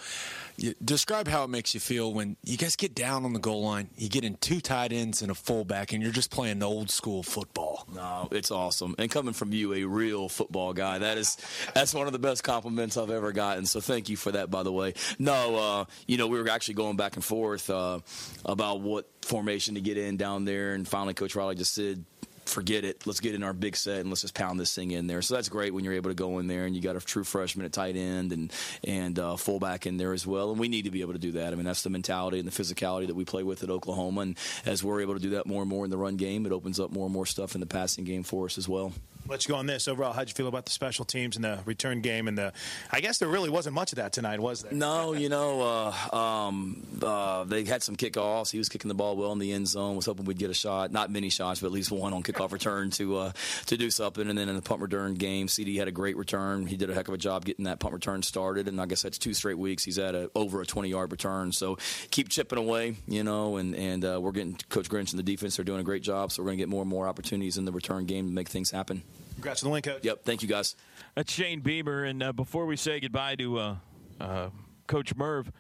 describe 0.84 1.28
how 1.28 1.43
it 1.43 1.49
makes 1.49 1.73
you 1.73 1.80
feel 1.80 2.13
when 2.13 2.38
you 2.43 2.58
guys 2.58 2.75
get 2.75 2.95
down 2.95 3.25
on 3.25 3.34
the 3.34 3.39
goal 3.39 3.63
line, 3.63 3.89
you 3.97 4.10
get 4.10 4.23
in 4.23 4.36
two 4.36 4.62
tight 4.62 4.93
ends 4.93 5.21
and 5.21 5.30
a 5.30 5.36
fullback, 5.36 5.91
and 5.91 6.01
you're 6.01 6.12
just 6.12 6.32
playing 6.32 6.60
the 6.60 6.67
old 6.67 6.89
school 6.89 7.23
football. 7.23 7.86
No, 7.93 8.28
it's 8.32 8.51
awesome. 8.51 8.95
And 8.97 9.10
coming 9.12 9.34
from 9.34 9.51
you, 9.51 9.73
a 9.73 9.84
real 9.84 10.30
football 10.30 10.73
guy, 10.73 10.99
that 10.99 11.17
is 11.17 11.38
that's 11.73 11.93
one 11.93 12.08
of 12.08 12.13
the 12.13 12.19
best 12.19 12.43
compliments 12.43 12.97
I've 12.97 13.12
ever 13.12 13.32
gotten. 13.32 13.65
So 13.65 13.82
thank 13.82 14.10
you 14.10 14.17
for 14.17 14.32
that, 14.32 14.49
by 14.49 14.63
the 14.63 14.71
way. 14.71 14.93
No, 15.19 15.56
uh, 15.56 15.86
you 16.08 16.17
know, 16.17 16.28
we 16.28 16.41
were 16.41 16.49
actually 16.49 16.75
going 16.75 16.97
back 16.97 17.15
and 17.15 17.23
forth 17.23 17.69
uh, 17.69 17.99
about 18.45 18.82
what 18.82 19.10
formation 19.21 19.75
to 19.75 19.82
get 19.82 19.97
in 19.97 20.17
down 20.17 20.45
there, 20.45 20.73
and 20.73 20.88
finally, 20.88 21.13
Coach 21.13 21.36
Riley 21.36 21.56
just 21.56 21.73
said 21.73 22.06
forget 22.49 22.84
it. 22.84 23.05
Let's 23.05 23.19
get 23.19 23.36
in 23.36 23.43
our 23.43 23.53
big 23.53 23.75
set 23.75 23.99
and 23.99 24.10
let's 24.10 24.21
just 24.21 24.34
pound 24.34 24.60
this 24.60 24.73
thing 24.73 24.91
in 24.91 25.08
there. 25.08 25.21
So 25.21 25.36
that's 25.36 25.49
great 25.49 25.73
when 25.73 25.84
you're 25.84 25.93
able 25.93 26.10
to 26.10 26.15
go 26.15 26.39
in 26.39 26.47
there 26.47 26.65
and 26.65 26.75
you 26.75 26.81
got 26.81 26.95
a 26.95 27.01
true 27.01 27.23
freshman 27.23 27.65
at 27.65 27.73
tight 27.73 27.95
end 27.95 28.31
and 28.31 28.51
and 28.84 29.17
uh, 29.19 29.36
fullback 29.36 29.86
in 29.86 29.97
there 29.97 30.13
as 30.13 30.25
well. 30.25 30.51
And 30.51 30.60
we 30.60 30.67
need 30.67 30.84
to 30.84 30.91
be 30.91 31.01
able 31.01 31.13
to 31.13 31.19
do 31.19 31.34
that. 31.34 31.53
I 31.53 31.55
mean, 31.55 31.65
that's 31.65 31.84
the 31.84 31.89
mentality 31.89 32.39
and 32.39 32.47
the 32.47 32.51
physicality 32.51 33.08
that 33.08 33.15
we 33.15 33.25
play 33.25 33.43
with 33.43 33.63
at 33.63 33.69
Oklahoma. 33.69 34.21
And 34.21 34.38
as 34.65 34.84
we're 34.84 35.01
able 35.01 35.15
to 35.15 35.19
do 35.19 35.31
that 35.31 35.45
more 35.45 35.62
and 35.62 35.69
more 35.69 35.86
in 35.86 35.91
the 35.91 35.97
run 35.97 36.15
game, 36.15 36.45
it 36.45 36.51
opens 36.51 36.79
up 36.79 36.91
more 36.91 37.05
and 37.05 37.13
more 37.13 37.25
stuff 37.25 37.55
in 37.55 37.62
the 37.62 37.67
passing 37.67 38.03
game 38.05 38.23
for 38.23 38.45
us 38.45 38.58
as 38.58 38.67
well. 38.67 38.93
Let's 39.27 39.47
go 39.47 39.55
on 39.55 39.65
this 39.65 39.88
overall. 39.88 40.13
How'd 40.13 40.27
you 40.27 40.35
feel 40.35 40.47
about 40.47 40.65
the 40.65 40.71
special 40.71 41.03
teams 41.03 41.35
and 41.35 41.43
the 41.43 41.57
return 41.65 42.01
game 42.01 42.27
and 42.27 42.38
the? 42.38 42.53
I 42.91 43.01
guess 43.01 43.17
there 43.17 43.27
really 43.27 43.49
wasn't 43.49 43.73
much 43.73 43.91
of 43.91 43.95
that 43.95 44.13
tonight, 44.13 44.39
was 44.39 44.61
there? 44.61 44.71
No, 44.71 45.13
you 45.13 45.29
know, 45.29 45.61
uh, 45.61 46.15
um, 46.15 46.85
uh, 47.01 47.43
they 47.43 47.63
had 47.63 47.81
some 47.81 47.95
kickoffs. 47.95 48.51
He 48.51 48.59
was 48.59 48.69
kicking 48.69 48.88
the 48.88 48.93
ball 48.93 49.15
well 49.15 49.31
in 49.31 49.39
the 49.39 49.51
end 49.51 49.67
zone. 49.67 49.95
Was 49.95 50.05
hoping 50.05 50.25
we'd 50.25 50.38
get 50.38 50.51
a 50.51 50.53
shot, 50.53 50.91
not 50.91 51.09
many 51.09 51.29
shots, 51.29 51.59
but 51.59 51.67
at 51.67 51.73
least 51.73 51.91
one 51.91 52.13
on 52.13 52.21
kickoff 52.21 52.51
return 52.51 52.91
to 52.91 53.17
uh, 53.17 53.31
to 53.65 53.77
do 53.77 53.89
something. 53.89 54.29
And 54.29 54.38
then 54.38 54.47
in 54.47 54.55
the 54.55 54.61
punt 54.61 54.81
return 54.81 55.15
game, 55.15 55.47
CD 55.47 55.75
had 55.75 55.88
a 55.88 55.91
great 55.91 56.17
return. 56.17 56.67
He 56.67 56.77
did 56.77 56.91
a 56.91 56.93
heck 56.93 57.07
of 57.07 57.15
a 57.15 57.17
job 57.17 57.45
getting 57.45 57.65
that 57.65 57.79
punt 57.79 57.95
return 57.95 58.21
started. 58.21 58.67
And 58.67 58.79
I 58.79 58.85
guess 58.85 59.01
that's 59.01 59.17
two 59.17 59.33
straight 59.33 59.57
weeks. 59.57 59.83
He's 59.83 59.97
at 59.97 60.13
a, 60.13 60.29
over 60.35 60.61
a 60.61 60.67
20 60.67 60.89
yard 60.89 61.11
return. 61.11 61.51
So 61.51 61.79
keep 62.11 62.29
chipping 62.29 62.59
away, 62.59 62.97
you 63.07 63.23
know. 63.23 63.57
And 63.57 63.75
and 63.75 64.05
uh, 64.05 64.19
we're 64.21 64.33
getting 64.33 64.55
Coach 64.69 64.88
Grinch 64.88 65.09
and 65.09 65.19
the 65.19 65.23
defense. 65.23 65.55
They're 65.55 65.65
doing 65.65 65.81
a 65.81 65.83
great 65.83 66.03
job. 66.03 66.31
So 66.31 66.43
we're 66.43 66.49
going 66.49 66.59
to 66.59 66.61
get 66.61 66.69
more 66.69 66.81
and 66.81 66.89
more 66.89 67.07
opportunities 67.07 67.57
in 67.57 67.65
the 67.65 67.71
return 67.71 68.05
game 68.05 68.27
to 68.27 68.31
make 68.31 68.49
things 68.49 68.69
happen. 68.69 69.01
Congrats 69.36 69.63
on 69.63 69.69
the 69.69 69.74
win, 69.74 69.82
coach. 69.82 70.04
Yep. 70.04 70.24
Thank 70.24 70.41
you, 70.41 70.48
guys. 70.48 70.76
That's 71.13 71.32
Shane 71.32 71.60
Beamer. 71.60 72.04
And 72.06 72.24
uh, 72.24 72.34
before 72.34 72.65
we 72.65 72.76
say 72.76 73.00
goodbye 73.00 73.36
to 73.36 73.60
uh, 73.60 73.76
uh, 74.19 74.50
Coach 74.88 75.15
Merv, 75.15 75.52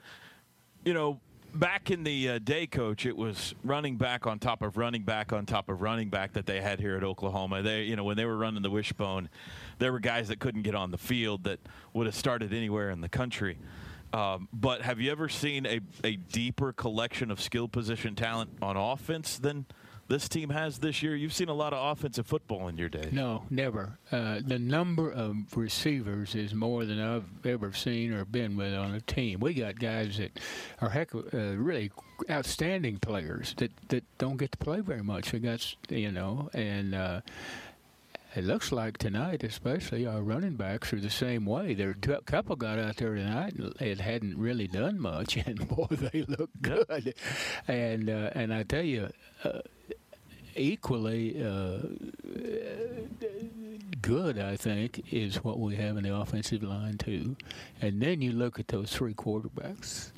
you 0.83 0.93
know, 0.93 1.19
back 1.53 1.91
in 1.91 2.03
the 2.03 2.29
uh, 2.29 2.39
day, 2.39 2.67
Coach, 2.67 3.05
it 3.05 3.15
was 3.15 3.53
running 3.63 3.97
back 3.97 4.25
on 4.27 4.39
top 4.39 4.61
of 4.61 4.77
running 4.77 5.03
back 5.03 5.33
on 5.33 5.45
top 5.45 5.69
of 5.69 5.81
running 5.81 6.09
back 6.09 6.33
that 6.33 6.45
they 6.45 6.61
had 6.61 6.79
here 6.79 6.95
at 6.95 7.03
Oklahoma. 7.03 7.61
They, 7.61 7.83
you 7.83 7.95
know, 7.95 8.03
when 8.03 8.17
they 8.17 8.25
were 8.25 8.37
running 8.37 8.63
the 8.63 8.69
wishbone, 8.69 9.29
there 9.79 9.91
were 9.91 9.99
guys 9.99 10.29
that 10.29 10.39
couldn't 10.39 10.63
get 10.63 10.75
on 10.75 10.91
the 10.91 10.97
field 10.97 11.43
that 11.43 11.59
would 11.93 12.05
have 12.05 12.15
started 12.15 12.53
anywhere 12.53 12.89
in 12.89 13.01
the 13.01 13.09
country. 13.09 13.57
Um, 14.13 14.47
but 14.53 14.81
have 14.81 15.01
you 15.01 15.11
ever 15.11 15.27
seen 15.27 15.65
a, 15.65 15.81
a 16.03 16.15
deeper 16.15 16.71
collection 16.71 17.29
of 17.29 17.41
skill 17.41 17.67
position 17.67 18.15
talent 18.15 18.51
on 18.61 18.77
offense 18.77 19.37
than– 19.37 19.65
this 20.07 20.29
team 20.29 20.49
has 20.49 20.79
this 20.79 21.01
year? 21.01 21.15
You've 21.15 21.33
seen 21.33 21.49
a 21.49 21.53
lot 21.53 21.73
of 21.73 21.97
offensive 21.97 22.27
football 22.27 22.67
in 22.67 22.77
your 22.77 22.89
day. 22.89 23.09
No, 23.11 23.43
never. 23.49 23.97
Uh, 24.11 24.39
the 24.45 24.59
number 24.59 25.11
of 25.11 25.35
receivers 25.55 26.35
is 26.35 26.53
more 26.53 26.85
than 26.85 26.99
I've 26.99 27.45
ever 27.45 27.73
seen 27.73 28.13
or 28.13 28.25
been 28.25 28.55
with 28.55 28.73
on 28.73 28.93
a 28.93 29.01
team. 29.01 29.39
We 29.39 29.53
got 29.53 29.79
guys 29.79 30.17
that 30.17 30.39
are 30.81 30.89
heck, 30.89 31.13
uh, 31.15 31.19
really 31.31 31.91
outstanding 32.29 32.97
players 32.97 33.53
that, 33.57 33.71
that 33.89 34.03
don't 34.17 34.37
get 34.37 34.51
to 34.53 34.57
play 34.57 34.81
very 34.81 35.03
much. 35.03 35.33
We 35.33 35.39
got, 35.39 35.75
you 35.89 36.11
know, 36.11 36.49
and. 36.53 36.95
Uh, 36.95 37.21
it 38.35 38.43
looks 38.43 38.73
like 38.73 38.97
tonight, 38.97 39.45
especially 39.45 40.05
our 40.05 40.21
running 40.21 40.55
backs 40.55 40.91
are 40.91 40.99
the 40.99 41.09
same 41.09 41.45
way. 41.45 41.73
There 41.73 41.91
a 41.91 42.21
couple 42.21 42.57
got 42.57 42.77
out 42.79 42.97
there 42.97 43.15
tonight 43.15 43.53
and 43.53 43.73
it 43.79 44.01
hadn't 44.01 44.37
really 44.37 44.67
done 44.67 44.99
much, 44.99 45.37
and 45.45 45.65
boy, 45.69 45.87
they 45.89 46.25
look 46.27 46.49
good. 46.61 47.15
And 47.69 48.09
uh, 48.09 48.31
and 48.33 48.53
I 48.53 48.63
tell 48.63 48.83
you, 48.83 49.09
equally 50.55 51.43
uh, 51.43 51.79
good, 54.01 54.39
I 54.39 54.55
think, 54.55 55.03
is 55.11 55.43
what 55.43 55.59
we 55.59 55.75
have 55.75 55.97
in 55.97 56.03
the 56.03 56.15
offensive 56.15 56.63
line 56.63 56.97
too. 56.97 57.35
And 57.81 58.01
then 58.01 58.21
you 58.21 58.31
look 58.31 58.59
at 58.59 58.67
those 58.67 58.91
three 58.91 59.13
quarterbacks. 59.13 60.11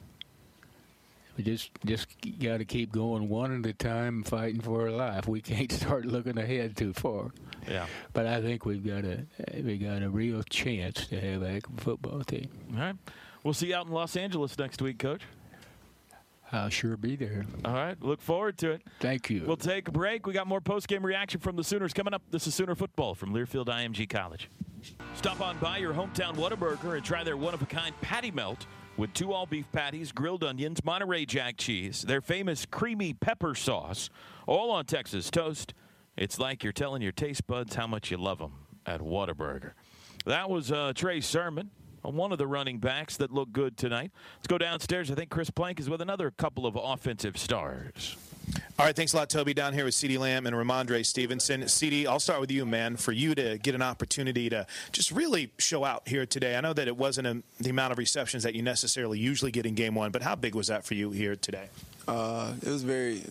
We 1.37 1.43
just 1.43 1.69
just 1.85 2.07
got 2.39 2.57
to 2.57 2.65
keep 2.65 2.91
going 2.91 3.29
one 3.29 3.59
at 3.59 3.65
a 3.69 3.73
time, 3.73 4.23
fighting 4.23 4.59
for 4.59 4.83
our 4.87 4.91
life. 4.91 5.27
We 5.27 5.39
can't 5.39 5.71
start 5.81 6.05
looking 6.05 6.37
ahead 6.37 6.75
too 6.75 6.93
far. 6.93 7.31
Yeah. 7.67 7.85
But 8.13 8.25
I 8.25 8.41
think 8.41 8.65
we've 8.65 8.85
got 8.85 9.05
a 9.05 9.25
we 9.61 9.77
got 9.77 10.01
a 10.01 10.09
real 10.09 10.41
chance 10.43 11.05
to 11.07 11.19
have 11.19 11.43
a 11.43 11.61
football 11.77 12.23
team. 12.23 12.49
All 12.73 12.79
right. 12.79 12.95
We'll 13.43 13.53
see 13.53 13.67
you 13.67 13.75
out 13.75 13.85
in 13.85 13.93
Los 13.93 14.17
Angeles 14.17 14.57
next 14.57 14.81
week, 14.81 14.97
Coach. 14.99 15.21
I'll 16.51 16.69
sure 16.69 16.95
be 16.95 17.15
there. 17.15 17.45
All 17.65 17.73
right. 17.73 18.01
Look 18.01 18.21
forward 18.21 18.57
to 18.59 18.71
it. 18.71 18.81
Thank 18.99 19.29
you. 19.29 19.43
We'll 19.45 19.57
take 19.57 19.87
a 19.87 19.91
break. 19.91 20.25
We 20.25 20.33
got 20.33 20.47
more 20.47 20.61
post-game 20.61 21.05
reaction 21.05 21.41
from 21.41 21.55
the 21.55 21.63
Sooners 21.63 21.93
coming 21.93 22.13
up. 22.13 22.21
This 22.31 22.47
is 22.47 22.55
Sooner 22.55 22.75
Football 22.75 23.15
from 23.15 23.33
Learfield 23.33 23.65
IMG 23.65 24.09
College. 24.09 24.49
Stop 25.15 25.41
on 25.41 25.57
by 25.57 25.77
your 25.77 25.93
hometown 25.93 26.35
Whataburger 26.35 26.95
and 26.95 27.03
try 27.03 27.23
their 27.23 27.35
one-of-a-kind 27.35 27.99
patty 28.01 28.31
melt 28.31 28.65
with 28.95 29.13
two 29.13 29.33
all-beef 29.33 29.65
patties, 29.71 30.11
grilled 30.11 30.43
onions, 30.43 30.83
Monterey 30.83 31.25
Jack 31.25 31.57
cheese, 31.57 32.01
their 32.03 32.21
famous 32.21 32.65
creamy 32.65 33.13
pepper 33.13 33.53
sauce, 33.53 34.09
all 34.47 34.71
on 34.71 34.85
Texas 34.85 35.29
toast. 35.29 35.73
It's 36.15 36.39
like 36.39 36.63
you're 36.63 36.73
telling 36.73 37.01
your 37.01 37.11
taste 37.11 37.45
buds 37.45 37.75
how 37.75 37.87
much 37.87 38.09
you 38.09 38.17
love 38.17 38.39
them 38.39 38.53
at 38.85 39.01
Whataburger. 39.01 39.73
That 40.25 40.49
was 40.49 40.71
uh, 40.71 40.93
Trey 40.95 41.21
Sermon 41.21 41.69
one 42.15 42.31
of 42.31 42.37
the 42.37 42.47
running 42.47 42.77
backs 42.79 43.17
that 43.17 43.31
looked 43.31 43.53
good 43.53 43.77
tonight. 43.77 44.11
Let's 44.37 44.47
go 44.47 44.57
downstairs. 44.57 45.11
I 45.11 45.15
think 45.15 45.29
Chris 45.29 45.49
Plank 45.49 45.79
is 45.79 45.89
with 45.89 46.01
another 46.01 46.31
couple 46.31 46.65
of 46.65 46.77
offensive 46.81 47.37
stars. 47.37 48.15
All 48.79 48.85
right, 48.85 48.95
thanks 48.95 49.13
a 49.13 49.17
lot, 49.17 49.29
Toby. 49.29 49.53
Down 49.53 49.73
here 49.73 49.85
with 49.85 49.93
CeeDee 49.93 50.19
Lamb 50.19 50.45
and 50.45 50.55
Rhamondre 50.55 51.05
Stevenson. 51.05 51.63
CeeDee, 51.63 52.05
I'll 52.05 52.19
start 52.19 52.39
with 52.39 52.51
you, 52.51 52.65
man. 52.65 52.95
For 52.95 53.11
you 53.11 53.35
to 53.35 53.57
get 53.57 53.75
an 53.75 53.81
opportunity 53.81 54.49
to 54.49 54.65
just 54.91 55.11
really 55.11 55.51
show 55.57 55.83
out 55.83 56.07
here 56.07 56.25
today. 56.25 56.55
I 56.55 56.61
know 56.61 56.73
that 56.73 56.87
it 56.87 56.95
wasn't 56.95 57.27
a, 57.27 57.43
the 57.59 57.69
amount 57.71 57.91
of 57.91 57.97
receptions 57.97 58.43
that 58.43 58.55
you 58.55 58.61
necessarily 58.61 59.19
usually 59.19 59.51
get 59.51 59.65
in 59.65 59.75
game 59.75 59.95
one, 59.95 60.11
but 60.11 60.21
how 60.21 60.35
big 60.35 60.55
was 60.55 60.67
that 60.67 60.85
for 60.85 60.93
you 60.93 61.11
here 61.11 61.35
today? 61.35 61.67
Uh, 62.07 62.53
it 62.61 62.69
was 62.69 62.83
very, 62.83 63.23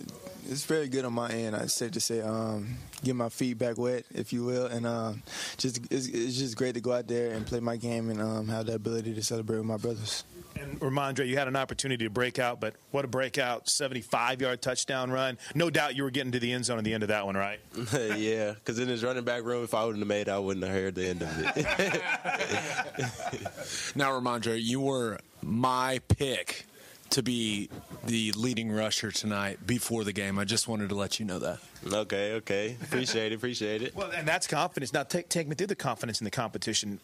it's 0.49 0.65
very 0.65 0.89
good 0.89 1.05
on 1.05 1.12
my 1.12 1.31
end. 1.31 1.57
I 1.57 1.67
said 1.67 1.93
to 1.95 2.01
say, 2.01 2.21
um, 2.21 2.77
get 3.03 3.17
my 3.17 3.29
feet 3.29 3.59
back 3.59 3.79
wet, 3.79 4.05
if 4.15 4.33
you 4.33 4.45
will, 4.45 4.67
and 4.67 4.87
um, 4.87 5.23
just 5.57 5.81
it's, 5.91 6.07
it's, 6.09 6.39
just 6.39 6.57
great 6.57 6.75
to 6.75 6.81
go 6.81 6.93
out 6.93 7.09
there 7.09 7.33
and 7.33 7.47
play 7.47 7.61
my 7.61 7.77
game 7.77 8.11
and 8.11 8.21
um, 8.21 8.49
have 8.49 8.67
the 8.67 8.75
ability 8.75 9.15
to 9.15 9.23
celebrate 9.23 9.59
with 9.59 9.67
my 9.67 9.77
brothers. 9.77 10.25
And 10.61 10.81
Rhamondre, 10.81 11.27
you 11.27 11.37
had 11.37 11.49
an 11.49 11.57
opportunity 11.57 12.05
to 12.05 12.11
break 12.11 12.39
out, 12.39 12.61
but 12.61 12.75
what 12.91 13.05
a 13.05 13.09
breakout! 13.09 13.67
75-yard 13.67 14.62
touchdown 14.62 15.11
run. 15.11 15.37
No 15.55 15.71
doubt 15.71 15.97
you 15.97 16.03
were 16.03 16.11
getting 16.11 16.33
to 16.33 16.39
the 16.39 16.53
end 16.53 16.65
zone 16.65 16.79
at 16.79 16.85
the 16.85 16.95
end 16.95 17.03
of 17.03 17.11
that 17.11 17.27
one, 17.27 17.37
right? 17.37 17.61
yeah, 18.17 18.53
because 18.53 18.79
in 18.79 18.89
his 18.89 19.05
running 19.05 19.25
back 19.25 19.45
room, 19.45 19.65
if 19.65 19.75
I 19.75 19.85
wouldn't 19.85 20.01
have 20.01 20.09
made, 20.09 20.29
it, 20.29 20.31
I 20.31 20.39
wouldn't 20.39 20.65
have 20.65 20.75
heard 20.75 20.95
the 20.95 21.09
end 21.09 21.23
of 21.23 21.39
it. 21.39 21.57
now, 23.97 24.12
Rhamondre, 24.12 24.62
you 24.62 24.81
were 24.81 25.19
my 25.43 26.01
pick 26.09 26.65
to 27.11 27.23
be 27.23 27.69
the 28.05 28.33
leading 28.33 28.71
rusher 28.71 29.11
tonight 29.11 29.66
before 29.66 30.05
the 30.05 30.12
game. 30.12 30.38
I 30.38 30.45
just 30.45 30.69
wanted 30.69 30.88
to 30.90 30.95
let 30.95 31.19
you 31.19 31.27
know 31.27 31.38
that. 31.38 31.59
Okay, 31.90 32.33
okay. 32.35 32.77
Appreciate 32.83 33.33
it, 33.33 33.37
appreciate 33.37 33.83
it. 33.83 33.95
Well, 33.95 34.11
and 34.11 34.27
that's 34.27 34.47
confidence. 34.47 34.92
Now, 34.92 35.03
take, 35.03 35.29
take 35.29 35.49
me 35.49 35.55
through 35.55 35.69
the 35.69 35.77
confidence 35.77 36.21
in 36.21 36.25
the 36.25 36.31
competition. 36.31 36.99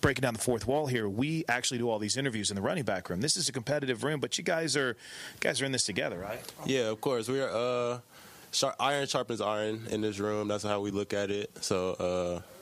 Breaking 0.00 0.22
down 0.22 0.34
the 0.34 0.40
fourth 0.40 0.66
wall 0.66 0.86
here, 0.86 1.08
we 1.08 1.44
actually 1.48 1.78
do 1.78 1.88
all 1.88 1.98
these 1.98 2.16
interviews 2.16 2.50
in 2.50 2.56
the 2.56 2.62
running 2.62 2.84
back 2.84 3.08
room. 3.10 3.20
This 3.20 3.36
is 3.36 3.48
a 3.48 3.52
competitive 3.52 4.04
room, 4.04 4.20
but 4.20 4.36
you 4.38 4.44
guys 4.44 4.76
are 4.76 4.88
you 4.88 5.40
guys 5.40 5.60
are 5.62 5.64
in 5.64 5.72
this 5.72 5.84
together, 5.84 6.18
right? 6.18 6.40
Yeah, 6.66 6.90
of 6.90 7.00
course. 7.00 7.28
We 7.28 7.40
are. 7.40 7.50
Uh, 7.50 7.98
sharp, 8.52 8.76
iron 8.78 9.06
sharpens 9.06 9.40
iron 9.40 9.82
in 9.90 10.00
this 10.00 10.18
room. 10.18 10.48
That's 10.48 10.64
how 10.64 10.80
we 10.80 10.90
look 10.90 11.12
at 11.12 11.30
it. 11.30 11.50
So. 11.60 11.92
Uh, 11.92 12.53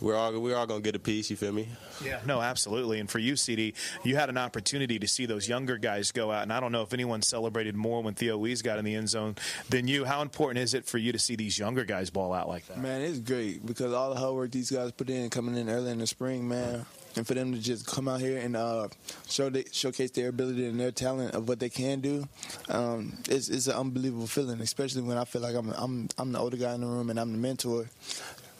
we're 0.00 0.16
all 0.16 0.38
we're 0.38 0.56
all 0.56 0.66
gonna 0.66 0.80
get 0.80 0.96
a 0.96 0.98
piece. 0.98 1.30
You 1.30 1.36
feel 1.36 1.52
me? 1.52 1.68
Yeah, 2.04 2.20
no, 2.26 2.40
absolutely. 2.40 3.00
And 3.00 3.10
for 3.10 3.18
you, 3.18 3.34
CeeDee, 3.34 3.74
you 4.02 4.16
had 4.16 4.28
an 4.28 4.38
opportunity 4.38 4.98
to 4.98 5.08
see 5.08 5.26
those 5.26 5.48
younger 5.48 5.78
guys 5.78 6.12
go 6.12 6.30
out, 6.30 6.42
and 6.42 6.52
I 6.52 6.60
don't 6.60 6.72
know 6.72 6.82
if 6.82 6.92
anyone 6.92 7.22
celebrated 7.22 7.76
more 7.76 8.02
when 8.02 8.14
Theo 8.14 8.36
Wease 8.36 8.62
got 8.62 8.78
in 8.78 8.84
the 8.84 8.94
end 8.94 9.08
zone 9.08 9.36
than 9.68 9.88
you. 9.88 10.04
How 10.04 10.22
important 10.22 10.62
is 10.62 10.74
it 10.74 10.84
for 10.84 10.98
you 10.98 11.12
to 11.12 11.18
see 11.18 11.36
these 11.36 11.58
younger 11.58 11.84
guys 11.84 12.10
ball 12.10 12.32
out 12.32 12.48
like 12.48 12.66
that? 12.66 12.78
Man, 12.78 13.00
it's 13.00 13.18
great 13.18 13.64
because 13.64 13.92
all 13.92 14.12
the 14.12 14.20
hard 14.20 14.34
work 14.34 14.50
these 14.50 14.70
guys 14.70 14.92
put 14.92 15.10
in 15.10 15.30
coming 15.30 15.56
in 15.56 15.68
early 15.68 15.90
in 15.90 15.98
the 15.98 16.06
spring, 16.06 16.48
man 16.48 16.86
and 17.16 17.26
for 17.26 17.34
them 17.34 17.52
to 17.52 17.58
just 17.58 17.86
come 17.86 18.08
out 18.08 18.20
here 18.20 18.38
and 18.38 18.56
uh, 18.56 18.88
show 19.28 19.48
they, 19.48 19.64
showcase 19.72 20.10
their 20.12 20.28
ability 20.28 20.66
and 20.66 20.78
their 20.78 20.90
talent 20.90 21.34
of 21.34 21.48
what 21.48 21.60
they 21.60 21.68
can 21.68 22.00
do, 22.00 22.28
um, 22.68 23.16
it's, 23.28 23.48
it's 23.48 23.66
an 23.66 23.74
unbelievable 23.74 24.26
feeling. 24.26 24.60
Especially 24.60 25.02
when 25.02 25.16
I 25.16 25.24
feel 25.24 25.42
like 25.42 25.54
I'm 25.54 25.70
I'm 25.72 26.08
I'm 26.18 26.32
the 26.32 26.38
older 26.38 26.56
guy 26.56 26.74
in 26.74 26.80
the 26.80 26.86
room 26.86 27.10
and 27.10 27.18
I'm 27.18 27.32
the 27.32 27.38
mentor 27.38 27.86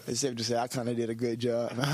it's 0.07 0.21
safe 0.21 0.37
to 0.37 0.45
say 0.45 0.57
I 0.57 0.67
kind 0.67 0.89
of 0.89 0.97
did 0.97 1.11
a 1.11 1.15
good 1.15 1.39
job. 1.41 1.73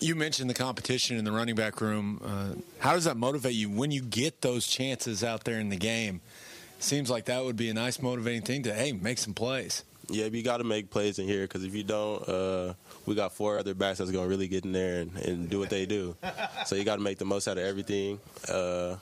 you 0.00 0.14
mentioned 0.14 0.50
the 0.50 0.54
competition 0.54 1.16
in 1.16 1.24
the 1.24 1.32
running 1.32 1.54
back 1.54 1.80
room. 1.80 2.20
Uh, 2.24 2.60
how 2.78 2.94
does 2.94 3.04
that 3.04 3.16
motivate 3.16 3.54
you 3.54 3.70
when 3.70 3.90
you 3.90 4.02
get 4.02 4.40
those 4.40 4.66
chances 4.66 5.22
out 5.22 5.44
there 5.44 5.60
in 5.60 5.68
the 5.68 5.76
game? 5.76 6.20
Seems 6.78 7.08
like 7.10 7.26
that 7.26 7.44
would 7.44 7.56
be 7.56 7.70
a 7.70 7.74
nice 7.74 8.02
motivating 8.02 8.42
thing 8.42 8.64
to 8.64 8.74
hey 8.74 8.92
make 8.92 9.18
some 9.18 9.34
plays. 9.34 9.84
Yeah, 10.08 10.26
you 10.26 10.42
got 10.42 10.58
to 10.58 10.64
make 10.64 10.90
plays 10.90 11.18
in 11.18 11.28
here 11.28 11.42
because 11.42 11.64
if 11.64 11.74
you 11.74 11.84
don't, 11.84 12.28
uh, 12.28 12.74
we 13.06 13.14
got 13.14 13.32
four 13.32 13.58
other 13.58 13.72
backs 13.72 13.98
that's 13.98 14.10
going 14.10 14.24
to 14.24 14.28
really 14.28 14.48
get 14.48 14.64
in 14.64 14.72
there 14.72 15.00
and, 15.00 15.16
and, 15.16 15.48
do 15.48 15.58
what 15.58 15.70
they 15.70 15.86
do. 15.86 16.16
so 16.66 16.74
you 16.74 16.84
got 16.84 16.96
to 16.96 17.02
make 17.02 17.18
the 17.18 17.24
most 17.24 17.46
out 17.46 17.56
of 17.56 17.64
everything. 17.64 18.18
Uh, 18.48 18.96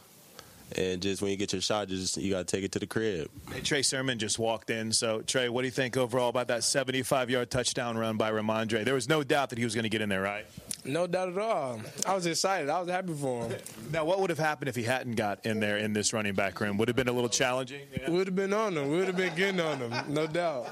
and 0.76 1.00
just 1.00 1.22
when 1.22 1.30
you 1.30 1.36
get 1.36 1.52
your 1.52 1.62
shot, 1.62 1.88
just 1.88 2.16
you 2.16 2.30
got 2.30 2.46
to 2.46 2.56
take 2.56 2.64
it 2.64 2.72
to 2.72 2.78
the 2.78 2.86
crib. 2.86 3.30
Hey, 3.52 3.60
Trey 3.60 3.82
Sermon 3.82 4.18
just 4.18 4.38
walked 4.38 4.70
in. 4.70 4.92
So 4.92 5.20
Trey, 5.20 5.48
what 5.48 5.62
do 5.62 5.66
you 5.66 5.72
think 5.72 5.96
overall 5.96 6.28
about 6.28 6.48
that 6.48 6.60
75-yard 6.60 7.50
touchdown 7.50 7.96
run 7.98 8.16
by 8.16 8.30
Rhamondre? 8.30 8.84
There 8.84 8.94
was 8.94 9.08
no 9.08 9.22
doubt 9.22 9.50
that 9.50 9.58
he 9.58 9.64
was 9.64 9.74
going 9.74 9.84
to 9.84 9.88
get 9.88 10.00
in 10.00 10.08
there, 10.08 10.22
right? 10.22 10.46
No 10.84 11.06
doubt 11.06 11.28
at 11.30 11.38
all. 11.38 11.80
I 12.06 12.14
was 12.14 12.26
excited. 12.26 12.68
I 12.68 12.80
was 12.80 12.88
happy 12.88 13.12
for 13.14 13.46
him. 13.46 13.58
Now, 13.92 14.04
what 14.04 14.20
would 14.20 14.30
have 14.30 14.38
happened 14.38 14.68
if 14.68 14.76
he 14.76 14.84
hadn't 14.84 15.16
got 15.16 15.44
in 15.44 15.58
there 15.58 15.76
in 15.76 15.92
this 15.92 16.12
running 16.12 16.34
back 16.34 16.60
room? 16.60 16.78
Would 16.78 16.86
have 16.86 16.96
been 16.96 17.08
a 17.08 17.12
little 17.12 17.28
challenging. 17.28 17.80
Yeah. 17.98 18.08
Would 18.08 18.28
have 18.28 18.36
been 18.36 18.52
on 18.52 18.78
him. 18.78 18.88
Would 18.88 19.08
have 19.08 19.16
been 19.16 19.34
getting 19.34 19.60
on 19.60 19.78
him. 19.78 20.14
No 20.14 20.28
doubt. 20.28 20.66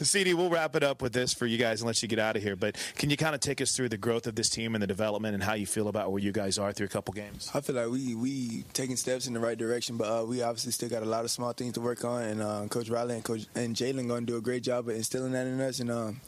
CeeDee, 0.00 0.34
we'll 0.34 0.50
wrap 0.50 0.74
it 0.74 0.82
up 0.82 1.00
with 1.00 1.12
this 1.12 1.32
for 1.32 1.46
you 1.46 1.58
guys 1.58 1.80
and 1.80 1.86
let 1.86 2.02
you 2.02 2.08
get 2.08 2.18
out 2.18 2.36
of 2.36 2.42
here. 2.42 2.56
But 2.56 2.76
can 2.96 3.08
you 3.08 3.16
kind 3.16 3.36
of 3.36 3.40
take 3.40 3.60
us 3.60 3.76
through 3.76 3.90
the 3.90 3.96
growth 3.96 4.26
of 4.26 4.34
this 4.34 4.48
team 4.48 4.74
and 4.74 4.82
the 4.82 4.88
development 4.88 5.34
and 5.34 5.44
how 5.44 5.54
you 5.54 5.64
feel 5.64 5.86
about 5.86 6.10
where 6.10 6.20
you 6.20 6.32
guys 6.32 6.58
are 6.58 6.72
through 6.72 6.86
a 6.86 6.88
couple 6.88 7.14
games? 7.14 7.48
I 7.54 7.60
feel 7.60 7.76
like 7.76 7.88
we 7.88 8.16
we 8.16 8.64
taking 8.72 8.96
steps 8.96 9.28
in 9.28 9.32
the 9.34 9.40
right 9.40 9.56
direction, 9.56 9.96
but 9.96 10.06
uh, 10.06 10.24
we 10.24 10.42
obviously 10.42 10.72
still 10.72 10.88
got 10.88 11.04
a 11.04 11.06
lot 11.06 11.24
of 11.24 11.30
small 11.30 11.52
things 11.52 11.74
to 11.74 11.80
work 11.80 12.04
on. 12.04 12.22
And 12.22 12.42
uh, 12.42 12.66
Coach 12.68 12.88
Riley 12.90 13.14
and 13.14 13.22
Coach 13.22 13.46
and 13.54 13.76
Jalen 13.76 14.08
going 14.08 14.26
to 14.26 14.32
do 14.32 14.38
a 14.38 14.42
great 14.42 14.64
job 14.64 14.88
of 14.88 14.96
instilling 14.96 15.30
that 15.32 15.46
in 15.46 15.60
us. 15.60 15.78
And 15.78 15.92
um, 15.92 16.20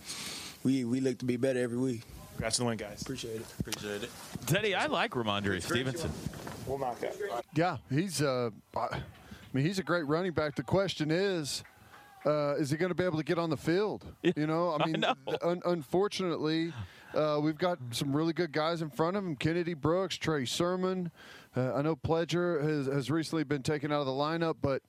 we 0.63 0.85
we 0.85 1.01
look 1.01 1.19
to 1.19 1.25
be 1.25 1.37
better 1.37 1.59
every 1.59 1.79
week. 1.79 2.03
Congrats 2.33 2.59
on 2.59 2.65
the 2.67 2.69
win, 2.71 2.79
guys. 2.79 3.03
Appreciate 3.03 3.37
it. 3.37 3.47
Appreciate 3.61 4.03
it. 4.03 4.11
Teddy, 4.47 4.75
I 4.75 4.87
like 4.87 5.13
Rhamondre 5.13 5.63
Stevenson. 5.63 6.11
We'll 6.67 6.79
knock 6.79 7.01
that. 7.01 7.17
Yeah, 7.55 7.79
he's. 7.91 8.23
Uh, 8.23 8.51
I 8.77 9.01
mean, 9.53 9.65
he's 9.65 9.79
a 9.79 9.83
great 9.83 10.07
running 10.07 10.33
back. 10.33 10.55
The 10.55 10.63
question 10.63 11.11
is, 11.11 11.63
uh, 12.25 12.55
is 12.55 12.71
he 12.71 12.77
going 12.77 12.91
to 12.91 12.95
be 12.95 13.05
able 13.05 13.19
to 13.19 13.25
get 13.25 13.39
on 13.39 13.51
the 13.51 13.57
field? 13.57 14.05
You 14.37 14.47
know, 14.47 14.77
I 14.79 14.87
mean, 14.87 15.05
I 15.05 15.15
know. 15.27 15.37
Un- 15.43 15.63
unfortunately, 15.67 16.73
uh, 17.15 17.39
we've 17.43 17.59
got 17.59 17.79
some 17.91 18.15
really 18.17 18.33
good 18.33 18.53
guys 18.53 18.81
in 18.83 18.91
front 18.91 19.17
of 19.17 19.25
him: 19.25 19.37
Kennedy 19.37 19.75
Brooks, 19.75 20.17
Trey 20.17 20.45
Sermon. 20.45 21.11
Uh, 21.55 21.75
I 21.75 21.83
know 21.83 21.97
Pledger 21.97 22.63
has, 22.63 22.87
has 22.87 23.11
recently 23.11 23.45
been 23.45 23.63
taken 23.63 23.93
out 23.93 24.01
of 24.01 24.07
the 24.07 24.13
lineup, 24.13 24.57
but 24.63 24.83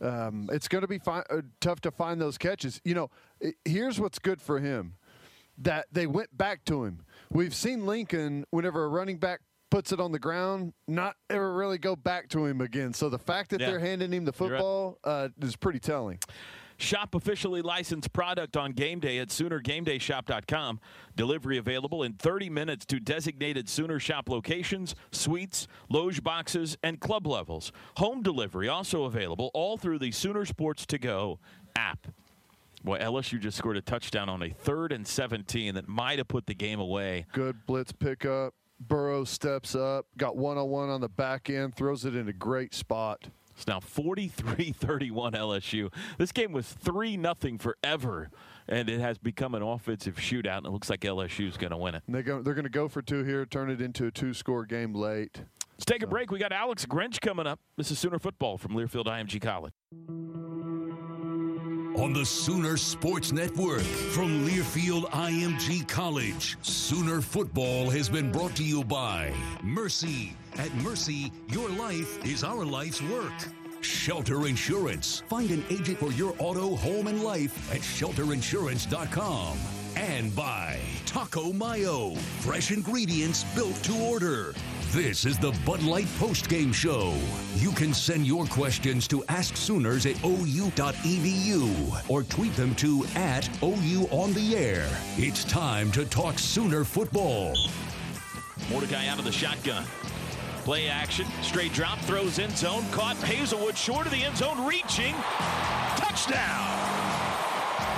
um, 0.00 0.50
it's 0.52 0.68
going 0.68 0.82
to 0.82 0.88
be 0.88 0.98
fi- 0.98 1.24
uh, 1.30 1.40
tough 1.60 1.80
to 1.82 1.90
find 1.90 2.20
those 2.20 2.36
catches. 2.36 2.80
You 2.84 2.94
know, 2.94 3.10
i 3.42 3.54
here's 3.64 3.98
what's 3.98 4.18
good 4.18 4.42
for 4.42 4.58
him: 4.58 4.94
that 5.58 5.86
they 5.92 6.06
went 6.06 6.36
back 6.36 6.64
to 6.66 6.84
him. 6.84 7.04
We've 7.30 7.54
seen 7.54 7.86
Lincoln 7.86 8.44
whenever 8.50 8.84
a 8.84 8.88
running 8.88 9.18
back 9.18 9.40
puts 9.70 9.90
it 9.92 9.98
on 10.00 10.12
the 10.12 10.18
ground, 10.18 10.72
not 10.86 11.16
ever 11.30 11.54
really 11.54 11.78
go 11.78 11.96
back 11.96 12.28
to 12.28 12.44
him 12.46 12.60
again. 12.60 12.92
So 12.92 13.08
the 13.08 13.18
fact 13.18 13.50
that 13.50 13.60
Yeah. 13.60 13.70
they're 13.70 13.78
handing 13.80 14.12
him 14.12 14.24
the 14.24 14.32
You're 14.38 14.50
right. 14.50 14.58
football 14.58 14.98
uh, 15.04 15.28
is 15.42 15.56
pretty 15.56 15.80
telling. 15.80 16.18
Shop 16.76 17.14
officially 17.14 17.62
licensed 17.62 18.12
product 18.12 18.56
on 18.56 18.72
game 18.72 18.98
day 19.00 19.18
at 19.18 19.28
SoonerGameDayShop.com. 19.28 20.80
Delivery 21.16 21.56
available 21.58 22.02
in 22.02 22.14
30 22.14 22.50
minutes 22.50 22.84
to 22.86 22.98
designated 23.00 23.68
Sooner 23.68 24.00
Shop 24.00 24.28
locations, 24.28 24.94
suites, 25.12 25.68
loge 25.88 26.22
boxes, 26.22 26.76
and 26.82 26.98
club 27.00 27.26
levels. 27.26 27.70
Home 27.98 28.22
delivery 28.22 28.68
also 28.68 29.04
available 29.04 29.50
all 29.54 29.76
through 29.76 30.00
the 30.00 30.10
Sooner 30.10 30.44
Sports 30.44 30.84
To 30.86 30.98
Go 30.98 31.38
app. 31.76 32.08
Boy, 32.84 32.98
LSU 32.98 33.40
just 33.40 33.56
scored 33.56 33.78
a 33.78 33.80
touchdown 33.80 34.28
on 34.28 34.42
a 34.42 34.50
third 34.50 34.92
and 34.92 35.06
17 35.06 35.74
that 35.74 35.88
might 35.88 36.18
have 36.18 36.28
put 36.28 36.44
the 36.46 36.54
game 36.54 36.78
away. 36.78 37.24
Good 37.32 37.64
blitz 37.66 37.92
pickup. 37.92 38.52
Burrow 38.78 39.24
steps 39.24 39.74
up, 39.74 40.04
got 40.18 40.36
one 40.36 40.58
on 40.58 40.68
one 40.68 40.90
on 40.90 41.00
the 41.00 41.08
back 41.08 41.48
end, 41.48 41.74
throws 41.74 42.04
it 42.04 42.14
in 42.14 42.28
a 42.28 42.32
great 42.32 42.74
spot. 42.74 43.28
It's 43.56 43.66
now 43.66 43.78
43-31 43.78 45.32
LSU. 45.32 45.92
This 46.18 46.32
game 46.32 46.52
was 46.52 46.66
3 46.66 47.16
nothing 47.16 47.56
forever, 47.56 48.30
and 48.68 48.90
it 48.90 49.00
has 49.00 49.16
become 49.16 49.54
an 49.54 49.62
offensive 49.62 50.16
shootout, 50.16 50.58
and 50.58 50.66
it 50.66 50.70
looks 50.70 50.90
like 50.90 51.00
LSU 51.00 51.48
is 51.48 51.56
going 51.56 51.70
to 51.70 51.76
win 51.76 51.94
it. 51.94 52.02
They 52.08 52.22
go, 52.22 52.42
they're 52.42 52.54
going 52.54 52.64
to 52.64 52.70
go 52.70 52.88
for 52.88 53.00
two 53.00 53.22
here, 53.22 53.46
turn 53.46 53.70
it 53.70 53.80
into 53.80 54.06
a 54.06 54.10
two 54.10 54.34
score 54.34 54.66
game 54.66 54.92
late. 54.92 55.40
Let's 55.72 55.84
take 55.86 56.02
a 56.02 56.06
break. 56.06 56.30
We 56.32 56.38
got 56.38 56.52
Alex 56.52 56.84
Grinch 56.84 57.20
coming 57.20 57.46
up. 57.46 57.60
This 57.76 57.90
is 57.92 57.98
Sooner 57.98 58.18
Football 58.18 58.58
from 58.58 58.72
Learfield 58.72 59.06
IMG 59.06 59.40
College. 59.40 59.72
On 61.96 62.12
the 62.12 62.26
Sooner 62.26 62.76
Sports 62.76 63.30
Network 63.30 63.82
from 63.82 64.44
Learfield 64.44 65.04
IMG 65.10 65.86
College, 65.86 66.56
Sooner 66.60 67.20
Football 67.20 67.88
has 67.88 68.08
been 68.08 68.32
brought 68.32 68.56
to 68.56 68.64
you 68.64 68.82
by 68.82 69.32
Mercy. 69.62 70.36
At 70.56 70.74
Mercy, 70.74 71.30
your 71.48 71.68
life 71.68 72.24
is 72.24 72.42
our 72.42 72.64
life's 72.64 73.00
work. 73.02 73.32
Shelter 73.80 74.48
Insurance. 74.48 75.22
Find 75.28 75.52
an 75.52 75.64
agent 75.70 75.98
for 75.98 76.10
your 76.12 76.34
auto, 76.40 76.74
home, 76.74 77.06
and 77.06 77.22
life 77.22 77.72
at 77.72 77.80
shelterinsurance.com. 77.80 79.56
And 79.94 80.34
by 80.34 80.80
Taco 81.06 81.52
Mayo. 81.52 82.16
Fresh 82.40 82.72
ingredients 82.72 83.44
built 83.54 83.76
to 83.84 83.96
order. 84.00 84.52
This 84.94 85.24
is 85.24 85.36
the 85.40 85.50
Bud 85.66 85.82
Light 85.82 86.06
post-game 86.20 86.72
show. 86.72 87.12
You 87.56 87.72
can 87.72 87.92
send 87.92 88.28
your 88.28 88.46
questions 88.46 89.08
to 89.08 89.24
Ask 89.24 89.56
Sooners 89.56 90.06
at 90.06 90.14
ou.edu 90.24 92.08
or 92.08 92.22
tweet 92.22 92.54
them 92.54 92.76
to 92.76 93.04
at 93.16 93.48
OU 93.60 94.06
on 94.12 94.32
the 94.34 94.56
air. 94.56 94.86
It's 95.16 95.42
time 95.42 95.90
to 95.90 96.04
talk 96.04 96.38
Sooner 96.38 96.84
football. 96.84 97.56
Mordecai 98.70 99.08
out 99.08 99.18
of 99.18 99.24
the 99.24 99.32
shotgun. 99.32 99.82
Play 100.62 100.86
action, 100.86 101.26
straight 101.42 101.72
drop, 101.72 101.98
throws 102.02 102.38
end 102.38 102.56
zone, 102.56 102.84
caught 102.92 103.16
Haselwood 103.16 103.76
short 103.76 104.06
of 104.06 104.12
the 104.12 104.22
end 104.22 104.36
zone, 104.36 104.64
reaching. 104.64 105.16
Touchdown! 105.96 106.70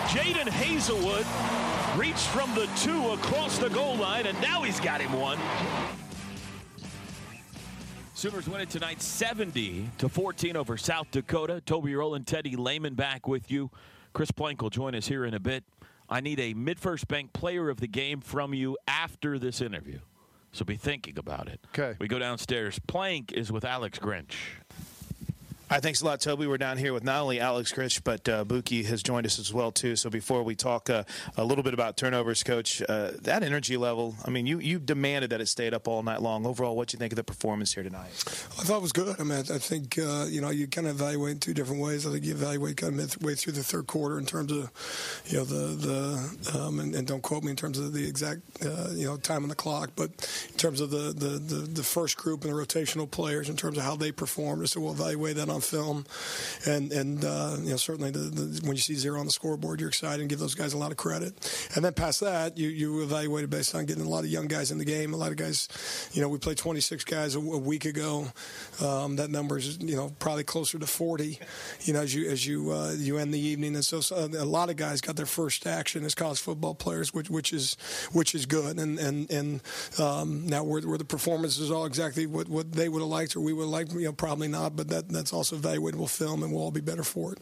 Jadon 0.08 0.48
Haselwood 0.48 1.26
reached 1.98 2.26
from 2.28 2.54
the 2.54 2.66
two 2.74 3.10
across 3.10 3.58
the 3.58 3.68
goal 3.68 3.96
line, 3.96 4.24
and 4.24 4.40
now 4.40 4.62
he's 4.62 4.80
got 4.80 5.02
him 5.02 5.12
one. 5.12 5.38
Sooners 8.16 8.48
win 8.48 8.62
it 8.62 8.70
tonight 8.70 9.02
70 9.02 9.90
to 9.98 10.08
14 10.08 10.56
over 10.56 10.78
South 10.78 11.10
Dakota. 11.10 11.60
Toby 11.60 11.94
Rowland, 11.94 12.26
Teddy 12.26 12.56
Lehman 12.56 12.94
back 12.94 13.28
with 13.28 13.50
you. 13.50 13.70
Chris 14.14 14.30
Plank 14.30 14.62
will 14.62 14.70
join 14.70 14.94
us 14.94 15.06
here 15.06 15.26
in 15.26 15.34
a 15.34 15.38
bit. 15.38 15.64
I 16.08 16.22
need 16.22 16.40
a 16.40 16.54
MidFirst 16.54 17.08
Bank 17.08 17.34
player 17.34 17.68
of 17.68 17.78
the 17.78 17.86
game 17.86 18.22
from 18.22 18.54
you 18.54 18.78
after 18.88 19.38
this 19.38 19.60
interview. 19.60 19.98
So 20.52 20.64
be 20.64 20.76
thinking 20.76 21.18
about 21.18 21.48
it. 21.48 21.60
Okay. 21.78 21.94
We 21.98 22.08
go 22.08 22.18
downstairs. 22.18 22.80
Plank 22.86 23.32
is 23.32 23.52
with 23.52 23.66
Alex 23.66 23.98
Grinch. 23.98 24.32
All 25.68 25.74
right, 25.74 25.82
thanks 25.82 26.00
a 26.00 26.04
lot, 26.04 26.20
Toby. 26.20 26.46
We're 26.46 26.58
down 26.58 26.78
here 26.78 26.92
with 26.92 27.02
not 27.02 27.22
only 27.22 27.40
Alex 27.40 27.72
Grinch, 27.72 28.04
but 28.04 28.28
uh, 28.28 28.44
Bookie 28.44 28.84
has 28.84 29.02
joined 29.02 29.26
us 29.26 29.40
as 29.40 29.52
well 29.52 29.72
too. 29.72 29.96
So 29.96 30.08
before 30.08 30.44
we 30.44 30.54
talk 30.54 30.88
uh, 30.88 31.02
a 31.36 31.44
little 31.44 31.64
bit 31.64 31.74
about 31.74 31.96
turnovers, 31.96 32.44
Coach, 32.44 32.80
uh, 32.88 33.10
that 33.22 33.42
energy 33.42 33.76
level. 33.76 34.14
I 34.24 34.30
mean, 34.30 34.46
you 34.46 34.60
you 34.60 34.78
demanded 34.78 35.30
that 35.30 35.40
it 35.40 35.46
stayed 35.46 35.74
up 35.74 35.88
all 35.88 36.04
night 36.04 36.22
long. 36.22 36.46
Overall, 36.46 36.76
what 36.76 36.86
do 36.86 36.94
you 36.94 37.00
think 37.00 37.12
of 37.12 37.16
the 37.16 37.24
performance 37.24 37.74
here 37.74 37.82
tonight? 37.82 38.10
I 38.10 38.62
thought 38.62 38.76
it 38.76 38.82
was 38.82 38.92
good. 38.92 39.16
I 39.18 39.24
mean, 39.24 39.38
I 39.38 39.58
think 39.58 39.98
uh, 39.98 40.26
you 40.28 40.40
know 40.40 40.50
you 40.50 40.68
kind 40.68 40.86
of 40.86 41.00
evaluate 41.00 41.32
in 41.32 41.40
two 41.40 41.52
different 41.52 41.82
ways. 41.82 42.06
I 42.06 42.12
think 42.12 42.24
you 42.24 42.34
evaluate 42.34 42.76
kind 42.76 42.92
of 42.92 42.98
midway 43.00 43.34
through 43.34 43.54
the 43.54 43.64
third 43.64 43.88
quarter 43.88 44.20
in 44.20 44.24
terms 44.24 44.52
of 44.52 44.70
you 45.26 45.38
know 45.38 45.44
the 45.44 45.74
the 45.74 46.60
um, 46.60 46.78
and, 46.78 46.94
and 46.94 47.08
don't 47.08 47.22
quote 47.22 47.42
me 47.42 47.50
in 47.50 47.56
terms 47.56 47.80
of 47.80 47.92
the 47.92 48.06
exact 48.06 48.42
uh, 48.64 48.90
you 48.92 49.06
know 49.08 49.16
time 49.16 49.42
on 49.42 49.48
the 49.48 49.56
clock, 49.56 49.90
but 49.96 50.10
in 50.48 50.56
terms 50.58 50.80
of 50.80 50.90
the, 50.90 51.12
the 51.12 51.40
the 51.40 51.56
the 51.66 51.82
first 51.82 52.16
group 52.16 52.44
and 52.44 52.54
the 52.54 52.56
rotational 52.56 53.10
players 53.10 53.48
in 53.48 53.56
terms 53.56 53.76
of 53.76 53.82
how 53.82 53.96
they 53.96 54.12
performed. 54.12 54.70
So 54.70 54.80
we'll 54.80 54.92
evaluate 54.92 55.34
that 55.34 55.48
on 55.48 55.55
film, 55.60 56.04
and 56.66 56.92
and 56.92 57.24
uh, 57.24 57.56
you 57.60 57.70
know 57.70 57.76
certainly 57.76 58.10
the, 58.10 58.18
the, 58.18 58.66
when 58.66 58.76
you 58.76 58.82
see 58.82 58.94
zero 58.94 59.20
on 59.20 59.26
the 59.26 59.32
scoreboard, 59.32 59.80
you're 59.80 59.88
excited 59.88 60.20
and 60.20 60.28
give 60.28 60.38
those 60.38 60.54
guys 60.54 60.72
a 60.72 60.78
lot 60.78 60.90
of 60.90 60.96
credit. 60.96 61.34
And 61.74 61.84
then 61.84 61.92
past 61.92 62.20
that, 62.20 62.56
you 62.56 62.68
you 62.68 63.02
evaluate 63.02 63.44
it 63.44 63.50
based 63.50 63.74
on 63.74 63.86
getting 63.86 64.04
a 64.04 64.08
lot 64.08 64.20
of 64.20 64.30
young 64.30 64.46
guys 64.46 64.70
in 64.70 64.78
the 64.78 64.84
game. 64.84 65.14
A 65.14 65.16
lot 65.16 65.30
of 65.30 65.36
guys, 65.36 65.68
you 66.12 66.22
know, 66.22 66.28
we 66.28 66.38
played 66.38 66.58
26 66.58 67.04
guys 67.04 67.34
a, 67.34 67.38
a 67.38 67.58
week 67.58 67.84
ago. 67.84 68.26
Um, 68.82 69.16
that 69.16 69.30
number 69.30 69.58
is 69.58 69.78
you 69.78 69.96
know 69.96 70.12
probably 70.18 70.44
closer 70.44 70.78
to 70.78 70.86
40. 70.86 71.38
You 71.82 71.92
know, 71.92 72.00
as 72.00 72.14
you 72.14 72.30
as 72.30 72.46
you 72.46 72.72
uh, 72.72 72.92
you 72.96 73.18
end 73.18 73.32
the 73.32 73.40
evening, 73.40 73.74
and 73.74 73.84
so, 73.84 74.00
so 74.00 74.16
a 74.16 74.44
lot 74.44 74.70
of 74.70 74.76
guys 74.76 75.00
got 75.00 75.16
their 75.16 75.26
first 75.26 75.66
action 75.66 76.04
as 76.04 76.14
college 76.14 76.40
football 76.40 76.74
players, 76.74 77.14
which 77.14 77.30
which 77.30 77.52
is 77.52 77.76
which 78.12 78.34
is 78.34 78.46
good. 78.46 78.78
And 78.78 78.98
and 78.98 79.30
and 79.30 79.60
um, 79.98 80.46
now 80.46 80.64
where, 80.64 80.82
were 80.82 80.98
the 80.98 81.04
performances 81.04 81.70
all 81.70 81.84
exactly 81.84 82.26
what, 82.26 82.48
what 82.48 82.72
they 82.72 82.88
would 82.88 83.00
have 83.00 83.08
liked 83.08 83.36
or 83.36 83.40
we 83.40 83.52
would 83.52 83.68
liked? 83.68 83.92
You 83.92 84.06
know, 84.06 84.12
probably 84.12 84.48
not. 84.48 84.74
But 84.74 84.88
that 84.88 85.08
that's 85.08 85.32
also 85.32 85.45
evaluatable 85.52 86.08
film, 86.08 86.42
and 86.42 86.52
we'll 86.52 86.62
all 86.62 86.70
be 86.70 86.80
better 86.80 87.04
for 87.04 87.32
it. 87.32 87.40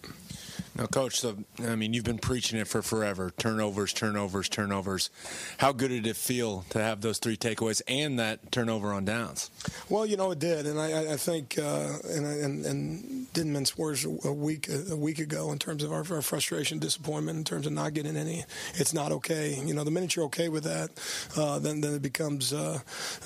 Now, 0.76 0.86
Coach, 0.86 1.20
so, 1.20 1.36
I 1.60 1.76
mean, 1.76 1.94
you've 1.94 2.04
been 2.04 2.18
preaching 2.18 2.58
it 2.58 2.66
for 2.66 2.82
forever 2.82 3.32
turnovers, 3.38 3.92
turnovers, 3.92 4.48
turnovers. 4.48 5.10
How 5.58 5.70
good 5.70 5.88
did 5.88 6.06
it 6.06 6.16
feel 6.16 6.64
to 6.70 6.80
have 6.80 7.00
those 7.00 7.18
three 7.18 7.36
takeaways 7.36 7.80
and 7.86 8.18
that 8.18 8.50
turnover 8.50 8.92
on 8.92 9.04
downs? 9.04 9.50
Well, 9.88 10.04
you 10.04 10.16
know 10.16 10.32
it 10.32 10.40
did, 10.40 10.66
and 10.66 10.80
I, 10.80 11.12
I 11.12 11.16
think, 11.16 11.58
uh, 11.58 11.92
and, 12.10 12.26
and 12.26 12.66
and 12.66 13.32
didn't 13.32 13.52
mince 13.52 13.78
words 13.78 14.04
a 14.04 14.32
week 14.32 14.68
a 14.90 14.96
week 14.96 15.18
ago 15.18 15.52
in 15.52 15.58
terms 15.58 15.82
of 15.82 15.92
our, 15.92 16.04
our, 16.10 16.22
frustration, 16.22 16.78
disappointment, 16.78 17.38
in 17.38 17.44
terms 17.44 17.66
of 17.66 17.72
not 17.72 17.94
getting 17.94 18.16
any. 18.16 18.44
It's 18.74 18.92
not 18.92 19.12
okay. 19.12 19.60
You 19.64 19.74
know, 19.74 19.84
the 19.84 19.90
minute 19.90 20.16
you're 20.16 20.24
okay 20.26 20.48
with 20.48 20.64
that, 20.64 20.90
uh, 21.36 21.60
then 21.60 21.82
then 21.82 21.94
it 21.94 22.02
becomes, 22.02 22.52
uh, 22.52 22.80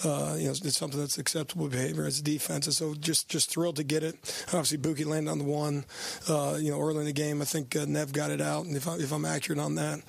uh 0.05 0.37
you 0.39 0.45
know, 0.47 0.51
it's 0.51 0.77
something 0.77 1.01
that's 1.01 1.19
acceptable 1.19 1.69
behavior 1.69 2.05
as 2.05 2.19
a 2.19 2.23
defense. 2.23 2.67
And 2.67 2.75
so, 2.75 2.95
just 2.95 3.29
just 3.29 3.51
thrilled 3.51 3.77
to 3.77 3.85
get 3.85 4.03
it. 4.03 4.17
Obviously, 4.49 4.79
Bookie 4.79 5.05
landed 5.05 5.31
on 5.31 5.39
the 5.39 5.45
one, 5.45 5.87
uh, 6.29 6.59
you 6.61 6.71
know, 6.71 6.81
early 6.81 7.01
in 7.01 7.05
the 7.07 7.13
game. 7.13 7.38
I 7.43 7.45
think 7.45 7.77
uh, 7.77 7.85
Nev 7.87 8.13
got 8.13 8.31
it 8.31 8.41
out, 8.41 8.67
and 8.67 8.77
if, 8.77 8.87
I, 8.87 8.97
I'm 9.13 9.25
accurate 9.25 9.59
on 9.59 9.75
that, 9.77 10.01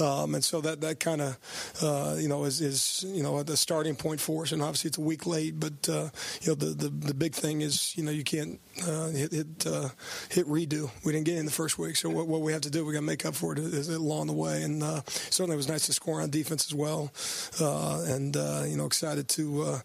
um, 0.00 0.34
and 0.34 0.44
so 0.44 0.60
that 0.60 0.80
that 0.80 1.00
kind 1.00 1.20
of, 1.20 2.18
you 2.20 2.28
know, 2.28 2.44
is, 2.44 2.60
is 2.60 3.04
you 3.06 3.22
know 3.22 3.42
the 3.42 3.56
starting 3.56 3.96
point 3.96 4.20
for 4.20 4.42
us. 4.42 4.52
And 4.52 4.62
obviously, 4.62 4.88
it's 4.88 4.98
a 4.98 5.02
week 5.02 5.26
late, 5.26 5.58
but 5.58 5.86
you 5.86 6.48
know, 6.48 6.54
the, 6.54 6.66
the 6.66 6.88
the 6.88 7.14
big 7.14 7.34
thing 7.34 7.60
is, 7.62 7.96
you 7.96 8.02
know, 8.04 8.10
you 8.10 8.24
can't 8.24 8.60
uh, 8.86 9.08
hit, 9.08 9.32
hit, 9.32 9.66
uh, 9.66 9.88
hit 10.30 10.46
redo. 10.46 10.90
We 11.04 11.12
didn't 11.12 11.26
get 11.26 11.36
in 11.36 11.46
the 11.46 11.52
first 11.52 11.78
week, 11.78 11.96
so 11.96 12.10
what, 12.10 12.26
what 12.26 12.42
we 12.42 12.52
have 12.52 12.62
to 12.62 12.70
do, 12.70 12.84
we 12.84 12.92
got 12.92 13.00
to 13.00 13.06
make 13.06 13.24
up 13.26 13.34
for 13.34 13.56
it 13.56 13.88
along 13.88 14.26
the 14.28 14.32
way. 14.32 14.62
And 14.62 14.82
uh, 14.82 15.02
certainly, 15.06 15.54
it 15.54 15.56
was 15.56 15.68
nice 15.68 15.86
to 15.86 15.92
score 15.92 16.20
on 16.20 16.30
defense 16.30 16.66
as 16.66 16.74
well. 16.74 17.12
Uh, 17.60 18.04
and 18.06 18.36
uh, 18.36 18.64
you 18.66 18.76
know, 18.76 18.86
excited 18.86 19.28
to 19.30 19.62
uh, 19.62 19.80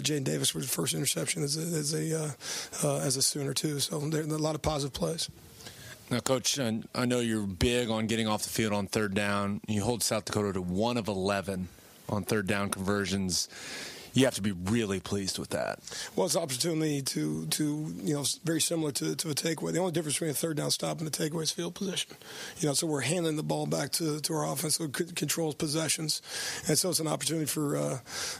Jaden 0.00 0.24
Davis 0.24 0.54
was 0.54 0.66
the 0.66 0.72
first 0.72 0.94
interception 0.94 1.42
as 1.42 1.56
a 1.56 1.60
as 1.60 1.94
a, 1.94 2.34
as 3.02 3.16
a 3.16 3.22
Sooner 3.22 3.54
too. 3.54 3.80
So 3.80 3.98
there, 4.00 4.22
a 4.22 4.26
lot 4.26 4.54
of 4.54 4.62
positive 4.62 4.92
plays. 4.92 5.28
Now, 6.10 6.18
Coach, 6.18 6.58
I 6.58 7.04
know 7.04 7.20
you're 7.20 7.46
big 7.46 7.88
on 7.88 8.08
getting 8.08 8.26
off 8.26 8.42
the 8.42 8.48
field 8.48 8.72
on 8.72 8.88
third 8.88 9.14
down. 9.14 9.60
You 9.68 9.84
hold 9.84 10.02
South 10.02 10.24
Dakota 10.24 10.54
to 10.54 10.60
one 10.60 10.96
of 10.96 11.06
11 11.06 11.68
on 12.08 12.24
third 12.24 12.48
down 12.48 12.68
conversions 12.68 13.48
you 14.12 14.24
have 14.24 14.34
to 14.34 14.42
be 14.42 14.52
really 14.52 15.00
pleased 15.00 15.38
with 15.38 15.50
that. 15.50 15.78
Well, 16.16 16.26
it's 16.26 16.34
an 16.34 16.42
opportunity 16.42 17.02
to, 17.02 17.46
to 17.46 17.94
you 18.02 18.14
know, 18.14 18.24
very 18.44 18.60
similar 18.60 18.92
to, 18.92 19.14
to 19.14 19.30
a 19.30 19.34
takeaway. 19.34 19.72
The 19.72 19.78
only 19.78 19.92
difference 19.92 20.16
between 20.16 20.30
a 20.30 20.34
third 20.34 20.56
down 20.56 20.70
stop 20.70 20.98
and 20.98 21.08
a 21.08 21.10
takeaway 21.10 21.42
is 21.42 21.50
field 21.50 21.74
position. 21.74 22.16
You 22.58 22.68
know, 22.68 22.74
so 22.74 22.86
we're 22.86 23.00
handing 23.00 23.36
the 23.36 23.42
ball 23.42 23.66
back 23.66 23.92
to, 23.92 24.20
to 24.20 24.32
our 24.34 24.52
offense, 24.52 24.76
so 24.76 24.84
it 24.84 25.16
controls 25.16 25.54
possessions, 25.54 26.22
and 26.66 26.78
so 26.78 26.90
it's 26.90 27.00
an 27.00 27.06
opportunity 27.06 27.46
for 27.46 27.76
uh, 27.76 27.98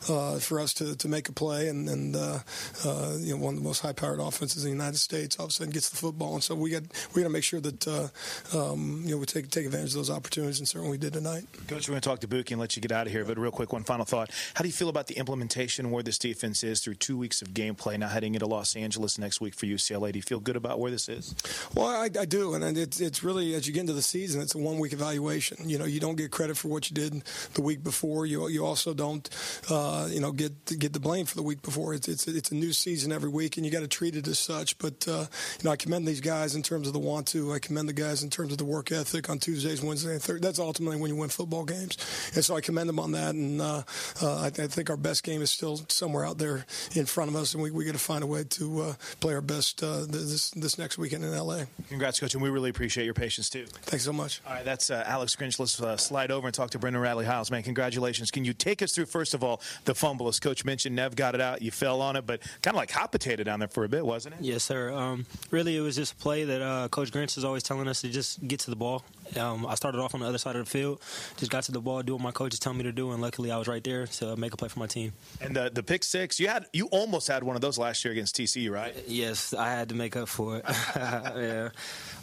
uh, 0.08 0.38
for 0.38 0.60
us 0.60 0.74
to, 0.74 0.96
to 0.96 1.08
make 1.08 1.28
a 1.28 1.32
play. 1.32 1.68
And, 1.68 1.88
and 1.88 2.16
uh, 2.16 2.38
uh 2.84 3.16
you 3.18 3.36
know, 3.36 3.42
one 3.42 3.54
of 3.54 3.60
the 3.60 3.64
most 3.64 3.80
high-powered 3.80 4.20
offenses 4.20 4.64
in 4.64 4.70
the 4.70 4.76
United 4.76 4.98
States 4.98 5.38
all 5.38 5.46
of 5.46 5.50
a 5.50 5.52
sudden 5.52 5.72
gets 5.72 5.88
the 5.90 5.96
football, 5.96 6.34
and 6.34 6.42
so 6.42 6.54
we 6.54 6.70
got 6.70 6.82
we 7.14 7.22
got 7.22 7.28
to 7.28 7.32
make 7.32 7.44
sure 7.44 7.60
that 7.60 7.86
uh, 7.86 8.08
um, 8.56 9.02
you 9.04 9.12
know 9.12 9.18
we 9.18 9.26
take 9.26 9.50
take 9.50 9.66
advantage 9.66 9.90
of 9.90 9.96
those 9.96 10.10
opportunities, 10.10 10.58
and 10.58 10.68
certainly 10.68 10.90
we 10.90 10.98
did 10.98 11.12
tonight. 11.12 11.46
Coach, 11.68 11.88
we're 11.88 11.92
going 11.92 12.00
to 12.00 12.08
talk 12.08 12.20
to 12.20 12.28
Bookie 12.28 12.54
and 12.54 12.60
let 12.60 12.76
you 12.76 12.82
get 12.82 12.92
out 12.92 13.06
of 13.06 13.12
here, 13.12 13.24
but 13.24 13.38
real 13.38 13.50
quick, 13.50 13.72
one 13.72 13.84
final 13.84 14.04
thought: 14.04 14.30
How 14.54 14.62
do 14.62 14.68
you 14.68 14.72
feel 14.72 14.88
about 14.88 15.06
the 15.06 15.16
implementation? 15.16 15.59
Where 15.68 16.02
this 16.02 16.18
defense 16.18 16.64
is 16.64 16.80
through 16.80 16.94
two 16.94 17.16
weeks 17.16 17.42
of 17.42 17.48
gameplay. 17.48 17.98
Now 17.98 18.08
heading 18.08 18.34
into 18.34 18.46
Los 18.46 18.76
Angeles 18.76 19.18
next 19.18 19.40
week 19.40 19.54
for 19.54 19.66
UCLA. 19.66 20.12
Do 20.12 20.18
you 20.18 20.22
feel 20.22 20.40
good 20.40 20.56
about 20.56 20.78
where 20.78 20.90
this 20.90 21.08
is? 21.08 21.34
Well, 21.74 21.86
I, 21.86 22.04
I 22.04 22.24
do, 22.24 22.54
and 22.54 22.76
it's 22.76 23.00
it's 23.00 23.22
really 23.22 23.54
as 23.54 23.66
you 23.66 23.74
get 23.74 23.80
into 23.80 23.92
the 23.92 24.02
season, 24.02 24.40
it's 24.40 24.54
a 24.54 24.58
one 24.58 24.78
week 24.78 24.92
evaluation. 24.92 25.68
You 25.68 25.78
know, 25.78 25.84
you 25.84 26.00
don't 26.00 26.16
get 26.16 26.30
credit 26.30 26.56
for 26.56 26.68
what 26.68 26.90
you 26.90 26.94
did 26.94 27.22
the 27.54 27.62
week 27.62 27.82
before. 27.82 28.26
You 28.26 28.48
you 28.48 28.64
also 28.64 28.94
don't 28.94 29.28
uh, 29.68 30.08
you 30.10 30.20
know 30.20 30.32
get 30.32 30.78
get 30.78 30.92
the 30.92 31.00
blame 31.00 31.26
for 31.26 31.36
the 31.36 31.42
week 31.42 31.62
before. 31.62 31.94
It's 31.94 32.08
it's 32.08 32.26
it's 32.26 32.50
a 32.50 32.54
new 32.54 32.72
season 32.72 33.12
every 33.12 33.28
week, 33.28 33.56
and 33.56 33.66
you 33.66 33.72
got 33.72 33.80
to 33.80 33.88
treat 33.88 34.16
it 34.16 34.26
as 34.28 34.38
such. 34.38 34.78
But 34.78 35.06
uh, 35.08 35.26
you 35.58 35.64
know, 35.64 35.70
I 35.70 35.76
commend 35.76 36.06
these 36.06 36.20
guys 36.20 36.54
in 36.54 36.62
terms 36.62 36.86
of 36.86 36.92
the 36.92 36.98
want 36.98 37.26
to. 37.28 37.52
I 37.52 37.58
commend 37.58 37.88
the 37.88 37.92
guys 37.92 38.22
in 38.22 38.30
terms 38.30 38.52
of 38.52 38.58
the 38.58 38.64
work 38.64 38.92
ethic 38.92 39.28
on 39.28 39.38
Tuesdays, 39.38 39.82
Wednesdays, 39.82 40.12
and 40.12 40.22
Thursdays. 40.22 40.42
That's 40.42 40.58
ultimately 40.58 41.00
when 41.00 41.10
you 41.10 41.16
win 41.16 41.28
football 41.28 41.64
games, 41.64 41.96
and 42.34 42.44
so 42.44 42.56
I 42.56 42.60
commend 42.60 42.88
them 42.88 42.98
on 42.98 43.12
that. 43.12 43.34
And 43.34 43.60
uh, 43.60 43.82
uh 44.22 44.36
I, 44.40 44.46
I 44.46 44.66
think 44.66 44.90
our 44.90 44.96
best 44.96 45.22
game 45.22 45.42
is 45.42 45.49
still 45.50 45.80
somewhere 45.88 46.24
out 46.24 46.38
there 46.38 46.64
in 46.94 47.06
front 47.06 47.30
of 47.30 47.36
us, 47.36 47.54
and 47.54 47.62
we 47.62 47.70
we 47.70 47.84
got 47.84 47.92
to 47.92 47.98
find 47.98 48.22
a 48.22 48.26
way 48.26 48.44
to 48.44 48.82
uh, 48.82 48.94
play 49.20 49.34
our 49.34 49.40
best 49.40 49.82
uh, 49.82 50.04
this 50.08 50.50
this 50.50 50.78
next 50.78 50.98
weekend 50.98 51.24
in 51.24 51.36
LA. 51.36 51.64
Congrats, 51.88 52.20
coach, 52.20 52.34
and 52.34 52.42
we 52.42 52.50
really 52.50 52.70
appreciate 52.70 53.04
your 53.04 53.14
patience 53.14 53.48
too. 53.50 53.66
Thanks 53.82 54.04
so 54.04 54.12
much. 54.12 54.40
All 54.46 54.54
right, 54.54 54.64
that's 54.64 54.90
uh, 54.90 55.04
Alex 55.06 55.36
Grinch. 55.36 55.58
Let's 55.58 55.80
uh, 55.80 55.96
slide 55.96 56.30
over 56.30 56.46
and 56.46 56.54
talk 56.54 56.70
to 56.70 56.78
Brendan 56.78 57.02
Radley 57.02 57.24
Hiles. 57.24 57.50
Man, 57.50 57.62
congratulations. 57.62 58.30
Can 58.30 58.44
you 58.44 58.52
take 58.52 58.82
us 58.82 58.92
through 58.92 59.06
first 59.06 59.34
of 59.34 59.44
all 59.44 59.60
the 59.84 59.94
fumble? 59.94 60.28
As 60.28 60.40
Coach 60.40 60.64
mentioned, 60.64 60.96
Nev 60.96 61.16
got 61.16 61.34
it 61.34 61.40
out. 61.40 61.62
You 61.62 61.70
fell 61.70 62.00
on 62.00 62.16
it, 62.16 62.26
but 62.26 62.40
kind 62.62 62.74
of 62.74 62.78
like 62.78 62.90
hot 62.90 63.12
potato 63.12 63.42
down 63.42 63.58
there 63.58 63.68
for 63.68 63.84
a 63.84 63.88
bit, 63.88 64.04
wasn't 64.04 64.36
it? 64.36 64.40
Yes, 64.42 64.64
sir. 64.64 64.92
Um, 64.92 65.26
really, 65.50 65.76
it 65.76 65.80
was 65.80 65.96
just 65.96 66.12
a 66.12 66.16
play 66.16 66.44
that 66.44 66.62
uh, 66.62 66.88
Coach 66.88 67.10
Grinch 67.10 67.36
is 67.36 67.44
always 67.44 67.62
telling 67.62 67.88
us 67.88 68.00
to 68.02 68.08
just 68.08 68.46
get 68.46 68.60
to 68.60 68.70
the 68.70 68.76
ball. 68.76 69.04
Um, 69.36 69.66
I 69.66 69.74
started 69.74 70.00
off 70.00 70.14
on 70.14 70.20
the 70.20 70.26
other 70.26 70.38
side 70.38 70.56
of 70.56 70.64
the 70.64 70.70
field, 70.70 71.00
just 71.36 71.50
got 71.50 71.64
to 71.64 71.72
the 71.72 71.80
ball, 71.80 72.02
doing 72.02 72.18
what 72.18 72.24
my 72.24 72.32
coaches 72.32 72.58
tell 72.58 72.74
me 72.74 72.82
to 72.84 72.92
do, 72.92 73.12
and 73.12 73.22
luckily 73.22 73.50
I 73.50 73.58
was 73.58 73.68
right 73.68 73.82
there 73.82 74.06
to 74.06 74.36
make 74.36 74.52
a 74.52 74.56
play 74.56 74.68
for 74.68 74.78
my 74.78 74.86
team. 74.86 75.12
And 75.40 75.54
the 75.54 75.70
the 75.72 75.82
pick 75.82 76.04
six, 76.04 76.40
you 76.40 76.48
had 76.48 76.66
you 76.72 76.86
almost 76.86 77.28
had 77.28 77.42
one 77.44 77.56
of 77.56 77.62
those 77.62 77.78
last 77.78 78.04
year 78.04 78.12
against 78.12 78.36
TCU, 78.36 78.70
right? 78.70 78.94
Yes, 79.06 79.54
I 79.54 79.70
had 79.70 79.88
to 79.90 79.94
make 79.94 80.16
up 80.16 80.28
for 80.28 80.56
it. 80.58 80.64
yeah, 80.96 81.70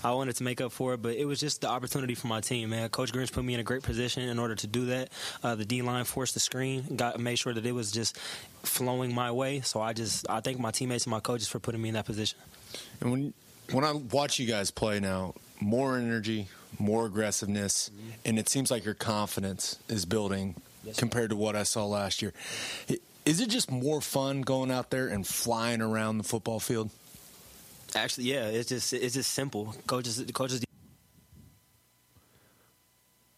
I 0.03 0.11
wanted 0.11 0.35
to 0.37 0.43
make 0.43 0.61
up 0.61 0.71
for 0.71 0.93
it, 0.93 1.01
but 1.01 1.15
it 1.15 1.25
was 1.25 1.39
just 1.39 1.61
the 1.61 1.69
opportunity 1.69 2.15
for 2.15 2.27
my 2.27 2.41
team. 2.41 2.69
Man, 2.69 2.89
Coach 2.89 3.11
Grinch 3.11 3.31
put 3.31 3.43
me 3.43 3.53
in 3.53 3.59
a 3.59 3.63
great 3.63 3.83
position 3.83 4.23
in 4.23 4.39
order 4.39 4.55
to 4.55 4.67
do 4.67 4.87
that. 4.87 5.09
Uh, 5.43 5.55
the 5.55 5.65
D 5.65 5.81
line 5.81 6.05
forced 6.05 6.33
the 6.33 6.39
screen, 6.39 6.95
got 6.95 7.19
made 7.19 7.37
sure 7.37 7.53
that 7.53 7.65
it 7.65 7.71
was 7.71 7.91
just 7.91 8.17
flowing 8.63 9.13
my 9.13 9.31
way. 9.31 9.61
So 9.61 9.81
I 9.81 9.93
just 9.93 10.29
I 10.29 10.41
thank 10.41 10.59
my 10.59 10.71
teammates 10.71 11.05
and 11.05 11.11
my 11.11 11.19
coaches 11.19 11.47
for 11.47 11.59
putting 11.59 11.81
me 11.81 11.89
in 11.89 11.95
that 11.95 12.05
position. 12.05 12.37
And 13.01 13.11
when 13.11 13.33
when 13.71 13.83
I 13.83 13.93
watch 13.93 14.39
you 14.39 14.47
guys 14.47 14.71
play 14.71 14.99
now, 14.99 15.33
more 15.59 15.97
energy, 15.97 16.47
more 16.79 17.05
aggressiveness, 17.05 17.89
mm-hmm. 17.89 18.09
and 18.25 18.39
it 18.39 18.49
seems 18.49 18.71
like 18.71 18.85
your 18.85 18.93
confidence 18.93 19.79
is 19.87 20.05
building 20.05 20.55
yes, 20.83 20.97
compared 20.97 21.29
to 21.29 21.35
what 21.35 21.55
I 21.55 21.63
saw 21.63 21.85
last 21.85 22.21
year. 22.21 22.33
Is 23.25 23.41
it 23.41 23.49
just 23.49 23.69
more 23.69 23.99
fun 23.99 24.41
going 24.41 24.71
out 24.71 24.89
there 24.89 25.07
and 25.07 25.27
flying 25.27 25.81
around 25.81 26.17
the 26.17 26.23
football 26.23 26.59
field? 26.59 26.89
Actually, 27.95 28.25
yeah, 28.25 28.45
it's 28.45 28.69
just 28.69 28.93
it's 28.93 29.15
just 29.15 29.31
simple. 29.31 29.75
Coaches, 29.87 30.23
coaches 30.33 30.61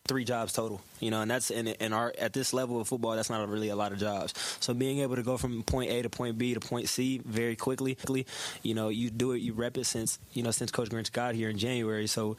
three 0.10 0.26
jobs 0.26 0.52
total, 0.52 0.82
you 1.00 1.12
know, 1.12 1.22
and 1.22 1.32
that's 1.32 1.52
in, 1.52 1.68
in 1.68 1.94
our 1.94 2.14
at 2.20 2.34
this 2.34 2.52
level 2.52 2.82
of 2.82 2.88
football, 2.88 3.16
that's 3.16 3.30
not 3.30 3.48
really 3.48 3.70
a 3.70 3.76
lot 3.76 3.94
of 3.94 4.00
jobs. 4.00 4.34
So 4.60 4.74
being 4.74 5.00
able 5.00 5.16
to 5.16 5.24
go 5.24 5.38
from 5.38 5.64
point 5.64 5.92
A 5.92 6.02
to 6.02 6.10
point 6.10 6.38
B 6.38 6.54
to 6.56 6.60
point 6.60 6.90
C 6.90 7.22
very 7.24 7.56
quickly, 7.56 7.96
you 8.64 8.74
know, 8.74 8.90
you 8.90 9.10
do 9.12 9.32
it, 9.32 9.38
you 9.38 9.54
rep 9.54 9.78
it 9.78 9.86
since 9.86 10.20
you 10.34 10.44
know 10.44 10.52
since 10.52 10.72
Coach 10.72 10.90
Grinch 10.90 11.14
got 11.14 11.36
here 11.36 11.50
in 11.50 11.58
January. 11.58 12.08
So 12.08 12.36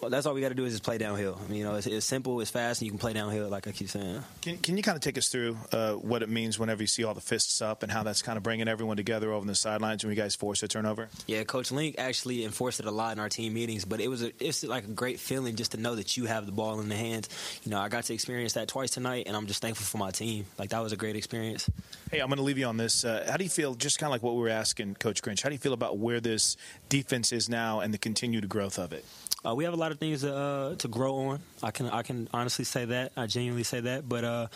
well, 0.00 0.10
that's 0.10 0.26
all 0.26 0.34
we 0.34 0.40
got 0.40 0.50
to 0.50 0.54
do 0.54 0.64
is 0.64 0.72
just 0.72 0.84
play 0.84 0.98
downhill. 0.98 1.38
I 1.42 1.48
mean, 1.48 1.58
you 1.58 1.64
know, 1.64 1.74
it's, 1.74 1.86
it's, 1.86 2.04
simple, 2.04 2.40
it's 2.40 2.50
fast, 2.50 2.80
and 2.80 2.86
you 2.86 2.92
can 2.92 2.98
play 2.98 3.12
downhill, 3.12 3.48
like 3.48 3.66
I 3.66 3.72
keep 3.72 3.88
saying. 3.88 4.22
Can, 4.42 4.58
can 4.58 4.76
you 4.76 4.82
kind 4.82 4.96
of 4.96 5.02
take 5.02 5.16
us 5.16 5.28
through 5.28 5.56
uh, 5.72 5.94
what 5.94 6.22
it 6.22 6.28
means 6.28 6.58
whenever 6.58 6.82
you 6.82 6.86
see 6.86 7.04
all 7.04 7.14
the 7.14 7.20
fists 7.20 7.62
up 7.62 7.82
and 7.82 7.90
how 7.90 8.02
that's 8.02 8.22
kind 8.22 8.36
of 8.36 8.42
bringing 8.42 8.68
everyone 8.68 8.96
together 8.96 9.32
over 9.32 9.46
the 9.46 9.54
sidelines 9.54 10.04
when 10.04 10.14
you 10.14 10.20
guys 10.20 10.34
force 10.34 10.62
a 10.62 10.68
turnover? 10.68 11.08
Yeah, 11.26 11.44
Coach 11.44 11.72
Link 11.72 11.96
actually 11.98 12.44
enforced 12.44 12.80
it 12.80 12.86
a 12.86 12.90
lot 12.90 13.12
in 13.12 13.18
our 13.18 13.28
team 13.28 13.54
meetings, 13.54 13.84
but 13.84 14.00
it 14.00 14.08
was 14.08 14.22
a, 14.22 14.32
it's 14.38 14.62
like 14.64 14.84
a 14.84 14.88
great 14.88 15.18
feeling 15.18 15.56
just 15.56 15.72
to 15.72 15.78
know 15.78 15.94
that 15.94 16.16
you 16.16 16.26
have 16.26 16.46
the 16.46 16.52
ball 16.52 16.80
in 16.80 16.88
the 16.88 16.96
hands. 16.96 17.28
You 17.64 17.70
know, 17.70 17.78
I 17.78 17.88
got 17.88 18.04
to 18.04 18.14
experience 18.14 18.54
that 18.54 18.68
twice 18.68 18.90
tonight, 18.90 19.24
and 19.26 19.36
I'm 19.36 19.46
just 19.46 19.62
thankful 19.62 19.86
for 19.86 19.98
my 19.98 20.10
team. 20.10 20.46
Like 20.58 20.70
that 20.70 20.82
was 20.82 20.92
a 20.92 20.96
great 20.96 21.16
experience. 21.16 21.70
Hey, 22.10 22.20
I'm 22.20 22.28
going 22.28 22.36
to 22.38 22.42
leave 22.42 22.58
you 22.58 22.66
on 22.66 22.76
this. 22.76 23.04
Uh, 23.04 23.26
how 23.28 23.36
do 23.36 23.44
you 23.44 23.50
feel? 23.50 23.74
Just 23.74 23.98
kind 23.98 24.08
of 24.08 24.12
like 24.12 24.22
what 24.22 24.34
we 24.34 24.42
were 24.42 24.48
asking 24.48 24.96
Coach 24.96 25.22
Grinch. 25.22 25.42
How 25.42 25.48
do 25.48 25.54
you 25.54 25.58
feel 25.58 25.72
about 25.72 25.98
where 25.98 26.20
this 26.20 26.56
defense 26.88 27.32
is 27.32 27.48
now 27.48 27.80
and 27.80 27.92
the 27.92 27.98
continued 27.98 28.48
growth 28.48 28.78
of 28.78 28.92
it? 28.92 29.04
Uh, 29.46 29.54
we 29.54 29.64
have 29.64 29.74
a 29.74 29.76
lot 29.76 29.92
of 29.92 29.98
things 29.98 30.22
to, 30.22 30.34
uh, 30.34 30.74
to 30.76 30.88
grow 30.88 31.14
on. 31.28 31.40
I 31.62 31.70
can 31.70 31.88
I 31.88 32.02
can 32.02 32.28
honestly 32.32 32.64
say 32.64 32.84
that. 32.86 33.12
I 33.16 33.26
genuinely 33.26 33.62
say 33.62 33.80
that. 33.80 34.08
But 34.08 34.24
uh, 34.24 34.46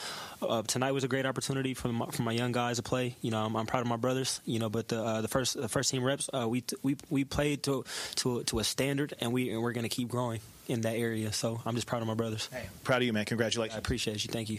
uh 0.43 0.63
tonight 0.63 0.93
was 0.93 1.05
a 1.05 1.09
great 1.09 1.27
opportunity 1.27 1.75
for 1.75 1.89
my, 1.89 2.07
for 2.07 2.23
my 2.23 2.33
young 2.33 2.51
guys 2.51 2.79
to 2.79 2.83
play. 2.83 3.15
You 3.21 3.31
know, 3.31 3.45
I'm, 3.45 3.57
I'm 3.57 3.67
proud 3.67 3.81
of 3.81 3.87
my 3.87 3.97
brothers. 3.97 4.41
You 4.45 4.59
know, 4.59 4.69
but 4.69 4.89
the 4.89 5.03
uh, 5.03 5.21
the 5.21 5.29
first 5.29 5.61
the 5.61 5.69
first 5.69 5.91
team 5.91 6.03
reps, 6.03 6.29
uh, 6.35 6.49
we 6.49 6.65
we 6.83 6.97
we 7.09 7.25
played 7.25 7.63
to 7.65 7.85
to 8.17 8.43
to 8.45 8.59
a 8.59 8.65
standard, 8.65 9.15
and 9.21 9.33
we 9.33 9.51
and 9.51 9.63
we're 9.63 9.73
going 9.73 9.85
to 9.85 9.95
keep 9.95 10.09
growing 10.09 10.41
in 10.67 10.81
that 10.81 10.97
area. 10.97 11.33
So 11.33 11.61
I'm 11.65 11.77
just 11.77 11.87
proud 11.87 12.03
of 12.03 12.09
my 12.09 12.15
brothers. 12.15 12.49
Hey, 12.53 12.65
proud 12.83 13.03
of 13.03 13.07
you, 13.07 13.13
man. 13.13 13.27
Congratulations. 13.27 13.77
I 13.77 13.79
appreciate 13.79 14.25
you. 14.25 14.33
Thank 14.33 14.51
you. 14.51 14.59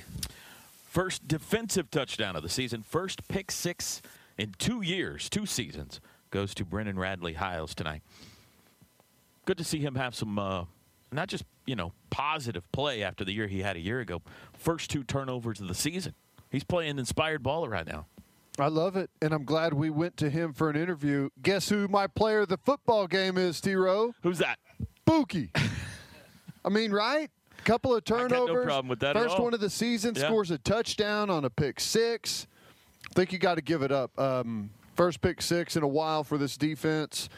First 0.88 1.28
defensive 1.28 1.92
touchdown 1.92 2.36
of 2.38 2.44
the 2.44 2.50
season. 2.50 2.84
First 2.84 3.28
pick 3.28 3.52
six 3.52 4.02
in 4.38 4.54
two 4.58 4.82
years, 4.82 5.30
two 5.30 5.46
seasons 5.46 6.00
goes 6.30 6.54
to 6.56 6.64
Brendan 6.64 6.98
Radley 6.98 7.34
Hiles 7.34 7.76
tonight 7.76 8.02
good 9.46 9.58
to 9.58 9.64
see 9.64 9.80
him 9.80 9.96
have 9.96 10.16
some, 10.16 10.38
uh, 10.38 10.66
not 11.12 11.28
just 11.28 11.44
you 11.66 11.76
know 11.76 11.94
positive 12.10 12.70
play 12.72 13.04
after 13.04 13.24
the 13.24 13.34
year 13.34 13.48
he 13.48 13.62
had 13.62 13.76
a 13.76 13.80
year 13.80 14.00
ago. 14.00 14.22
First 14.54 14.90
two 14.90 15.04
turnovers 15.04 15.60
of 15.60 15.68
the 15.68 15.76
season. 15.76 16.14
He's 16.50 16.64
playing 16.64 17.00
inspired 17.00 17.44
baller 17.44 17.70
right 17.70 17.88
now. 17.88 18.08
I 18.60 18.68
love 18.68 18.98
it, 18.98 19.10
and 19.22 19.34
I'm 19.34 19.46
glad 19.46 19.74
we 19.74 19.90
went 19.90 20.18
to 20.18 20.30
him 20.30 20.52
for 20.52 20.70
an 20.70 20.76
interview. 20.76 21.30
Guess 21.42 21.70
who 21.70 21.88
my 21.88 22.08
player 22.08 22.42
of 22.42 22.50
the 22.50 22.58
football 22.58 23.08
game 23.08 23.38
is, 23.38 23.62
T. 23.62 23.76
Row? 23.76 24.14
Who's 24.24 24.40
that? 24.40 24.60
Bookie. 25.06 25.52
I 26.66 26.70
mean, 26.70 26.92
right? 26.92 27.32
Couple 27.64 27.96
of 27.96 28.04
turnovers. 28.04 28.56
no 28.56 28.64
problem 28.64 28.88
with 28.88 29.00
that. 29.00 29.16
First 29.16 29.40
one 29.40 29.54
of 29.54 29.60
the 29.60 29.70
season 29.70 30.16
yeah. 30.16 30.26
scores 30.26 30.52
a 30.52 30.58
touchdown 30.58 31.30
on 31.30 31.46
a 31.46 31.50
pick 31.50 31.80
six. 31.80 32.48
I 33.10 33.14
think 33.14 33.32
you 33.32 33.40
got 33.40 33.56
to 33.56 33.62
give 33.62 33.84
it 33.84 33.92
up. 33.92 34.18
Um, 34.20 34.72
first 34.96 35.22
pick 35.22 35.42
six 35.42 35.76
in 35.76 35.84
a 35.84 35.88
while 35.88 36.24
for 36.24 36.38
this 36.38 36.58
defense. 36.58 37.30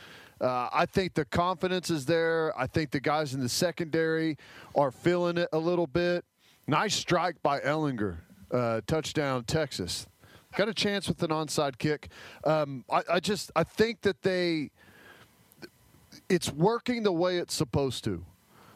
Uh, 0.43 0.67
I 0.73 0.85
think 0.85 1.13
the 1.13 1.23
confidence 1.23 1.89
is 1.89 2.05
there. 2.05 2.53
I 2.59 2.67
think 2.67 2.91
the 2.91 2.99
guys 2.99 3.33
in 3.33 3.39
the 3.39 3.47
secondary 3.47 4.37
are 4.75 4.91
feeling 4.91 5.37
it 5.37 5.47
a 5.53 5.57
little 5.57 5.87
bit. 5.87 6.25
Nice 6.67 6.95
strike 6.95 7.41
by 7.41 7.61
Ehlinger, 7.61 8.17
uh, 8.51 8.81
touchdown 8.85 9.45
Texas. 9.45 10.05
Got 10.57 10.67
a 10.67 10.73
chance 10.73 11.07
with 11.07 11.23
an 11.23 11.29
onside 11.29 11.77
kick. 11.77 12.09
Um, 12.43 12.83
I, 12.91 13.03
I 13.13 13.19
just 13.21 13.51
I 13.55 13.63
think 13.63 14.01
that 14.01 14.21
they 14.21 14.71
it's 16.27 16.51
working 16.51 17.03
the 17.03 17.13
way 17.13 17.37
it's 17.37 17.53
supposed 17.53 18.03
to. 18.03 18.25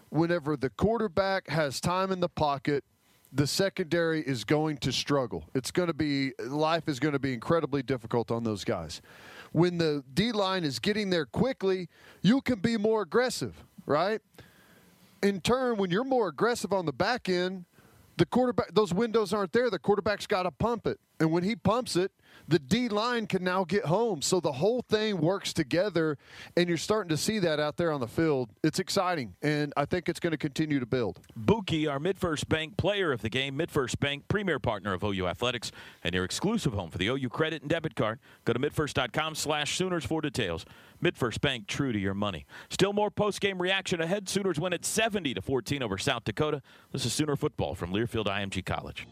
Whenever 0.09 0.55
the 0.55 0.69
quarterback 0.69 1.49
has 1.49 1.81
time 1.81 2.13
in 2.13 2.21
the 2.21 2.29
pocket, 2.29 2.85
the 3.33 3.45
secondary 3.45 4.21
is 4.21 4.45
going 4.45 4.77
to 4.77 4.91
struggle. 4.93 5.43
It's 5.53 5.71
going 5.71 5.87
to 5.87 5.93
be 5.93 6.31
life 6.39 6.87
is 6.87 6.97
going 6.97 7.11
to 7.11 7.19
be 7.19 7.33
incredibly 7.33 7.83
difficult 7.83 8.31
on 8.31 8.45
those 8.45 8.63
guys 8.63 9.01
when 9.51 9.77
the 9.77 10.03
D 10.13 10.31
line 10.31 10.63
is 10.63 10.79
getting 10.79 11.09
there 11.09 11.25
quickly, 11.25 11.89
you 12.21 12.41
can 12.41 12.59
be 12.59 12.77
more 12.77 13.01
aggressive, 13.01 13.63
right? 13.85 14.21
In 15.23 15.41
turn, 15.41 15.77
when 15.77 15.89
you're 15.89 16.03
more 16.03 16.27
aggressive 16.27 16.73
on 16.73 16.85
the 16.85 16.93
back 16.93 17.29
end, 17.29 17.65
the 18.17 18.25
quarterback 18.25 18.73
those 18.73 18.93
windows 18.93 19.33
aren't 19.33 19.53
there. 19.53 19.69
The 19.69 19.79
quarterback's 19.79 20.27
got 20.27 20.43
to 20.43 20.51
pump 20.51 20.87
it. 20.87 20.99
And 21.19 21.31
when 21.31 21.43
he 21.43 21.55
pumps 21.55 21.95
it, 21.95 22.11
the 22.47 22.59
D 22.59 22.87
line 22.87 23.27
can 23.27 23.43
now 23.43 23.65
get 23.65 23.85
home. 23.85 24.21
So 24.21 24.39
the 24.39 24.53
whole 24.53 24.81
thing 24.81 25.19
works 25.19 25.51
together, 25.51 26.17
and 26.55 26.69
you're 26.69 26.77
starting 26.77 27.09
to 27.09 27.17
see 27.17 27.39
that 27.39 27.59
out 27.59 27.75
there 27.77 27.91
on 27.91 27.99
the 27.99 28.07
field. 28.07 28.49
It's 28.63 28.79
exciting, 28.79 29.35
and 29.41 29.73
I 29.75 29.85
think 29.85 30.07
it's 30.07 30.19
going 30.19 30.31
to 30.31 30.37
continue 30.37 30.79
to 30.79 30.85
build. 30.85 31.19
Bookie, 31.35 31.87
our 31.87 31.99
MidFirst 31.99 32.47
Bank 32.47 32.77
player 32.77 33.11
of 33.11 33.21
the 33.21 33.29
game, 33.29 33.57
MidFirst 33.57 33.99
Bank, 33.99 34.27
premier 34.29 34.59
partner 34.59 34.93
of 34.93 35.03
OU 35.03 35.27
Athletics, 35.27 35.71
and 36.03 36.15
your 36.15 36.23
exclusive 36.23 36.73
home 36.73 36.89
for 36.89 36.97
the 36.97 37.07
OU 37.07 37.29
credit 37.29 37.61
and 37.61 37.69
debit 37.69 37.95
card. 37.95 38.19
Go 38.45 38.53
to 38.53 38.59
midfirst.com 38.59 39.35
slash 39.35 39.77
Sooners 39.77 40.05
for 40.05 40.21
details. 40.21 40.65
MidFirst 41.03 41.41
Bank, 41.41 41.67
true 41.67 41.91
to 41.91 41.99
your 41.99 42.13
money. 42.13 42.45
Still 42.69 42.93
more 42.93 43.11
post-game 43.11 43.61
reaction 43.61 43.99
ahead. 43.99 44.29
Sooners 44.29 44.59
win 44.59 44.73
at 44.73 44.85
70 44.85 45.33
to 45.33 45.41
14 45.41 45.83
over 45.83 45.97
South 45.97 46.23
Dakota. 46.23 46.61
This 46.91 47.05
is 47.05 47.13
Sooner 47.13 47.35
football 47.35 47.75
from 47.75 47.91
Learfield 47.91 48.25
IMG 48.25 48.65
College. 48.65 49.05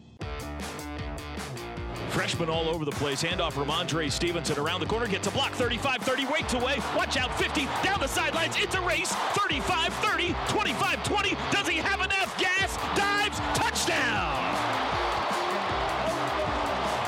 Freshman 2.16 2.48
all 2.48 2.70
over 2.70 2.86
the 2.86 2.92
place. 2.92 3.22
Handoff 3.22 3.62
Rhamondre 3.62 4.10
Stevenson 4.10 4.58
around 4.58 4.80
the 4.80 4.86
corner. 4.86 5.06
Gets 5.06 5.26
a 5.26 5.30
block. 5.30 5.52
35 5.52 6.00
30. 6.00 6.24
Waits 6.32 6.54
away. 6.54 6.78
Watch 6.96 7.18
out. 7.18 7.38
50. 7.38 7.66
Down 7.84 8.00
the 8.00 8.08
sidelines. 8.08 8.56
It's 8.56 8.74
a 8.74 8.80
race. 8.80 9.12
35 9.34 9.92
30. 9.92 10.34
25 10.48 11.04
20. 11.04 11.36
Does 11.52 11.68
he 11.68 11.76
have 11.76 12.00
enough 12.00 12.38
gas? 12.38 12.74
Dives. 12.96 13.38
Touchdown. 13.58 14.46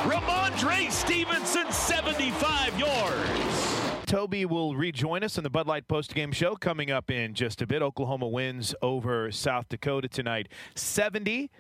Rhamondre 0.05 0.93
Stevenson, 0.93 1.73
75 1.73 2.79
yards. 2.79 4.05
Toby 4.05 4.45
will 4.45 4.77
rejoin 4.77 5.25
us 5.25 5.39
in 5.39 5.45
the 5.45 5.51
Bud 5.51 5.67
Light 5.67 5.89
postgame 5.89 6.35
show 6.35 6.55
coming 6.55 6.91
up 6.91 7.11
in 7.11 7.33
just 7.33 7.63
a 7.63 7.67
bit. 7.67 7.81
Oklahoma 7.81 8.29
wins 8.29 8.75
over 8.83 9.33
South 9.33 9.71
Dakota 9.71 10.09
tonight, 10.09 10.49
70 10.75 11.51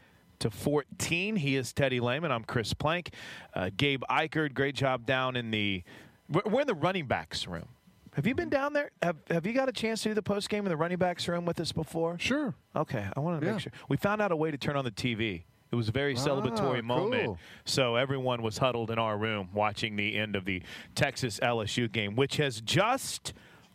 to 0.41 0.51
14. 0.51 1.36
He 1.36 1.57
is 1.57 1.72
Teddy 1.72 2.01
Lehman. 2.01 2.30
I'm 2.32 2.45
Chris 2.45 2.74
Plank. 2.74 3.11
Uh, 3.55 3.70
Gabe 3.76 4.03
Ikard, 4.11 4.55
great 4.55 4.74
job 4.74 5.07
down 5.07 5.36
in 5.36 5.51
the. 5.51 5.82
We're 6.30 6.61
in 6.61 6.66
the 6.66 6.74
running 6.74 7.07
backs 7.07 7.47
room. 7.47 7.68
Have 8.14 8.26
you 8.26 8.34
been 8.34 8.49
down 8.49 8.72
there? 8.72 8.91
Have 9.03 9.16
Have 9.30 9.47
you 9.47 9.53
got 9.53 9.68
a 9.68 9.72
chance 9.72 10.03
to 10.03 10.11
do 10.11 10.14
the 10.14 10.22
post 10.22 10.49
game 10.51 10.64
in 10.64 10.70
the 10.70 10.76
running 10.76 10.99
backs 10.99 11.26
room 11.28 11.45
with 11.45 11.59
us 11.61 11.72
before? 11.72 12.18
Sure. 12.18 12.55
Okay, 12.76 13.07
I 13.16 13.20
wanted 13.20 13.41
to 13.41 13.47
Yeah. 13.47 13.53
make 13.53 13.61
sure. 13.62 13.72
We 13.89 13.97
found 13.97 14.20
out 14.20 14.32
a 14.32 14.36
way 14.36 14.51
to 14.51 14.59
turn 14.59 14.76
on 14.76 14.84
the 14.84 14.91
TV. 14.91 15.45
It 15.70 15.76
was 15.76 15.89
a 15.89 15.93
very 15.93 16.14
celebratory 16.14 16.78
Ah, 16.80 16.82
moment. 16.82 17.24
cool. 17.26 17.39
So 17.66 17.97
everyone 17.97 18.43
was 18.43 18.59
huddled 18.59 18.91
in 18.91 18.99
our 18.99 19.18
room 19.18 19.51
watching 19.53 19.97
the 19.97 20.16
end 20.16 20.34
of 20.34 20.45
the 20.47 20.62
Texas 20.95 21.39
LSU 21.43 21.89
game, 21.93 22.16
which 22.16 22.39
has 22.39 22.61
just 22.62 23.34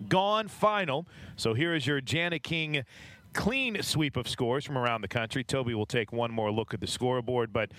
gone 0.10 0.48
final. 0.48 1.08
So 1.36 1.54
here 1.54 1.76
is 1.76 1.86
your 1.88 2.02
Janet 2.02 2.42
King 2.44 2.84
clean 3.34 3.82
sweep 3.82 4.16
of 4.18 4.28
scores 4.28 4.66
from 4.66 4.78
around 4.78 5.02
the 5.02 5.08
country. 5.08 5.44
Toby 5.44 5.74
will 5.74 5.86
take 5.86 6.12
one 6.12 6.32
more 6.32 6.52
look 6.52 6.74
at 6.74 6.80
the 6.80 6.88
scoreboard, 6.88 7.52
but 7.52 7.72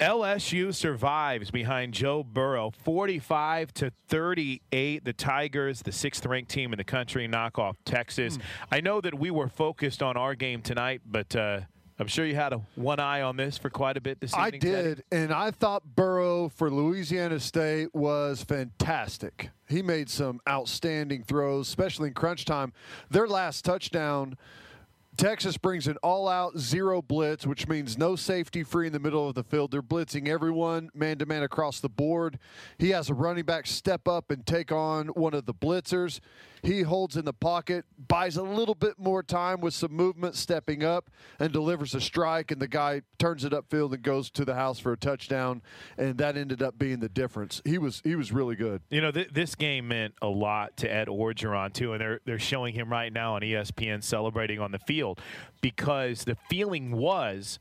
LSU 0.00 0.74
survives 0.74 1.50
behind 1.50 1.92
Joe 1.92 2.22
Burrow 2.22 2.70
45 2.70 3.74
to 3.74 3.92
38. 4.08 5.04
The 5.04 5.12
Tigers, 5.12 5.82
the 5.82 5.92
sixth 5.92 6.24
ranked 6.24 6.50
team 6.50 6.72
in 6.72 6.78
the 6.78 6.84
country, 6.84 7.28
knock 7.28 7.58
off 7.58 7.76
Texas. 7.84 8.38
I 8.72 8.80
know 8.80 9.02
that 9.02 9.18
we 9.18 9.30
were 9.30 9.48
focused 9.48 10.02
on 10.02 10.16
our 10.16 10.34
game 10.34 10.62
tonight, 10.62 11.02
but 11.04 11.36
uh, 11.36 11.60
I'm 12.00 12.06
sure 12.06 12.24
you 12.24 12.34
had 12.34 12.54
a 12.54 12.62
one 12.76 12.98
eye 12.98 13.20
on 13.20 13.36
this 13.36 13.58
for 13.58 13.68
quite 13.68 13.98
a 13.98 14.00
bit 14.00 14.20
this 14.20 14.32
I 14.32 14.46
evening. 14.46 14.60
Teddy. 14.62 14.72
did, 14.72 15.04
and 15.12 15.32
I 15.34 15.50
thought 15.50 15.82
Burrow 15.94 16.48
for 16.48 16.70
Louisiana 16.70 17.38
State 17.38 17.94
was 17.94 18.42
fantastic. 18.42 19.50
He 19.68 19.82
made 19.82 20.08
some 20.08 20.40
outstanding 20.48 21.24
throws, 21.24 21.68
especially 21.68 22.08
in 22.08 22.14
crunch 22.14 22.46
time. 22.46 22.72
Their 23.10 23.28
last 23.28 23.66
touchdown, 23.66 24.38
Texas 25.18 25.58
brings 25.58 25.86
an 25.88 25.98
all 26.02 26.26
out 26.26 26.58
zero 26.58 27.02
blitz, 27.02 27.46
which 27.46 27.68
means 27.68 27.98
no 27.98 28.16
safety 28.16 28.62
free 28.62 28.86
in 28.86 28.94
the 28.94 28.98
middle 28.98 29.28
of 29.28 29.34
the 29.34 29.44
field. 29.44 29.70
They're 29.70 29.82
blitzing 29.82 30.26
everyone 30.26 30.88
man 30.94 31.18
to 31.18 31.26
man 31.26 31.42
across 31.42 31.80
the 31.80 31.90
board. 31.90 32.38
He 32.78 32.90
has 32.90 33.10
a 33.10 33.14
running 33.14 33.44
back 33.44 33.66
step 33.66 34.08
up 34.08 34.30
and 34.30 34.46
take 34.46 34.72
on 34.72 35.08
one 35.08 35.34
of 35.34 35.44
the 35.44 35.52
blitzers. 35.52 36.20
He 36.62 36.82
holds 36.82 37.16
in 37.16 37.24
the 37.24 37.32
pocket, 37.32 37.84
buys 38.08 38.36
a 38.36 38.42
little 38.42 38.74
bit 38.74 38.98
more 38.98 39.22
time 39.22 39.60
with 39.60 39.74
some 39.74 39.92
movement, 39.92 40.34
stepping 40.36 40.84
up, 40.84 41.10
and 41.38 41.52
delivers 41.52 41.94
a 41.94 42.00
strike. 42.00 42.50
And 42.50 42.60
the 42.60 42.68
guy 42.68 43.02
turns 43.18 43.44
it 43.44 43.52
upfield 43.52 43.92
and 43.92 44.02
goes 44.02 44.30
to 44.32 44.44
the 44.44 44.54
house 44.54 44.78
for 44.78 44.92
a 44.92 44.96
touchdown. 44.96 45.62
And 45.96 46.18
that 46.18 46.36
ended 46.36 46.62
up 46.62 46.78
being 46.78 47.00
the 47.00 47.08
difference. 47.08 47.62
He 47.64 47.78
was 47.78 48.00
he 48.04 48.14
was 48.14 48.32
really 48.32 48.56
good. 48.56 48.82
You 48.90 49.00
know, 49.00 49.10
th- 49.10 49.30
this 49.32 49.54
game 49.54 49.88
meant 49.88 50.14
a 50.22 50.28
lot 50.28 50.76
to 50.78 50.92
Ed 50.92 51.08
Orgeron 51.08 51.72
too, 51.72 51.92
and 51.92 52.00
they're 52.00 52.20
they're 52.24 52.38
showing 52.38 52.74
him 52.74 52.90
right 52.90 53.12
now 53.12 53.34
on 53.34 53.42
ESPN 53.42 54.02
celebrating 54.02 54.60
on 54.60 54.72
the 54.72 54.78
field 54.78 55.20
because 55.60 56.24
the 56.24 56.36
feeling 56.48 56.92
was 56.92 57.58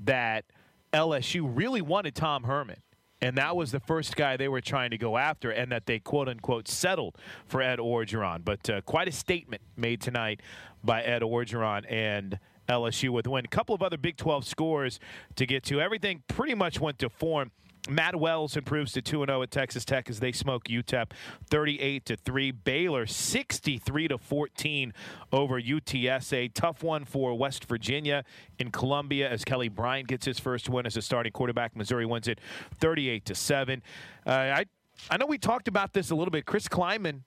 that 0.00 0.44
LSU 0.92 1.50
really 1.52 1.80
wanted 1.80 2.14
Tom 2.14 2.44
Herman. 2.44 2.82
And 3.22 3.36
that 3.38 3.54
was 3.54 3.70
the 3.70 3.80
first 3.80 4.16
guy 4.16 4.36
they 4.36 4.48
were 4.48 4.60
trying 4.60 4.90
to 4.90 4.98
go 4.98 5.16
after, 5.16 5.52
and 5.52 5.70
that 5.70 5.86
they 5.86 6.00
quote 6.00 6.28
unquote 6.28 6.66
settled 6.66 7.16
for 7.46 7.62
Ed 7.62 7.78
Orgeron. 7.78 8.44
But 8.44 8.68
uh, 8.68 8.80
quite 8.80 9.06
a 9.06 9.12
statement 9.12 9.62
made 9.76 10.00
tonight 10.00 10.40
by 10.82 11.02
Ed 11.02 11.22
Orgeron 11.22 11.84
and 11.88 12.40
LSU 12.68 13.10
with 13.10 13.26
a 13.28 13.30
win. 13.30 13.44
A 13.44 13.48
couple 13.48 13.74
of 13.76 13.82
other 13.82 13.96
Big 13.96 14.16
12 14.16 14.44
scores 14.44 14.98
to 15.36 15.46
get 15.46 15.62
to. 15.64 15.80
Everything 15.80 16.24
pretty 16.26 16.54
much 16.54 16.80
went 16.80 16.98
to 16.98 17.08
form. 17.08 17.52
Matt 17.88 18.14
Wells 18.14 18.56
improves 18.56 18.92
to 18.92 19.02
2 19.02 19.24
0 19.26 19.42
at 19.42 19.50
Texas 19.50 19.84
Tech 19.84 20.08
as 20.08 20.20
they 20.20 20.30
smoke 20.30 20.64
UTEP 20.64 21.10
38 21.50 22.04
to 22.06 22.16
3. 22.16 22.50
Baylor 22.52 23.06
63 23.06 24.08
to 24.08 24.18
14 24.18 24.94
over 25.32 25.60
UTSA. 25.60 26.52
Tough 26.54 26.82
one 26.84 27.04
for 27.04 27.34
West 27.34 27.64
Virginia 27.64 28.24
in 28.58 28.70
Columbia 28.70 29.28
as 29.28 29.44
Kelly 29.44 29.68
Bryant 29.68 30.06
gets 30.06 30.24
his 30.24 30.38
first 30.38 30.68
win 30.68 30.86
as 30.86 30.96
a 30.96 31.02
starting 31.02 31.32
quarterback. 31.32 31.74
Missouri 31.74 32.06
wins 32.06 32.28
it 32.28 32.40
38 32.78 33.24
to 33.24 33.34
7. 33.34 33.82
Uh, 34.24 34.30
I 34.30 34.64
I 35.10 35.16
know 35.16 35.26
we 35.26 35.38
talked 35.38 35.66
about 35.66 35.92
this 35.92 36.10
a 36.10 36.14
little 36.14 36.30
bit. 36.30 36.46
Chris 36.46 36.68
Klieman 36.68 37.22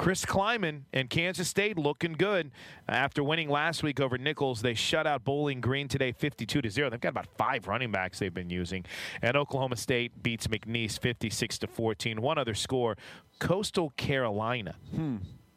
Chris 0.00 0.24
Klieman 0.24 0.84
and 0.94 1.10
Kansas 1.10 1.46
State 1.46 1.76
looking 1.76 2.14
good 2.14 2.50
after 2.88 3.22
winning 3.22 3.50
last 3.50 3.82
week 3.82 4.00
over 4.00 4.16
Nicholls. 4.16 4.62
They 4.62 4.72
shut 4.72 5.06
out 5.06 5.24
Bowling 5.24 5.60
Green 5.60 5.88
today, 5.88 6.12
52 6.12 6.62
to 6.62 6.70
zero. 6.70 6.88
They've 6.88 6.98
got 6.98 7.10
about 7.10 7.26
five 7.36 7.68
running 7.68 7.92
backs 7.92 8.18
they've 8.18 8.32
been 8.32 8.48
using, 8.48 8.86
and 9.20 9.36
Oklahoma 9.36 9.76
State 9.76 10.22
beats 10.22 10.46
McNeese 10.46 10.98
56 10.98 11.58
to 11.58 11.66
14. 11.66 12.22
One 12.22 12.38
other 12.38 12.54
score: 12.54 12.96
Coastal 13.40 13.90
Carolina 13.98 14.74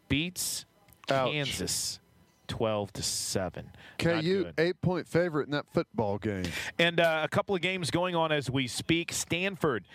beats 0.09 0.65
Kansas 1.07 2.01
12 2.49 2.93
to 2.93 3.01
seven. 3.01 3.71
KU 3.97 4.51
eight 4.57 4.81
point 4.81 5.07
favorite 5.07 5.45
in 5.45 5.51
that 5.51 5.67
football 5.73 6.17
game. 6.17 6.43
And 6.77 6.99
uh, 6.99 7.21
a 7.23 7.29
couple 7.29 7.55
of 7.55 7.61
games 7.61 7.91
going 7.91 8.13
on 8.13 8.33
as 8.33 8.49
we 8.49 8.67
speak. 8.67 9.13
Stanford 9.13 9.85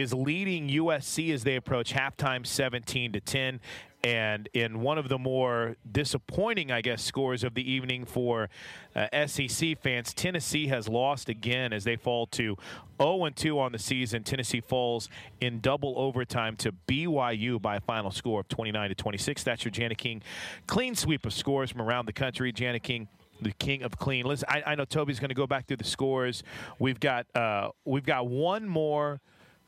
is 0.00 0.14
leading 0.14 0.68
USC 0.68 1.32
as 1.34 1.44
they 1.44 1.56
approach 1.56 1.92
halftime 1.92 2.46
17 2.46 3.12
to 3.12 3.20
10. 3.20 3.60
And 4.04 4.48
in 4.52 4.80
one 4.80 4.98
of 4.98 5.08
the 5.08 5.18
more 5.18 5.76
disappointing, 5.92 6.72
I 6.72 6.80
guess, 6.80 7.04
scores 7.04 7.44
of 7.44 7.54
the 7.54 7.70
evening 7.70 8.04
for 8.04 8.48
uh, 8.96 9.26
SEC 9.28 9.80
fans, 9.80 10.12
Tennessee 10.12 10.66
has 10.66 10.88
lost 10.88 11.28
again 11.28 11.72
as 11.72 11.84
they 11.84 11.94
fall 11.94 12.26
to 12.28 12.56
0 13.00 13.30
2 13.36 13.60
on 13.60 13.70
the 13.70 13.78
season. 13.78 14.24
Tennessee 14.24 14.60
falls 14.60 15.08
in 15.40 15.60
double 15.60 15.94
overtime 15.96 16.56
to 16.56 16.72
BYU 16.88 17.62
by 17.62 17.76
a 17.76 17.80
final 17.80 18.10
score 18.10 18.40
of 18.40 18.48
29 18.48 18.88
to 18.88 18.94
26. 18.96 19.44
That's 19.44 19.64
your 19.64 19.70
Janet 19.70 19.98
King 19.98 20.20
clean 20.66 20.96
sweep 20.96 21.24
of 21.24 21.32
scores 21.32 21.70
from 21.70 21.82
around 21.82 22.06
the 22.06 22.12
country. 22.12 22.50
Janet 22.50 22.82
King 22.82 23.06
the 23.40 23.52
king 23.52 23.82
of 23.82 23.98
clean. 23.98 24.24
Listen, 24.24 24.48
I, 24.48 24.62
I 24.66 24.74
know 24.74 24.84
Toby's 24.84 25.18
going 25.18 25.30
to 25.30 25.34
go 25.34 25.46
back 25.46 25.66
through 25.66 25.78
the 25.78 25.84
scores. 25.84 26.42
We've 26.78 27.00
got 27.00 27.26
uh, 27.34 27.70
we've 27.84 28.06
got 28.06 28.26
one 28.26 28.66
more. 28.66 29.20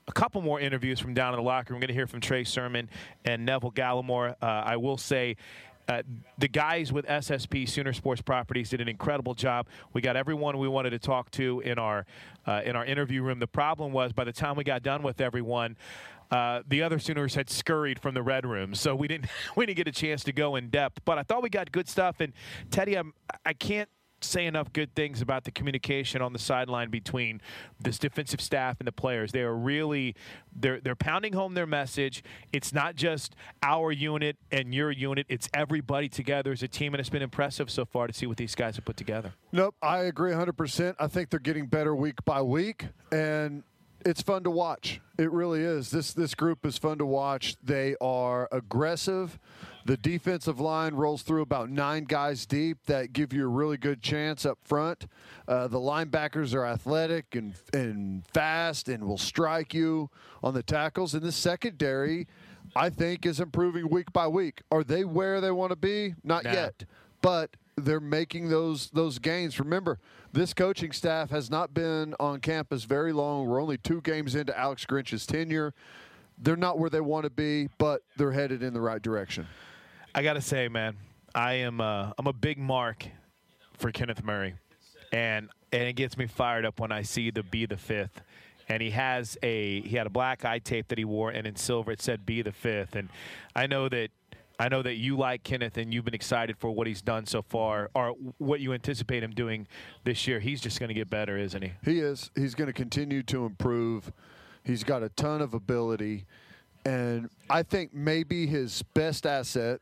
A 0.06 0.12
couple 0.12 0.42
more 0.42 0.60
interviews 0.60 1.00
from 1.00 1.14
down 1.14 1.32
in 1.32 1.38
the 1.38 1.42
locker 1.42 1.72
room. 1.72 1.78
We're 1.78 1.86
going 1.86 1.88
to 1.88 1.94
hear 1.94 2.06
from 2.06 2.20
Trey 2.20 2.44
Sermon 2.44 2.90
and 3.24 3.46
Neville 3.46 3.72
Gallimore. 3.72 4.34
Uh, 4.42 4.46
I 4.46 4.76
will 4.76 4.98
say 4.98 5.36
uh, 5.88 6.02
the 6.38 6.48
guys 6.48 6.92
with 6.92 7.06
SSP 7.06 7.68
Sooner 7.68 7.92
Sports 7.92 8.22
Properties 8.22 8.70
did 8.70 8.80
an 8.80 8.88
incredible 8.88 9.34
job. 9.34 9.66
We 9.92 10.00
got 10.00 10.16
everyone 10.16 10.58
we 10.58 10.68
wanted 10.68 10.90
to 10.90 10.98
talk 10.98 11.30
to 11.32 11.60
in 11.60 11.78
our 11.78 12.06
uh, 12.46 12.62
in 12.64 12.76
our 12.76 12.84
interview 12.84 13.22
room. 13.22 13.38
The 13.38 13.46
problem 13.46 13.92
was 13.92 14.12
by 14.12 14.24
the 14.24 14.32
time 14.32 14.56
we 14.56 14.64
got 14.64 14.82
done 14.82 15.02
with 15.02 15.20
everyone, 15.20 15.76
uh, 16.30 16.62
the 16.66 16.82
other 16.82 16.98
Sooners 16.98 17.34
had 17.34 17.50
scurried 17.50 17.98
from 17.98 18.14
the 18.14 18.22
red 18.22 18.46
room, 18.46 18.74
so 18.74 18.94
we 18.94 19.08
didn't 19.08 19.26
we 19.56 19.66
didn't 19.66 19.76
get 19.76 19.88
a 19.88 19.92
chance 19.92 20.24
to 20.24 20.32
go 20.32 20.56
in 20.56 20.70
depth. 20.70 21.00
But 21.04 21.18
I 21.18 21.22
thought 21.22 21.42
we 21.42 21.50
got 21.50 21.70
good 21.70 21.88
stuff. 21.88 22.20
And 22.20 22.32
Teddy, 22.70 22.94
I'm, 22.94 23.12
I 23.44 23.52
can't 23.52 23.88
say 24.30 24.46
enough 24.46 24.72
good 24.72 24.94
things 24.94 25.20
about 25.20 25.44
the 25.44 25.50
communication 25.50 26.22
on 26.22 26.32
the 26.32 26.38
sideline 26.38 26.90
between 26.90 27.40
this 27.80 27.98
defensive 27.98 28.40
staff 28.40 28.76
and 28.80 28.86
the 28.86 28.92
players. 28.92 29.32
They 29.32 29.42
are 29.42 29.54
really 29.54 30.14
they're 30.54 30.80
they're 30.80 30.94
pounding 30.94 31.32
home 31.32 31.54
their 31.54 31.66
message. 31.66 32.22
It's 32.52 32.72
not 32.72 32.94
just 32.96 33.34
our 33.62 33.92
unit 33.92 34.36
and 34.50 34.74
your 34.74 34.90
unit. 34.90 35.26
It's 35.28 35.48
everybody 35.54 36.08
together 36.08 36.52
as 36.52 36.62
a 36.62 36.68
team, 36.68 36.94
and 36.94 37.00
it's 37.00 37.10
been 37.10 37.22
impressive 37.22 37.70
so 37.70 37.84
far 37.84 38.06
to 38.06 38.12
see 38.12 38.26
what 38.26 38.36
these 38.36 38.54
guys 38.54 38.76
have 38.76 38.84
put 38.84 38.96
together. 38.96 39.34
Nope, 39.52 39.74
I 39.82 40.00
agree 40.00 40.32
100%. 40.32 40.94
I 40.98 41.06
think 41.06 41.30
they're 41.30 41.40
getting 41.40 41.66
better 41.66 41.94
week 41.94 42.24
by 42.24 42.42
week, 42.42 42.86
and 43.12 43.62
it's 44.04 44.22
fun 44.22 44.44
to 44.44 44.50
watch. 44.50 45.00
It 45.18 45.30
really 45.30 45.62
is. 45.62 45.90
This 45.90 46.12
this 46.12 46.34
group 46.34 46.66
is 46.66 46.78
fun 46.78 46.98
to 46.98 47.06
watch. 47.06 47.56
They 47.62 47.96
are 48.00 48.48
aggressive. 48.52 49.38
The 49.86 49.96
defensive 49.98 50.60
line 50.60 50.94
rolls 50.94 51.20
through 51.22 51.42
about 51.42 51.68
nine 51.68 52.04
guys 52.04 52.46
deep 52.46 52.78
that 52.86 53.12
give 53.12 53.34
you 53.34 53.44
a 53.44 53.48
really 53.48 53.76
good 53.76 54.02
chance 54.02 54.46
up 54.46 54.58
front. 54.64 55.06
Uh, 55.46 55.68
the 55.68 55.78
linebackers 55.78 56.54
are 56.54 56.64
athletic 56.64 57.34
and 57.34 57.54
and 57.74 58.26
fast 58.32 58.88
and 58.88 59.04
will 59.04 59.18
strike 59.18 59.74
you 59.74 60.08
on 60.42 60.54
the 60.54 60.62
tackles. 60.62 61.12
And 61.12 61.22
the 61.22 61.32
secondary, 61.32 62.26
I 62.74 62.88
think, 62.88 63.26
is 63.26 63.40
improving 63.40 63.90
week 63.90 64.10
by 64.12 64.26
week. 64.26 64.62
Are 64.70 64.84
they 64.84 65.04
where 65.04 65.42
they 65.42 65.50
want 65.50 65.70
to 65.70 65.76
be? 65.76 66.14
Not 66.24 66.44
Nah. 66.44 66.52
yet, 66.52 66.84
but 67.20 67.50
they're 67.76 68.00
making 68.00 68.48
those 68.48 68.88
those 68.90 69.18
gains. 69.18 69.60
Remember, 69.60 69.98
this 70.32 70.54
coaching 70.54 70.92
staff 70.92 71.28
has 71.28 71.50
not 71.50 71.74
been 71.74 72.14
on 72.18 72.40
campus 72.40 72.84
very 72.84 73.12
long. 73.12 73.46
We're 73.46 73.60
only 73.60 73.76
two 73.76 74.00
games 74.00 74.34
into 74.34 74.58
Alex 74.58 74.86
Grinch's 74.86 75.26
tenure. 75.26 75.74
They're 76.38 76.56
not 76.56 76.78
where 76.78 76.88
they 76.90 77.02
want 77.02 77.24
to 77.24 77.30
be, 77.30 77.68
but 77.76 78.02
they're 78.16 78.32
headed 78.32 78.62
in 78.62 78.72
the 78.72 78.80
right 78.80 79.02
direction. 79.02 79.46
I 80.16 80.22
gotta 80.22 80.40
say, 80.40 80.68
man, 80.68 80.96
I 81.34 81.54
am 81.54 81.80
uh, 81.80 82.12
I'm 82.16 82.28
a 82.28 82.32
big 82.32 82.56
mark 82.56 83.04
for 83.72 83.90
Kenneth 83.90 84.22
Murray, 84.22 84.54
and 85.12 85.48
and 85.72 85.82
it 85.82 85.94
gets 85.94 86.16
me 86.16 86.28
fired 86.28 86.64
up 86.64 86.78
when 86.78 86.92
I 86.92 87.02
see 87.02 87.30
the 87.30 87.42
be 87.42 87.66
the 87.66 87.76
fifth. 87.76 88.22
And 88.68 88.80
he 88.80 88.90
has 88.90 89.36
a 89.42 89.80
he 89.80 89.96
had 89.96 90.06
a 90.06 90.10
black 90.10 90.44
eye 90.44 90.60
tape 90.60 90.86
that 90.88 90.98
he 90.98 91.04
wore, 91.04 91.30
and 91.30 91.48
in 91.48 91.56
silver 91.56 91.90
it 91.90 92.00
said 92.00 92.24
"Be 92.24 92.42
the 92.42 92.52
fifth. 92.52 92.94
And 92.94 93.08
I 93.56 93.66
know 93.66 93.88
that 93.88 94.10
I 94.58 94.68
know 94.68 94.82
that 94.82 94.94
you 94.94 95.16
like 95.16 95.42
Kenneth, 95.42 95.76
and 95.78 95.92
you've 95.92 96.04
been 96.04 96.14
excited 96.14 96.56
for 96.58 96.70
what 96.70 96.86
he's 96.86 97.02
done 97.02 97.26
so 97.26 97.42
far, 97.42 97.90
or 97.92 98.10
what 98.38 98.60
you 98.60 98.72
anticipate 98.72 99.24
him 99.24 99.32
doing 99.32 99.66
this 100.04 100.28
year. 100.28 100.38
He's 100.38 100.60
just 100.60 100.78
going 100.78 100.88
to 100.90 100.94
get 100.94 101.10
better, 101.10 101.36
isn't 101.36 101.60
he? 101.60 101.72
He 101.84 101.98
is. 101.98 102.30
He's 102.36 102.54
going 102.54 102.68
to 102.68 102.72
continue 102.72 103.24
to 103.24 103.46
improve. 103.46 104.12
He's 104.62 104.84
got 104.84 105.02
a 105.02 105.08
ton 105.08 105.42
of 105.42 105.54
ability. 105.54 106.24
And 106.86 107.30
I 107.50 107.64
think 107.64 107.92
maybe 107.92 108.46
his 108.46 108.82
best 108.94 109.26
asset 109.26 109.80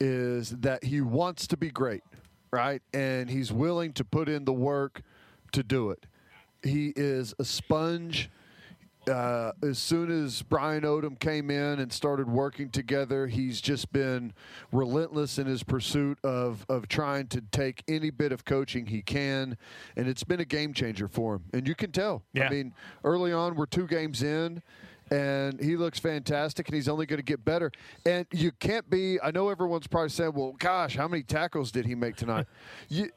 is 0.00 0.50
that 0.50 0.84
he 0.84 1.00
wants 1.00 1.46
to 1.48 1.56
be 1.56 1.70
great, 1.70 2.02
right? 2.50 2.82
And 2.92 3.30
he's 3.30 3.52
willing 3.52 3.92
to 3.94 4.04
put 4.04 4.28
in 4.28 4.44
the 4.44 4.52
work 4.52 5.02
to 5.52 5.62
do 5.62 5.90
it. 5.90 6.06
He 6.62 6.92
is 6.96 7.34
a 7.38 7.44
sponge. 7.44 8.30
Uh, 9.08 9.52
as 9.62 9.78
soon 9.78 10.10
as 10.10 10.42
Brian 10.42 10.82
Odom 10.82 11.16
came 11.20 11.48
in 11.48 11.78
and 11.78 11.92
started 11.92 12.28
working 12.28 12.70
together, 12.70 13.28
he's 13.28 13.60
just 13.60 13.92
been 13.92 14.32
relentless 14.72 15.38
in 15.38 15.46
his 15.46 15.62
pursuit 15.62 16.18
of, 16.24 16.66
of 16.68 16.88
trying 16.88 17.28
to 17.28 17.40
take 17.52 17.84
any 17.86 18.10
bit 18.10 18.32
of 18.32 18.44
coaching 18.44 18.86
he 18.86 19.02
can. 19.02 19.56
And 19.94 20.08
it's 20.08 20.24
been 20.24 20.40
a 20.40 20.44
game 20.44 20.74
changer 20.74 21.06
for 21.06 21.36
him. 21.36 21.44
And 21.52 21.68
you 21.68 21.76
can 21.76 21.92
tell. 21.92 22.24
Yeah. 22.32 22.46
I 22.46 22.50
mean, 22.50 22.74
early 23.04 23.32
on, 23.32 23.54
we're 23.54 23.66
two 23.66 23.86
games 23.86 24.24
in. 24.24 24.60
And 25.10 25.60
he 25.60 25.76
looks 25.76 25.98
fantastic, 25.98 26.66
and 26.68 26.74
he's 26.74 26.88
only 26.88 27.06
going 27.06 27.18
to 27.18 27.24
get 27.24 27.44
better. 27.44 27.70
And 28.04 28.26
you 28.32 28.50
can't 28.52 28.88
be. 28.90 29.20
I 29.20 29.30
know 29.30 29.48
everyone's 29.48 29.86
probably 29.86 30.08
saying, 30.08 30.32
"Well, 30.34 30.54
gosh, 30.58 30.96
how 30.96 31.06
many 31.06 31.22
tackles 31.22 31.70
did 31.70 31.86
he 31.86 31.94
make 31.94 32.16
tonight?" 32.16 32.46
you, 32.88 33.10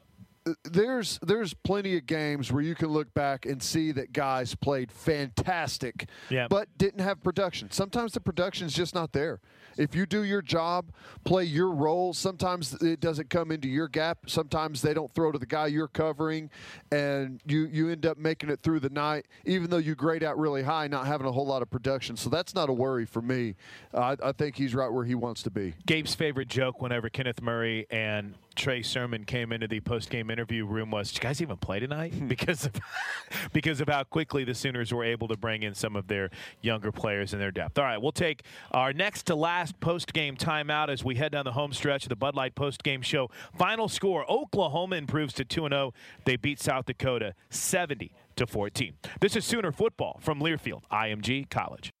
there's 0.64 1.18
there's 1.22 1.52
plenty 1.54 1.96
of 1.96 2.06
games 2.06 2.50
where 2.52 2.62
you 2.62 2.74
can 2.74 2.88
look 2.88 3.12
back 3.14 3.44
and 3.46 3.62
see 3.62 3.92
that 3.92 4.12
guys 4.12 4.54
played 4.54 4.90
fantastic, 4.90 6.08
Yeah. 6.28 6.48
but 6.48 6.68
didn't 6.78 7.00
have 7.00 7.22
production. 7.22 7.70
Sometimes 7.70 8.12
the 8.12 8.20
production's 8.20 8.72
just 8.72 8.94
not 8.94 9.12
there. 9.12 9.40
If 9.76 9.94
you 9.94 10.04
do 10.04 10.24
your 10.24 10.42
job, 10.42 10.92
play 11.24 11.44
your 11.44 11.70
role, 11.70 12.12
sometimes 12.12 12.74
it 12.82 13.00
doesn't 13.00 13.30
come 13.30 13.50
into 13.52 13.68
your 13.68 13.88
gap. 13.88 14.18
Sometimes 14.28 14.82
they 14.82 14.92
don't 14.92 15.10
throw 15.14 15.30
to 15.32 15.38
the 15.38 15.46
guy 15.46 15.68
you're 15.68 15.88
covering, 15.88 16.50
and 16.90 17.40
you 17.46 17.66
you 17.66 17.88
end 17.90 18.04
up 18.04 18.18
making 18.18 18.50
it 18.50 18.60
through 18.62 18.80
the 18.80 18.90
night, 18.90 19.26
even 19.44 19.70
though 19.70 19.78
you 19.78 19.94
grade 19.94 20.22
out 20.24 20.38
really 20.38 20.62
high, 20.62 20.88
not 20.88 21.06
having 21.06 21.26
a 21.26 21.32
whole 21.32 21.46
lot 21.46 21.62
of 21.62 21.70
production. 21.70 22.16
So 22.16 22.28
that's 22.30 22.54
not 22.54 22.68
a 22.68 22.72
worry 22.72 23.06
for 23.06 23.22
me. 23.22 23.54
Uh, 23.94 24.16
I, 24.22 24.28
I 24.28 24.32
think 24.32 24.56
he's 24.56 24.74
right 24.74 24.90
where 24.92 25.04
he 25.04 25.14
wants 25.14 25.42
to 25.44 25.50
be. 25.50 25.74
Gabe's 25.86 26.14
favorite 26.14 26.48
joke 26.48 26.80
whenever 26.82 27.08
Kenneth 27.08 27.40
Murray 27.40 27.86
and 27.90 28.34
Trey 28.54 28.82
Sermon 28.82 29.24
came 29.24 29.52
into 29.52 29.68
the 29.68 29.80
post-game 29.80 30.30
interview 30.30 30.64
room 30.66 30.90
was, 30.90 31.12
you 31.14 31.20
guys 31.20 31.40
even 31.40 31.56
play 31.56 31.80
tonight?" 31.80 32.14
Hmm. 32.14 32.28
because 32.28 32.66
of 32.66 32.72
because 33.52 33.80
of 33.80 33.88
how 33.88 34.04
quickly 34.04 34.44
the 34.44 34.54
Sooners 34.54 34.92
were 34.92 35.04
able 35.04 35.28
to 35.28 35.36
bring 35.36 35.62
in 35.62 35.74
some 35.74 35.96
of 35.96 36.08
their 36.08 36.30
younger 36.60 36.92
players 36.92 37.32
and 37.32 37.40
their 37.40 37.50
depth. 37.50 37.78
All 37.78 37.84
right, 37.84 38.00
we'll 38.00 38.12
take 38.12 38.42
our 38.72 38.92
next 38.92 39.24
to 39.24 39.34
last 39.34 39.78
post-game 39.80 40.36
timeout 40.36 40.88
as 40.88 41.04
we 41.04 41.14
head 41.14 41.32
down 41.32 41.44
the 41.44 41.52
home 41.52 41.72
stretch 41.72 42.04
of 42.04 42.08
the 42.08 42.16
Bud 42.16 42.34
Light 42.34 42.54
post-game 42.54 43.02
show. 43.02 43.30
Final 43.56 43.88
score: 43.88 44.30
Oklahoma 44.30 44.96
improves 44.96 45.32
to 45.34 45.44
two 45.44 45.64
and 45.64 45.72
zero. 45.72 45.94
They 46.24 46.36
beat 46.36 46.60
South 46.60 46.86
Dakota 46.86 47.34
seventy 47.50 48.12
to 48.36 48.46
fourteen. 48.46 48.94
This 49.20 49.36
is 49.36 49.44
Sooner 49.44 49.72
football 49.72 50.18
from 50.20 50.40
Learfield 50.40 50.82
IMG 50.90 51.48
College. 51.50 51.92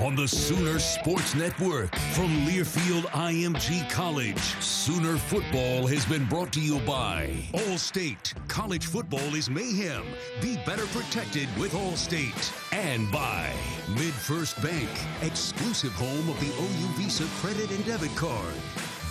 On 0.00 0.16
the 0.16 0.26
Sooner 0.26 0.78
Sports 0.78 1.34
Network 1.34 1.94
from 2.14 2.28
Learfield 2.46 3.02
IMG 3.10 3.88
College, 3.90 4.40
Sooner 4.58 5.18
football 5.18 5.86
has 5.86 6.06
been 6.06 6.24
brought 6.24 6.50
to 6.54 6.60
you 6.60 6.78
by 6.80 7.28
Allstate. 7.52 8.32
College 8.48 8.86
football 8.86 9.34
is 9.34 9.50
mayhem. 9.50 10.04
Be 10.40 10.56
better 10.64 10.86
protected 10.86 11.48
with 11.58 11.72
Allstate. 11.72 12.50
And 12.72 13.12
by 13.12 13.50
MidFirst 13.88 14.62
Bank, 14.62 14.88
exclusive 15.20 15.92
home 15.92 16.30
of 16.30 16.40
the 16.40 16.46
OU 16.46 16.86
Visa 16.96 17.24
credit 17.46 17.70
and 17.70 17.84
debit 17.84 18.16
card. 18.16 18.54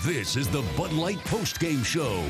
This 0.03 0.35
is 0.35 0.47
the 0.47 0.63
Bud 0.75 0.91
Light 0.93 1.23
Post 1.25 1.59
Game 1.59 1.83
show. 1.83 2.23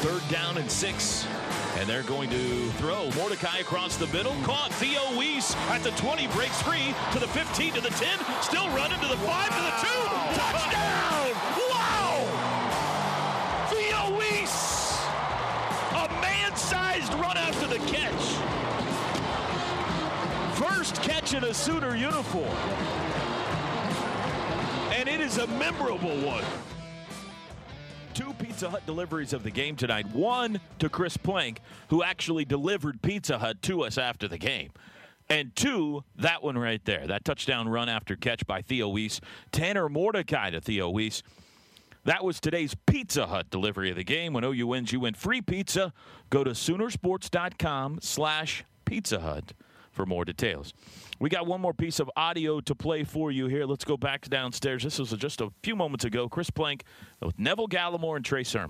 Third 0.00 0.28
down 0.28 0.58
and 0.58 0.68
six. 0.68 1.28
And 1.76 1.88
they're 1.88 2.04
going 2.04 2.30
to 2.30 2.68
throw 2.78 3.10
Mordecai 3.16 3.58
across 3.58 3.96
the 3.96 4.06
middle. 4.08 4.34
Caught 4.44 4.72
Theo 4.74 5.18
Wease 5.18 5.56
at 5.70 5.82
the 5.82 5.90
20, 5.92 6.28
breaks 6.28 6.62
free 6.62 6.94
to 7.12 7.18
the 7.18 7.26
15, 7.26 7.72
to 7.74 7.80
the 7.80 7.90
10, 7.90 8.18
still 8.42 8.68
running 8.68 9.00
to 9.00 9.08
the 9.08 9.16
5, 9.16 9.48
to 9.48 9.62
the 9.62 9.72
2. 9.82 9.88
Touchdown! 10.38 11.32
Wow! 11.70 12.24
Theo 13.70 14.16
Wease! 14.18 15.00
A 15.94 16.08
man 16.22 16.56
sized 16.56 17.12
run 17.14 17.36
after 17.36 17.66
the 17.66 17.78
catch. 17.90 18.38
First 20.56 21.02
catch 21.02 21.34
in 21.34 21.42
a 21.42 21.52
Sooner 21.52 21.96
uniform. 21.96 22.56
And 24.92 25.08
it 25.08 25.20
is 25.20 25.38
a 25.38 25.46
memorable 25.48 26.16
one. 26.24 26.44
Pizza 28.54 28.70
Hut 28.70 28.86
deliveries 28.86 29.32
of 29.32 29.42
the 29.42 29.50
game 29.50 29.74
tonight. 29.74 30.06
One 30.12 30.60
to 30.78 30.88
Chris 30.88 31.16
Plank, 31.16 31.60
who 31.88 32.04
actually 32.04 32.44
delivered 32.44 33.02
Pizza 33.02 33.36
Hut 33.36 33.60
to 33.62 33.82
us 33.82 33.98
after 33.98 34.28
the 34.28 34.38
game. 34.38 34.70
And 35.28 35.56
two, 35.56 36.04
that 36.14 36.40
one 36.40 36.56
right 36.56 36.80
there, 36.84 37.04
that 37.08 37.24
touchdown 37.24 37.68
run 37.68 37.88
after 37.88 38.14
catch 38.14 38.46
by 38.46 38.62
Theo 38.62 38.88
Wease. 38.88 39.20
Tanner 39.50 39.88
Mordecai 39.88 40.50
to 40.50 40.60
Theo 40.60 40.88
Wease. 40.88 41.24
That 42.04 42.22
was 42.22 42.38
today's 42.38 42.76
Pizza 42.86 43.26
Hut 43.26 43.50
delivery 43.50 43.90
of 43.90 43.96
the 43.96 44.04
game. 44.04 44.32
When 44.32 44.44
OU 44.44 44.68
wins, 44.68 44.92
you 44.92 45.00
win 45.00 45.14
free 45.14 45.40
pizza. 45.40 45.92
Go 46.30 46.44
to 46.44 46.50
Soonersports.com 46.50 47.98
slash 48.02 48.64
Pizza 48.84 49.18
Hut 49.18 49.52
for 49.90 50.06
more 50.06 50.24
details. 50.24 50.72
We 51.24 51.30
got 51.30 51.46
one 51.46 51.62
more 51.62 51.72
piece 51.72 52.00
of 52.00 52.10
audio 52.18 52.60
to 52.60 52.74
play 52.74 53.02
for 53.02 53.32
you 53.32 53.46
here. 53.46 53.64
Let's 53.64 53.86
go 53.86 53.96
back 53.96 54.28
downstairs. 54.28 54.82
This 54.82 54.98
was 54.98 55.10
just 55.12 55.40
a 55.40 55.48
few 55.62 55.74
moments 55.74 56.04
ago. 56.04 56.28
Chris 56.28 56.50
Plank 56.50 56.84
with 57.22 57.38
Neville 57.38 57.66
Gallimore 57.66 58.16
and 58.16 58.24
Trey 58.26 58.44
Sermon. 58.44 58.68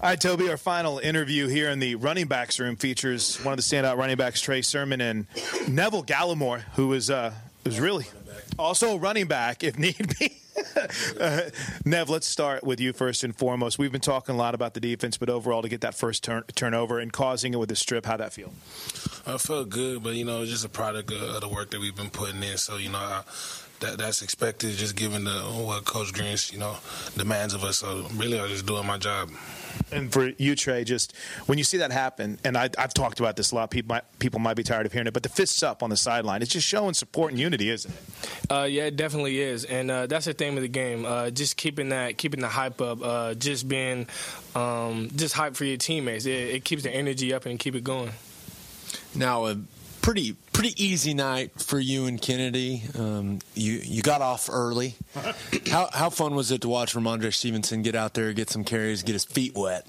All 0.00 0.10
right, 0.10 0.20
Toby, 0.20 0.50
our 0.50 0.56
final 0.56 0.98
interview 0.98 1.46
here 1.46 1.70
in 1.70 1.78
the 1.78 1.94
running 1.94 2.26
backs 2.26 2.58
room 2.58 2.74
features 2.74 3.36
one 3.44 3.52
of 3.52 3.58
the 3.58 3.62
standout 3.62 3.96
running 3.96 4.16
backs, 4.16 4.40
Trey 4.40 4.60
Sermon, 4.60 5.00
and 5.00 5.28
Neville 5.68 6.02
Gallimore, 6.02 6.62
who 6.74 6.92
is, 6.94 7.10
uh, 7.10 7.32
is 7.64 7.78
really 7.78 8.06
also 8.58 8.96
a 8.96 8.98
running 8.98 9.28
back 9.28 9.62
if 9.62 9.78
need 9.78 10.18
be. 10.18 10.36
uh, 11.20 11.40
Nev, 11.84 12.08
let's 12.08 12.26
start 12.26 12.64
with 12.64 12.80
you 12.80 12.92
first 12.92 13.24
and 13.24 13.36
foremost. 13.36 13.78
We've 13.78 13.92
been 13.92 14.00
talking 14.00 14.34
a 14.34 14.38
lot 14.38 14.54
about 14.54 14.74
the 14.74 14.80
defense, 14.80 15.16
but 15.16 15.30
overall, 15.30 15.62
to 15.62 15.68
get 15.68 15.80
that 15.82 15.94
first 15.94 16.24
turn- 16.24 16.44
turnover 16.54 16.98
and 16.98 17.12
causing 17.12 17.54
it 17.54 17.58
with 17.58 17.68
the 17.68 17.76
strip, 17.76 18.06
how 18.06 18.16
that 18.16 18.32
feel? 18.32 18.52
I 19.26 19.38
felt 19.38 19.68
good, 19.68 20.02
but 20.02 20.14
you 20.14 20.24
know, 20.24 20.42
it's 20.42 20.50
just 20.50 20.64
a 20.64 20.68
product 20.68 21.10
of, 21.10 21.22
of 21.22 21.40
the 21.40 21.48
work 21.48 21.70
that 21.70 21.80
we've 21.80 21.96
been 21.96 22.10
putting 22.10 22.42
in. 22.42 22.56
So 22.56 22.76
you 22.76 22.90
know, 22.90 22.98
I, 22.98 23.22
that 23.80 23.98
that's 23.98 24.22
expected, 24.22 24.76
just 24.76 24.96
given 24.96 25.24
the 25.24 25.32
what 25.32 25.84
Coach 25.84 26.12
Grinch, 26.12 26.52
you 26.52 26.58
know, 26.58 26.76
demands 27.16 27.54
of 27.54 27.64
us. 27.64 27.78
So 27.78 28.06
really, 28.14 28.38
I'm 28.40 28.48
just 28.48 28.66
doing 28.66 28.86
my 28.86 28.98
job. 28.98 29.30
And 29.92 30.12
for 30.12 30.32
you, 30.38 30.54
Trey, 30.54 30.84
just 30.84 31.14
when 31.46 31.56
you 31.56 31.64
see 31.64 31.78
that 31.78 31.92
happen, 31.92 32.38
and 32.44 32.56
I, 32.56 32.68
I've 32.76 32.92
talked 32.92 33.20
about 33.20 33.36
this 33.36 33.52
a 33.52 33.54
lot. 33.54 33.70
People 33.70 33.94
might, 33.94 34.18
people 34.18 34.40
might 34.40 34.54
be 34.54 34.62
tired 34.62 34.86
of 34.86 34.92
hearing 34.92 35.06
it, 35.06 35.14
but 35.14 35.22
the 35.22 35.28
fists 35.28 35.62
up 35.62 35.82
on 35.82 35.90
the 35.90 35.96
sideline, 35.96 36.42
it's 36.42 36.50
just 36.50 36.66
showing 36.66 36.94
support 36.94 37.30
and 37.30 37.40
unity, 37.40 37.70
isn't 37.70 37.94
it? 37.94 38.52
Uh, 38.52 38.64
yeah, 38.64 38.84
it 38.84 38.96
definitely 38.96 39.40
is, 39.40 39.64
and 39.64 39.90
uh, 39.90 40.06
that's 40.06 40.26
the 40.26 40.34
theme 40.34 40.56
of 40.56 40.62
the 40.62 40.68
game. 40.68 41.04
Uh, 41.06 41.30
just 41.30 41.56
keeping 41.56 41.90
that, 41.90 42.18
keeping 42.18 42.40
the 42.40 42.48
hype 42.48 42.80
up, 42.80 43.02
uh, 43.02 43.34
just 43.34 43.68
being, 43.68 44.06
um, 44.54 45.10
just 45.14 45.34
hype 45.34 45.54
for 45.54 45.64
your 45.64 45.76
teammates. 45.76 46.26
It, 46.26 46.56
it 46.56 46.64
keeps 46.64 46.82
the 46.82 46.90
energy 46.90 47.32
up 47.32 47.46
and 47.46 47.58
keep 47.58 47.74
it 47.74 47.84
going. 47.84 48.10
Now, 49.14 49.46
a 49.46 49.56
pretty 50.02 50.36
pretty 50.58 50.84
easy 50.84 51.14
night 51.14 51.52
for 51.60 51.78
you 51.78 52.06
and 52.06 52.20
Kennedy. 52.20 52.82
Um, 52.98 53.38
you 53.54 53.74
you 53.74 54.02
got 54.02 54.22
off 54.22 54.50
early. 54.50 54.96
how 55.70 55.88
how 55.92 56.10
fun 56.10 56.34
was 56.34 56.50
it 56.50 56.62
to 56.62 56.68
watch 56.68 56.96
Rhamondre 56.96 57.32
Stevenson 57.32 57.82
get 57.82 57.94
out 57.94 58.14
there, 58.14 58.32
get 58.32 58.50
some 58.50 58.64
carries, 58.64 59.04
get 59.04 59.12
his 59.12 59.24
feet 59.24 59.54
wet? 59.54 59.86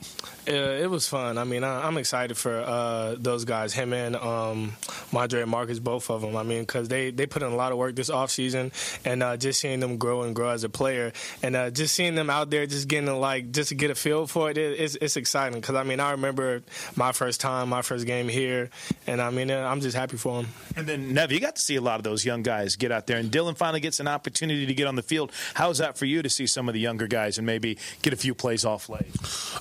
Uh, 0.49 0.53
it 0.53 0.89
was 0.89 1.07
fun. 1.07 1.37
I 1.37 1.43
mean, 1.43 1.63
I, 1.63 1.87
am 1.87 1.97
excited 1.97 2.35
for 2.35 2.59
uh, 2.59 3.15
those 3.19 3.45
guys, 3.45 3.71
him 3.71 3.93
and 3.93 4.15
um, 4.15 4.73
Madre 5.11 5.43
and 5.43 5.51
Marcus, 5.51 5.77
both 5.77 6.09
of 6.09 6.21
them. 6.21 6.35
I 6.35 6.41
mean, 6.41 6.61
because 6.61 6.87
they, 6.87 7.11
they 7.11 7.27
put 7.27 7.43
in 7.43 7.51
a 7.51 7.55
lot 7.55 7.71
of 7.71 7.77
work 7.77 7.95
this 7.95 8.09
offseason, 8.09 8.71
and 9.05 9.21
uh, 9.21 9.37
just 9.37 9.59
seeing 9.59 9.79
them 9.79 9.97
grow 9.97 10.23
and 10.23 10.35
grow 10.35 10.49
as 10.49 10.63
a 10.63 10.69
player, 10.69 11.13
and 11.43 11.55
uh, 11.55 11.69
just 11.69 11.93
seeing 11.93 12.15
them 12.15 12.31
out 12.31 12.49
there, 12.49 12.65
just 12.65 12.87
getting 12.87 13.13
like 13.19 13.51
just 13.51 13.69
to 13.69 13.75
get 13.75 13.91
a 13.91 13.95
feel 13.95 14.25
for 14.25 14.49
it, 14.49 14.57
it 14.57 14.79
it's, 14.79 14.95
it's 14.95 15.17
exciting. 15.17 15.59
Because 15.59 15.75
I 15.75 15.83
mean, 15.83 15.99
I 15.99 16.11
remember 16.11 16.63
my 16.95 17.11
first 17.11 17.41
time, 17.41 17.69
my 17.69 17.83
first 17.83 18.07
game 18.07 18.27
here, 18.27 18.71
and 19.05 19.21
I 19.21 19.29
mean, 19.29 19.51
uh, 19.51 19.67
I'm 19.67 19.81
just 19.81 19.95
happy 19.95 20.17
for 20.17 20.41
them. 20.41 20.51
And 20.75 20.87
then 20.87 21.13
Nev, 21.13 21.31
you 21.31 21.39
got 21.39 21.55
to 21.55 21.61
see 21.61 21.75
a 21.75 21.81
lot 21.81 21.99
of 21.99 22.03
those 22.03 22.25
young 22.25 22.43
guys 22.43 22.75
get 22.75 22.91
out 22.91 23.07
there, 23.07 23.17
and 23.17 23.31
Dylan 23.31 23.57
finally 23.57 23.79
gets 23.79 23.99
an 23.99 24.07
opportunity 24.07 24.65
to 24.65 24.73
get 24.73 24.87
on 24.87 24.95
the 24.95 25.03
field. 25.03 25.31
How's 25.55 25.79
that 25.79 25.97
for 25.97 26.05
you 26.05 26.21
to 26.21 26.29
see 26.29 26.47
some 26.47 26.69
of 26.69 26.73
the 26.73 26.79
younger 26.79 27.07
guys 27.07 27.37
and 27.37 27.45
maybe 27.45 27.77
get 28.01 28.13
a 28.13 28.17
few 28.17 28.33
plays 28.33 28.65
off 28.65 28.89
late? 28.89 29.15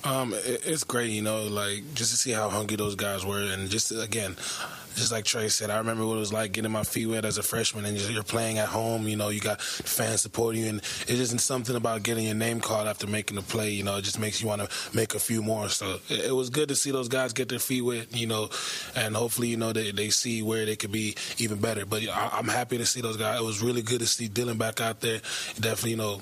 Um, 0.05 0.33
it's 0.35 0.83
great, 0.83 1.09
you 1.09 1.21
know, 1.21 1.43
like 1.43 1.93
just 1.93 2.11
to 2.11 2.17
see 2.17 2.31
how 2.31 2.49
hungry 2.49 2.77
those 2.77 2.95
guys 2.95 3.25
were, 3.25 3.41
and 3.41 3.69
just 3.69 3.91
again, 3.91 4.35
just 4.95 5.11
like 5.11 5.25
Trey 5.25 5.49
said, 5.49 5.69
I 5.69 5.77
remember 5.77 6.05
what 6.05 6.15
it 6.15 6.19
was 6.19 6.33
like 6.33 6.51
getting 6.51 6.71
my 6.71 6.83
feet 6.83 7.07
wet 7.07 7.25
as 7.25 7.37
a 7.37 7.43
freshman, 7.43 7.85
and 7.85 7.97
you're 7.97 8.23
playing 8.23 8.57
at 8.57 8.67
home. 8.67 9.07
You 9.07 9.15
know, 9.15 9.29
you 9.29 9.39
got 9.39 9.61
fans 9.61 10.21
supporting 10.21 10.61
you, 10.61 10.69
and 10.69 10.79
it 10.79 11.19
isn't 11.19 11.39
something 11.39 11.75
about 11.75 12.03
getting 12.03 12.25
your 12.25 12.35
name 12.35 12.59
called 12.59 12.87
after 12.87 13.07
making 13.07 13.37
a 13.37 13.41
play. 13.41 13.71
You 13.71 13.83
know, 13.83 13.97
it 13.97 14.03
just 14.03 14.19
makes 14.19 14.41
you 14.41 14.47
want 14.47 14.61
to 14.61 14.95
make 14.95 15.15
a 15.15 15.19
few 15.19 15.41
more. 15.41 15.69
So 15.69 15.99
it, 16.09 16.35
was 16.35 16.49
good 16.49 16.69
to 16.69 16.75
see 16.75 16.91
those 16.91 17.07
guys 17.07 17.33
get 17.33 17.49
their 17.49 17.59
feet 17.59 17.81
wet. 17.81 18.15
You 18.15 18.27
know, 18.27 18.49
and 18.95 19.15
hopefully, 19.15 19.47
you 19.47 19.57
know, 19.57 19.73
they 19.73 19.91
they 19.91 20.09
see 20.09 20.41
where 20.41 20.65
they 20.65 20.75
could 20.75 20.91
be 20.91 21.15
even 21.37 21.59
better. 21.59 21.85
But 21.85 22.07
I, 22.07 22.29
I'm 22.33 22.47
happy 22.47 22.77
to 22.77 22.85
see 22.85 23.01
those 23.01 23.17
guys. 23.17 23.39
It 23.39 23.43
was 23.43 23.61
really 23.61 23.81
good 23.81 23.99
to 23.99 24.07
see 24.07 24.27
Dylan 24.27 24.57
back 24.57 24.81
out 24.81 25.01
there. 25.01 25.21
Definitely, 25.59 25.91
you 25.91 25.97
know 25.97 26.21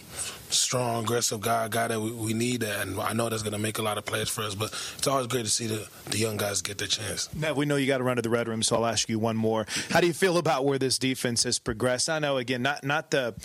strong, 0.50 1.04
aggressive 1.04 1.42
guy, 1.42 1.68
guy 1.68 1.88
that 1.88 2.00
we, 2.00 2.12
we 2.12 2.34
need, 2.34 2.64
and 2.64 3.00
I 3.00 3.14
know 3.14 3.30
that's 3.30 3.44
going 3.44 3.54
to 3.54 3.60
make 3.60 3.78
a 3.78 3.82
lot 3.82 3.98
of 3.98 4.06
plays 4.06 4.30
for 4.30 4.42
us. 4.44 4.56
But 4.56 4.72
it's 4.98 5.08
always 5.08 5.28
great 5.28 5.46
to 5.46 5.52
see 5.52 5.68
the, 5.68 5.88
the 6.10 6.18
young 6.18 6.38
guys 6.38 6.62
get 6.62 6.78
their 6.78 6.88
chance. 6.88 7.34
Now, 7.34 7.54
we 7.54 7.66
know 7.66 7.76
you 7.76 7.88
got 7.88 8.00
to 8.00 8.04
run 8.04 8.16
to 8.18 8.22
the 8.22 8.30
red 8.30 8.48
room, 8.48 8.64
so 8.64 8.78
I'll 8.78 8.86
ask 8.86 9.10
you 9.10 9.20
one 9.20 9.38
more. 9.38 9.66
How 9.90 10.02
do 10.02 10.08
you 10.08 10.14
feel 10.14 10.38
about 10.38 10.66
where 10.66 10.80
this 10.80 10.98
defense 10.98 11.44
has 11.44 11.60
progressed? 11.60 12.10
I 12.10 12.20
know, 12.20 12.38
again, 12.38 12.62
not 12.62 12.84
not 12.84 13.12
the 13.12 13.36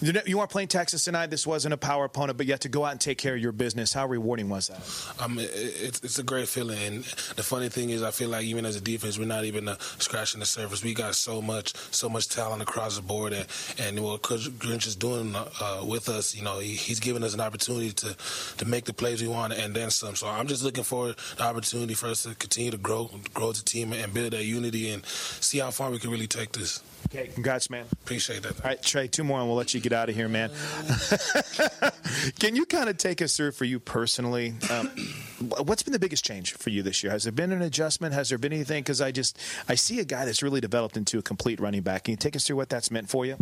you 0.00 0.38
weren't 0.38 0.50
playing 0.50 0.68
Texas 0.68 1.04
tonight. 1.04 1.30
This 1.30 1.46
wasn't 1.46 1.72
a 1.72 1.76
power 1.76 2.04
opponent, 2.04 2.36
but 2.36 2.46
you 2.46 2.52
had 2.52 2.60
to 2.62 2.68
go 2.68 2.84
out 2.84 2.92
and 2.92 3.00
take 3.00 3.18
care 3.18 3.34
of 3.34 3.40
your 3.40 3.52
business. 3.52 3.92
How 3.92 4.06
rewarding 4.06 4.48
was 4.48 4.68
that? 4.68 5.22
Um, 5.22 5.38
it, 5.38 5.50
it's, 5.54 6.00
it's 6.02 6.18
a 6.18 6.22
great 6.22 6.48
feeling. 6.48 6.78
And 6.78 7.04
the 7.04 7.42
funny 7.42 7.68
thing 7.68 7.90
is, 7.90 8.02
I 8.02 8.10
feel 8.10 8.28
like 8.28 8.44
even 8.44 8.66
as 8.66 8.76
a 8.76 8.80
defense, 8.80 9.18
we're 9.18 9.24
not 9.24 9.44
even 9.44 9.68
uh, 9.68 9.76
scratching 9.98 10.40
the 10.40 10.46
surface. 10.46 10.82
We 10.82 10.94
got 10.94 11.14
so 11.14 11.40
much, 11.40 11.74
so 11.90 12.08
much 12.08 12.28
talent 12.28 12.62
across 12.62 12.96
the 12.96 13.02
board, 13.02 13.32
and, 13.32 13.46
and 13.78 14.00
what 14.00 14.22
Coach 14.22 14.50
Grinch 14.58 14.86
is 14.86 14.96
doing 14.96 15.34
uh, 15.34 15.84
with 15.86 16.08
us, 16.08 16.33
you 16.34 16.42
know, 16.42 16.58
he, 16.58 16.74
he's 16.74 17.00
giving 17.00 17.22
us 17.22 17.34
an 17.34 17.40
opportunity 17.40 17.92
to 17.92 18.16
to 18.58 18.64
make 18.64 18.84
the 18.84 18.92
plays 18.92 19.22
we 19.22 19.28
want 19.28 19.52
and 19.52 19.74
then 19.74 19.90
some. 19.90 20.16
So 20.16 20.28
I'm 20.28 20.46
just 20.46 20.62
looking 20.62 20.84
for 20.84 21.14
the 21.36 21.42
opportunity 21.42 21.94
for 21.94 22.06
us 22.08 22.22
to 22.24 22.34
continue 22.34 22.70
to 22.70 22.78
grow, 22.78 23.10
grow 23.32 23.50
as 23.50 23.60
a 23.60 23.64
team, 23.64 23.92
and 23.92 24.12
build 24.12 24.32
that 24.32 24.44
unity, 24.44 24.90
and 24.90 25.04
see 25.06 25.58
how 25.58 25.70
far 25.70 25.90
we 25.90 25.98
can 25.98 26.10
really 26.10 26.26
take 26.26 26.52
this. 26.52 26.82
Okay, 27.06 27.28
congrats, 27.28 27.70
man. 27.70 27.86
Appreciate 27.92 28.42
that. 28.42 28.60
All 28.60 28.70
right, 28.70 28.82
Trey, 28.82 29.08
two 29.08 29.24
more 29.24 29.38
and 29.38 29.48
we'll 29.48 29.56
let 29.56 29.74
you 29.74 29.80
get 29.80 29.92
out 29.92 30.08
of 30.08 30.14
here, 30.14 30.28
man. 30.28 30.50
Can 32.38 32.56
you 32.56 32.66
kind 32.66 32.88
of 32.88 32.96
take 32.96 33.20
us 33.22 33.36
through 33.36 33.52
for 33.52 33.64
you 33.64 33.78
personally? 33.78 34.54
Um, 34.70 34.90
what's 35.64 35.82
been 35.82 35.92
the 35.92 35.98
biggest 35.98 36.24
change 36.24 36.54
for 36.54 36.70
you 36.70 36.82
this 36.82 37.02
year? 37.02 37.12
Has 37.12 37.24
there 37.24 37.32
been 37.32 37.52
an 37.52 37.62
adjustment? 37.62 38.14
Has 38.14 38.28
there 38.28 38.38
been 38.38 38.52
anything? 38.52 38.82
Because 38.82 39.00
I 39.00 39.10
just 39.12 39.38
I 39.68 39.74
see 39.74 40.00
a 40.00 40.04
guy 40.04 40.24
that's 40.24 40.42
really 40.42 40.60
developed 40.60 40.96
into 40.96 41.18
a 41.18 41.22
complete 41.22 41.60
running 41.60 41.82
back. 41.82 42.04
Can 42.04 42.12
you 42.12 42.16
take 42.16 42.36
us 42.36 42.46
through 42.46 42.56
what 42.56 42.68
that's 42.68 42.90
meant 42.90 43.08
for 43.08 43.26
you? 43.26 43.36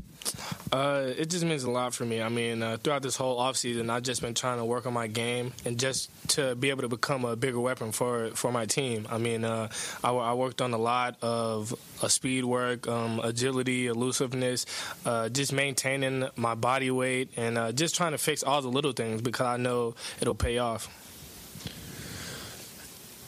Uh, 0.72 1.04
it 1.16 1.30
just 1.30 1.44
means 1.44 1.64
a 1.64 1.70
lot 1.70 1.94
for 1.94 2.04
me. 2.04 2.22
I 2.22 2.28
mean, 2.28 2.62
uh, 2.62 2.76
throughout 2.78 3.02
this 3.02 3.16
whole 3.16 3.38
offseason, 3.38 3.90
I've 3.90 4.02
just 4.02 4.22
been 4.22 4.34
trying 4.34 4.58
to 4.58 4.64
work 4.64 4.86
on 4.86 4.92
my 4.92 5.06
game 5.06 5.52
and 5.64 5.78
just 5.78 6.10
to 6.30 6.54
be 6.54 6.70
able 6.70 6.82
to 6.82 6.88
become 6.88 7.24
a 7.24 7.36
bigger 7.36 7.60
weapon 7.60 7.92
for 7.92 8.30
for 8.30 8.50
my 8.50 8.66
team. 8.66 9.06
I 9.10 9.18
mean, 9.18 9.44
uh, 9.44 9.68
I, 10.02 10.10
I, 10.10 10.34
worked 10.34 10.60
on 10.60 10.72
a 10.72 10.78
lot 10.78 11.16
of 11.22 11.74
uh, 12.02 12.08
speed 12.08 12.44
work, 12.44 12.88
um, 12.88 13.20
agility 13.22 13.51
elusiveness, 13.60 14.66
uh, 15.04 15.28
just 15.28 15.52
maintaining 15.52 16.28
my 16.36 16.54
body 16.54 16.90
weight, 16.90 17.30
and 17.36 17.58
uh, 17.58 17.72
just 17.72 17.94
trying 17.94 18.12
to 18.12 18.18
fix 18.18 18.42
all 18.42 18.62
the 18.62 18.68
little 18.68 18.92
things 18.92 19.22
because 19.22 19.46
I 19.46 19.56
know 19.56 19.94
it'll 20.20 20.34
pay 20.34 20.58
off. 20.58 20.88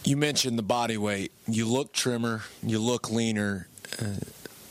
You 0.04 0.16
mentioned 0.18 0.58
the 0.58 0.62
body 0.62 0.98
weight. 0.98 1.32
You 1.46 1.66
look 1.66 1.92
trimmer. 1.92 2.42
You 2.62 2.78
look 2.78 3.10
leaner. 3.10 3.68
Uh, 3.98 4.04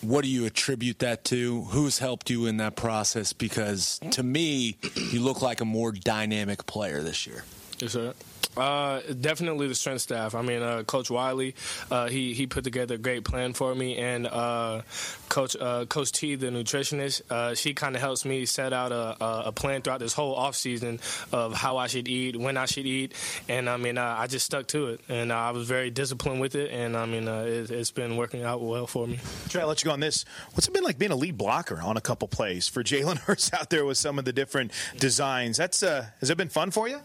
what 0.02 0.24
do 0.24 0.30
you 0.30 0.46
attribute 0.46 1.00
that 1.00 1.24
to? 1.26 1.64
Who's 1.64 1.98
helped 1.98 2.30
you 2.30 2.46
in 2.46 2.58
that 2.58 2.76
process? 2.76 3.34
Because 3.34 4.00
to 4.12 4.22
me, 4.22 4.78
you 5.12 5.22
look 5.22 5.42
like 5.42 5.62
a 5.62 5.66
more 5.66 5.92
dynamic 5.92 6.66
player 6.66 7.02
this 7.02 7.26
year. 7.26 7.46
Yes, 7.80 7.94
sir. 7.94 8.14
Uh, 8.56 9.02
definitely 9.20 9.68
the 9.68 9.76
strength 9.76 10.02
staff. 10.02 10.36
I 10.36 10.42
mean, 10.42 10.62
uh, 10.62 10.84
Coach 10.84 11.10
Wylie, 11.10 11.56
uh, 11.90 12.08
he 12.08 12.34
he 12.34 12.46
put 12.46 12.64
together 12.64 12.96
a 12.96 12.98
great 12.98 13.24
plan 13.24 13.54
for 13.54 13.74
me, 13.74 13.98
and 13.98 14.28
uh, 14.28 14.84
Coach 15.30 15.56
uh, 15.60 15.86
Coach 15.86 16.12
T, 16.12 16.36
the 16.36 16.48
nutritionist, 16.48 17.24
uh, 17.32 17.56
she 17.56 17.74
kind 17.74 17.96
of 17.96 18.02
helps 18.02 18.26
me 18.26 18.46
set 18.46 18.72
out 18.72 18.92
a, 18.92 19.48
a, 19.48 19.52
plan 19.52 19.82
throughout 19.82 20.00
this 20.00 20.14
whole 20.14 20.36
off 20.36 20.56
season 20.56 21.00
of 21.32 21.54
how 21.54 21.78
I 21.78 21.88
should 21.88 22.08
eat, 22.08 22.36
when 22.36 22.58
I 22.58 22.66
should 22.66 22.86
eat, 22.86 23.14
and 23.50 23.70
I 23.70 23.78
mean, 23.78 23.98
I 23.98 24.28
just 24.28 24.46
stuck 24.46 24.68
to 24.68 24.88
it, 24.88 25.02
and 25.10 25.34
I 25.34 25.52
was 25.52 25.68
very 25.68 25.90
disciplined 25.90 26.42
with 26.42 26.56
it, 26.56 26.72
and 26.72 26.96
I 26.96 27.06
mean, 27.06 27.28
it, 27.28 27.70
has 27.70 27.92
been 27.92 28.18
working 28.18 28.44
out 28.44 28.62
well 28.62 28.86
for 28.86 29.08
me. 29.08 29.20
Trey, 29.50 29.62
I'll 29.62 29.68
let 29.68 29.84
you 29.84 29.88
go 29.88 29.94
on 29.94 30.00
this. 30.00 30.26
What's 30.54 30.68
it 30.68 30.74
been 30.74 30.84
like 30.84 31.00
being 31.00 31.12
a 31.12 31.16
lead 31.16 31.38
blocker 31.38 31.82
on 31.82 31.98
a 31.98 32.02
couple 32.02 32.28
plays 32.28 32.68
for 32.68 32.84
Jalen 32.94 33.18
Hurts 33.18 33.52
out 33.54 33.70
there 33.70 33.86
with 33.86 33.98
some 33.98 34.20
of 34.20 34.26
the 34.26 34.34
different 34.34 34.72
designs? 34.98 35.58
That's 35.58 35.82
has 35.82 36.30
it 36.30 36.38
been 36.38 36.50
fun 36.50 36.72
for 36.72 36.88
you? 36.88 37.00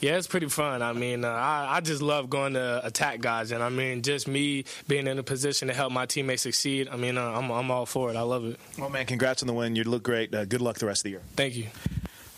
Yeah, 0.00 0.16
it's 0.16 0.26
pretty 0.26 0.48
fun. 0.48 0.82
I 0.82 0.92
mean, 0.92 1.24
uh, 1.24 1.28
I, 1.28 1.76
I 1.76 1.80
just 1.80 2.02
love 2.02 2.30
going 2.30 2.54
to 2.54 2.84
attack 2.84 3.20
guys, 3.20 3.52
and 3.52 3.62
I 3.62 3.68
mean, 3.68 4.02
just 4.02 4.26
me 4.28 4.64
being 4.88 5.06
in 5.06 5.18
a 5.18 5.22
position 5.22 5.68
to 5.68 5.74
help 5.74 5.92
my 5.92 6.06
teammates 6.06 6.42
succeed. 6.42 6.88
I 6.88 6.96
mean, 6.96 7.18
uh, 7.18 7.30
I'm 7.30 7.50
I'm 7.50 7.70
all 7.70 7.86
for 7.86 8.10
it. 8.10 8.16
I 8.16 8.22
love 8.22 8.44
it. 8.44 8.58
Well, 8.78 8.90
man, 8.90 9.06
congrats 9.06 9.42
on 9.42 9.46
the 9.46 9.52
win. 9.54 9.76
You 9.76 9.84
look 9.84 10.02
great. 10.02 10.34
Uh, 10.34 10.44
good 10.44 10.60
luck 10.60 10.78
the 10.78 10.86
rest 10.86 11.00
of 11.00 11.04
the 11.04 11.10
year. 11.10 11.22
Thank 11.36 11.56
you. 11.56 11.66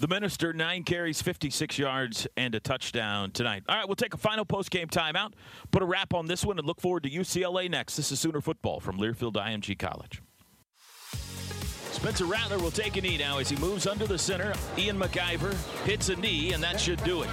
The 0.01 0.09
Minister, 0.09 0.53
nine 0.53 0.83
carries, 0.83 1.23
56 1.23 1.79
yards, 1.79 2.27
and 2.37 2.55
a 2.55 2.61
touchdown 2.61 3.31
tonight. 3.31 3.63
All 3.69 3.77
right, 3.77 3.87
we'll 3.89 3.95
take 3.95 4.13
a 4.13 4.19
final 4.19 4.45
post-game 4.45 4.89
timeout, 4.89 5.33
put 5.71 5.83
a 5.83 5.87
wrap 5.87 6.13
on 6.13 6.27
this 6.27 6.45
one, 6.45 6.59
and 6.59 6.67
look 6.67 6.81
forward 6.81 7.05
to 7.05 7.11
UCLA 7.11 7.71
next. 7.71 7.97
This 7.97 8.11
is 8.11 8.19
Sooner 8.19 8.41
Football 8.41 8.81
from 8.81 8.99
Learfield 8.99 9.35
IMG 9.35 9.79
College. 9.79 10.21
Spencer 11.95 12.25
Rattler 12.27 12.59
will 12.59 12.73
take 12.73 12.97
a 12.97 13.01
knee 13.01 13.17
now 13.17 13.39
as 13.39 13.49
he 13.49 13.57
moves 13.57 13.87
under 13.87 14.07
the 14.07 14.19
center. 14.19 14.53
Ian 14.77 14.99
McIver 14.99 15.55
hits 15.85 16.09
a 16.09 16.17
knee, 16.17 16.53
and 16.53 16.63
that 16.63 16.81
should 16.81 17.03
do 17.05 17.23
it. 17.23 17.31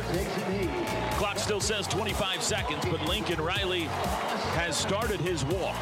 Clock 1.16 1.40
still 1.40 1.60
says 1.60 1.88
25 1.88 2.44
seconds, 2.44 2.86
but 2.86 3.02
Lincoln 3.08 3.42
Riley 3.42 3.86
has 4.56 4.78
started 4.78 5.20
his 5.20 5.44
walk 5.46 5.76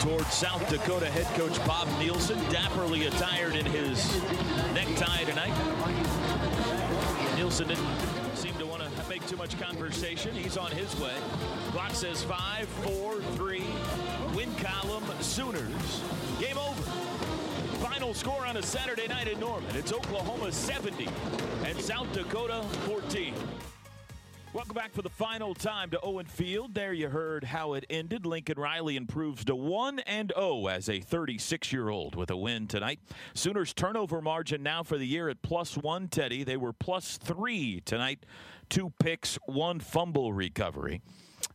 towards 0.00 0.32
South 0.32 0.68
Dakota 0.68 1.10
head 1.10 1.26
coach 1.38 1.56
Bob 1.66 1.88
Nielson, 1.98 2.36
dapperly 2.50 3.08
attired 3.08 3.56
in 3.56 3.66
his 3.66 4.22
necktie 4.74 5.24
tonight. 5.24 5.54
Nielson 7.36 7.66
didn't 7.66 8.36
seem 8.36 8.54
to 8.54 8.66
want 8.66 8.82
to 8.82 9.08
make 9.08 9.26
too 9.26 9.36
much 9.36 9.58
conversation. 9.58 10.34
He's 10.34 10.56
on 10.56 10.70
his 10.70 10.94
way. 11.00 11.14
Clock 11.72 11.92
says 11.94 12.22
five, 12.22 12.68
four, 12.68 13.20
three, 13.36 13.64
column 14.68 15.04
Sooners. 15.20 16.02
Game 16.38 16.58
over. 16.58 16.82
Final 17.80 18.12
score 18.12 18.44
on 18.44 18.56
a 18.58 18.62
Saturday 18.62 19.08
night 19.08 19.26
in 19.26 19.40
Norman. 19.40 19.74
It's 19.74 19.92
Oklahoma 19.92 20.52
70 20.52 21.08
and 21.64 21.80
South 21.80 22.12
Dakota 22.12 22.62
14. 22.86 23.34
Welcome 24.52 24.74
back 24.74 24.92
for 24.92 25.02
the 25.02 25.08
final 25.08 25.54
time 25.54 25.90
to 25.90 26.00
Owen 26.00 26.26
Field. 26.26 26.74
There 26.74 26.92
you 26.92 27.08
heard 27.08 27.44
how 27.44 27.74
it 27.74 27.86
ended. 27.88 28.26
Lincoln 28.26 28.58
Riley 28.58 28.96
improves 28.96 29.44
to 29.46 29.54
1 29.54 30.00
and 30.00 30.32
0 30.36 30.66
as 30.66 30.88
a 30.88 31.00
36-year-old 31.00 32.14
with 32.14 32.30
a 32.30 32.36
win 32.36 32.66
tonight. 32.66 33.00
Sooners 33.34 33.72
turnover 33.72 34.20
margin 34.20 34.62
now 34.62 34.82
for 34.82 34.98
the 34.98 35.06
year 35.06 35.28
at 35.28 35.40
plus 35.42 35.76
1 35.76 36.08
Teddy. 36.08 36.44
They 36.44 36.56
were 36.56 36.72
plus 36.72 37.18
3 37.18 37.82
tonight. 37.84 38.24
Two 38.68 38.92
picks, 38.98 39.38
one 39.46 39.80
fumble 39.80 40.32
recovery. 40.32 41.00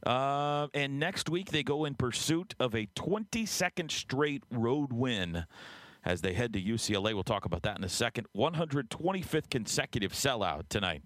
Uh, 0.06 0.68
and 0.74 1.00
next 1.00 1.30
week, 1.30 1.52
they 1.52 1.64
go 1.64 1.86
in 1.86 1.96
pursuit 1.96 2.56
of 2.60 2.76
a 2.76 2.88
22nd 2.96 3.90
straight 3.92 4.44
road 4.52 4.92
win 4.92 5.46
as 6.06 6.22
they 6.22 6.34
head 6.34 6.54
to 6.54 6.62
UCLA. 6.62 7.14
We'll 7.14 7.24
talk 7.24 7.46
about 7.46 7.64
that 7.64 7.78
in 7.78 7.84
a 7.84 7.90
second. 7.90 8.28
125th 8.36 9.50
consecutive 9.50 10.12
sellout 10.12 10.68
tonight 10.70 11.04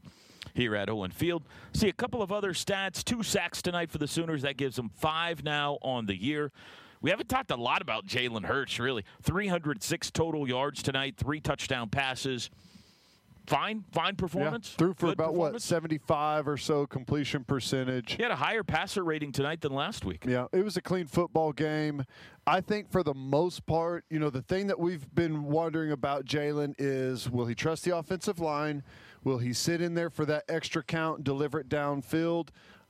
here 0.53 0.75
at 0.75 0.89
Owen 0.89 1.11
Field. 1.11 1.43
See 1.73 1.87
a 1.87 1.93
couple 1.93 2.21
of 2.21 2.31
other 2.31 2.53
stats. 2.53 3.03
Two 3.03 3.21
sacks 3.23 3.61
tonight 3.61 3.91
for 3.91 3.99
the 3.99 4.07
Sooners. 4.07 4.41
That 4.41 4.57
gives 4.57 4.75
them 4.75 4.89
five 4.89 5.43
now 5.43 5.77
on 5.81 6.07
the 6.07 6.15
year. 6.15 6.51
We 6.99 7.11
haven't 7.11 7.29
talked 7.29 7.51
a 7.51 7.55
lot 7.55 7.83
about 7.83 8.07
Jalen 8.07 8.45
Hurts, 8.45 8.79
really. 8.79 9.05
306 9.21 10.09
total 10.11 10.47
yards 10.47 10.81
tonight, 10.81 11.15
three 11.15 11.39
touchdown 11.39 11.89
passes. 11.89 12.49
Fine, 13.47 13.83
fine 13.91 14.15
performance. 14.15 14.75
Threw 14.77 14.93
for 14.93 15.07
Good 15.07 15.13
about 15.13 15.33
what 15.33 15.61
75 15.61 16.47
or 16.47 16.57
so 16.57 16.85
completion 16.85 17.43
percentage. 17.43 18.13
He 18.13 18.21
had 18.21 18.31
a 18.31 18.35
higher 18.35 18.63
passer 18.63 19.03
rating 19.03 19.31
tonight 19.31 19.61
than 19.61 19.73
last 19.73 20.05
week. 20.05 20.25
Yeah, 20.27 20.47
it 20.51 20.63
was 20.63 20.77
a 20.77 20.81
clean 20.81 21.07
football 21.07 21.53
game. 21.53 22.03
I 22.45 22.61
think 22.61 22.91
for 22.91 23.03
the 23.03 23.13
most 23.13 23.65
part, 23.65 24.05
you 24.09 24.19
know, 24.19 24.29
the 24.29 24.41
thing 24.41 24.67
that 24.67 24.79
we've 24.79 25.13
been 25.15 25.45
wondering 25.45 25.91
about 25.91 26.25
Jalen 26.25 26.75
is 26.77 27.29
will 27.29 27.45
he 27.45 27.55
trust 27.55 27.83
the 27.85 27.97
offensive 27.97 28.39
line? 28.39 28.83
Will 29.23 29.39
he 29.39 29.53
sit 29.53 29.81
in 29.81 29.95
there 29.95 30.09
for 30.09 30.25
that 30.25 30.43
extra 30.47 30.83
count 30.83 31.17
and 31.17 31.25
deliver 31.25 31.59
it 31.59 31.69
downfield? 31.69 32.49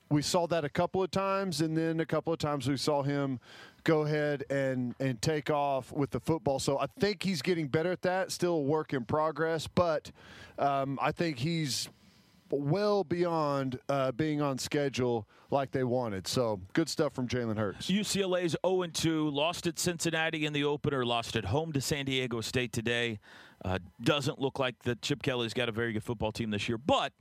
We 0.09 0.21
saw 0.21 0.47
that 0.47 0.63
a 0.63 0.69
couple 0.69 1.03
of 1.03 1.11
times, 1.11 1.59
and 1.59 1.77
then 1.77 1.99
a 1.99 2.05
couple 2.05 2.31
of 2.31 2.39
times 2.39 2.67
we 2.67 2.77
saw 2.77 3.03
him 3.03 3.39
go 3.87 4.01
ahead 4.01 4.43
and, 4.49 4.93
and 4.99 5.19
take 5.21 5.49
off 5.49 5.93
with 5.93 6.11
the 6.11 6.19
football. 6.19 6.59
So 6.59 6.77
I 6.77 6.87
think 6.99 7.23
he's 7.23 7.41
getting 7.41 7.67
better 7.67 7.89
at 7.89 8.01
that. 8.01 8.33
Still 8.33 8.55
a 8.55 8.61
work 8.61 8.93
in 8.93 9.05
progress, 9.05 9.65
but 9.65 10.11
um, 10.59 10.99
I 11.01 11.13
think 11.13 11.39
he's 11.39 11.87
well 12.49 13.05
beyond 13.05 13.79
uh, 13.87 14.11
being 14.11 14.41
on 14.41 14.57
schedule 14.57 15.25
like 15.51 15.71
they 15.71 15.85
wanted. 15.85 16.27
So 16.27 16.59
good 16.73 16.89
stuff 16.89 17.13
from 17.13 17.29
Jalen 17.29 17.57
Hurts. 17.57 17.89
UCLA's 17.89 18.57
0 18.65 18.87
2, 18.87 19.29
lost 19.29 19.67
at 19.67 19.79
Cincinnati 19.79 20.45
in 20.45 20.51
the 20.51 20.65
opener, 20.65 21.05
lost 21.05 21.37
at 21.37 21.45
home 21.45 21.71
to 21.71 21.79
San 21.79 22.03
Diego 22.05 22.41
State 22.41 22.73
today. 22.73 23.19
Uh, 23.63 23.79
doesn't 24.03 24.37
look 24.37 24.59
like 24.59 24.83
that 24.83 25.01
Chip 25.01 25.23
Kelly's 25.23 25.53
got 25.53 25.69
a 25.69 25.71
very 25.71 25.93
good 25.93 26.03
football 26.03 26.33
team 26.33 26.51
this 26.51 26.67
year, 26.67 26.77
but 26.77 27.13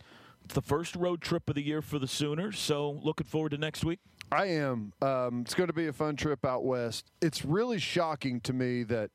it's 0.45 0.55
the 0.55 0.63
first 0.63 0.97
road 0.97 1.21
trip 1.21 1.49
of 1.49 1.55
the 1.55 1.63
year 1.63 1.81
for 1.81 2.01
the 2.01 2.09
Sooners. 2.09 2.59
So 2.59 2.99
looking 3.05 3.27
forward 3.27 3.51
to 3.51 3.59
next 3.59 3.85
week. 3.85 4.01
I 4.33 4.47
am. 4.47 4.93
Um, 5.01 5.43
it's 5.43 5.55
going 5.55 5.69
to 5.69 5.73
be 5.73 5.87
a 5.87 5.93
fun 5.93 6.17
trip 6.17 6.45
out 6.45 6.65
west. 6.65 7.11
It's 7.21 7.45
really 7.45 7.79
shocking 7.79 8.41
to 8.41 8.53
me 8.53 8.83
that 8.85 9.11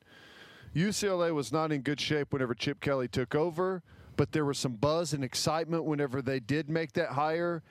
UCLA 0.76 1.34
was 1.34 1.51
not 1.51 1.72
in 1.72 1.82
good 1.82 1.99
shape 1.99 2.32
whenever 2.32 2.53
Chip 2.53 2.80
Kelly 2.80 3.07
took 3.07 3.36
over, 3.36 3.84
but 4.16 4.32
there 4.32 4.45
was 4.45 4.57
some 4.57 4.74
buzz 4.74 5.14
and 5.14 5.24
excitement 5.24 5.84
whenever 5.84 6.22
they 6.22 6.39
did 6.39 6.70
make 6.70 6.93
that 6.93 7.09
hire, 7.09 7.62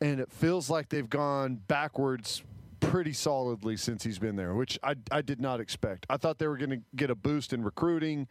and 0.00 0.18
it 0.18 0.30
feels 0.32 0.68
like 0.68 0.88
they've 0.88 1.08
gone 1.08 1.60
backwards 1.68 2.42
pretty 2.80 3.12
solidly 3.12 3.76
since 3.76 4.02
he's 4.02 4.18
been 4.18 4.34
there, 4.34 4.54
which 4.54 4.78
I, 4.82 4.96
I 5.10 5.22
did 5.22 5.40
not 5.40 5.60
expect. 5.60 6.06
I 6.10 6.16
thought 6.16 6.38
they 6.38 6.48
were 6.48 6.56
going 6.56 6.70
to 6.70 6.80
get 6.96 7.10
a 7.10 7.14
boost 7.14 7.52
in 7.52 7.62
recruiting, 7.62 8.26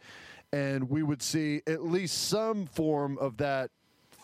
and 0.52 0.90
we 0.90 1.02
would 1.02 1.22
see 1.22 1.62
at 1.66 1.84
least 1.84 2.28
some 2.28 2.66
form 2.66 3.16
of 3.18 3.38
that 3.38 3.70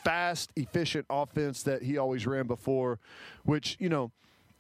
fast, 0.05 0.53
efficient 0.57 1.07
offense 1.09 1.63
that 1.63 1.83
he 1.83 1.97
always 1.97 2.27
ran 2.27 2.47
before, 2.47 2.99
which, 3.45 3.77
you 3.81 3.89
know, 3.89 4.13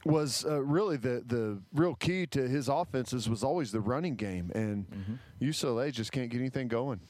was 0.04 0.44
uh, 0.44 0.62
really 0.62 0.96
the 0.96 1.22
the 1.26 1.60
real 1.72 1.94
key 1.94 2.26
to 2.28 2.48
his 2.48 2.68
offenses 2.68 3.28
was 3.28 3.42
always 3.42 3.72
the 3.72 3.80
running 3.80 4.16
game, 4.16 4.50
and 4.54 5.18
UCLA 5.40 5.92
just 5.92 6.12
can't 6.12 6.30
get 6.30 6.38
anything 6.40 6.68
going. 6.68 7.00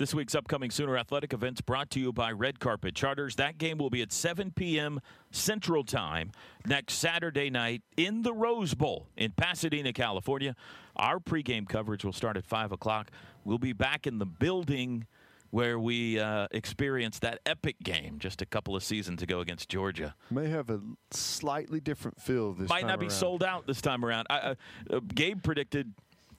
This 0.00 0.14
week's 0.14 0.34
upcoming 0.34 0.70
Sooner 0.70 0.96
Athletic 0.96 1.34
events 1.34 1.60
brought 1.60 1.90
to 1.90 2.00
you 2.00 2.10
by 2.10 2.32
Red 2.32 2.58
Carpet 2.58 2.94
Charters. 2.94 3.36
That 3.36 3.58
game 3.58 3.76
will 3.76 3.90
be 3.90 4.00
at 4.00 4.14
7 4.14 4.50
p.m. 4.50 4.98
Central 5.30 5.84
Time 5.84 6.32
next 6.64 6.94
Saturday 6.94 7.50
night 7.50 7.82
in 7.98 8.22
the 8.22 8.32
Rose 8.32 8.72
Bowl 8.72 9.08
in 9.18 9.32
Pasadena, 9.32 9.92
California. 9.92 10.56
Our 10.96 11.18
pregame 11.18 11.68
coverage 11.68 12.02
will 12.02 12.14
start 12.14 12.38
at 12.38 12.46
5 12.46 12.72
o'clock. 12.72 13.10
We'll 13.44 13.58
be 13.58 13.74
back 13.74 14.06
in 14.06 14.18
the 14.18 14.24
building 14.24 15.06
where 15.50 15.78
we 15.78 16.18
uh, 16.18 16.46
experienced 16.52 17.22
that 17.22 17.40
epic 17.44 17.76
game 17.82 18.18
just 18.18 18.40
a 18.40 18.46
couple 18.46 18.76
of 18.76 18.82
seasons 18.82 19.22
ago 19.22 19.40
against 19.40 19.68
Georgia. 19.68 20.14
May 20.30 20.48
have 20.48 20.70
a 20.70 20.80
slightly 21.10 21.80
different 21.80 22.20
feel 22.20 22.52
this 22.52 22.68
Might 22.68 22.86
not 22.86 23.00
be 23.00 23.06
around. 23.06 23.10
sold 23.10 23.42
out 23.42 23.66
this 23.66 23.80
time 23.80 24.04
around. 24.04 24.26
I, 24.30 24.54
uh, 24.90 25.00
Gabe 25.14 25.42
predicted, 25.42 25.92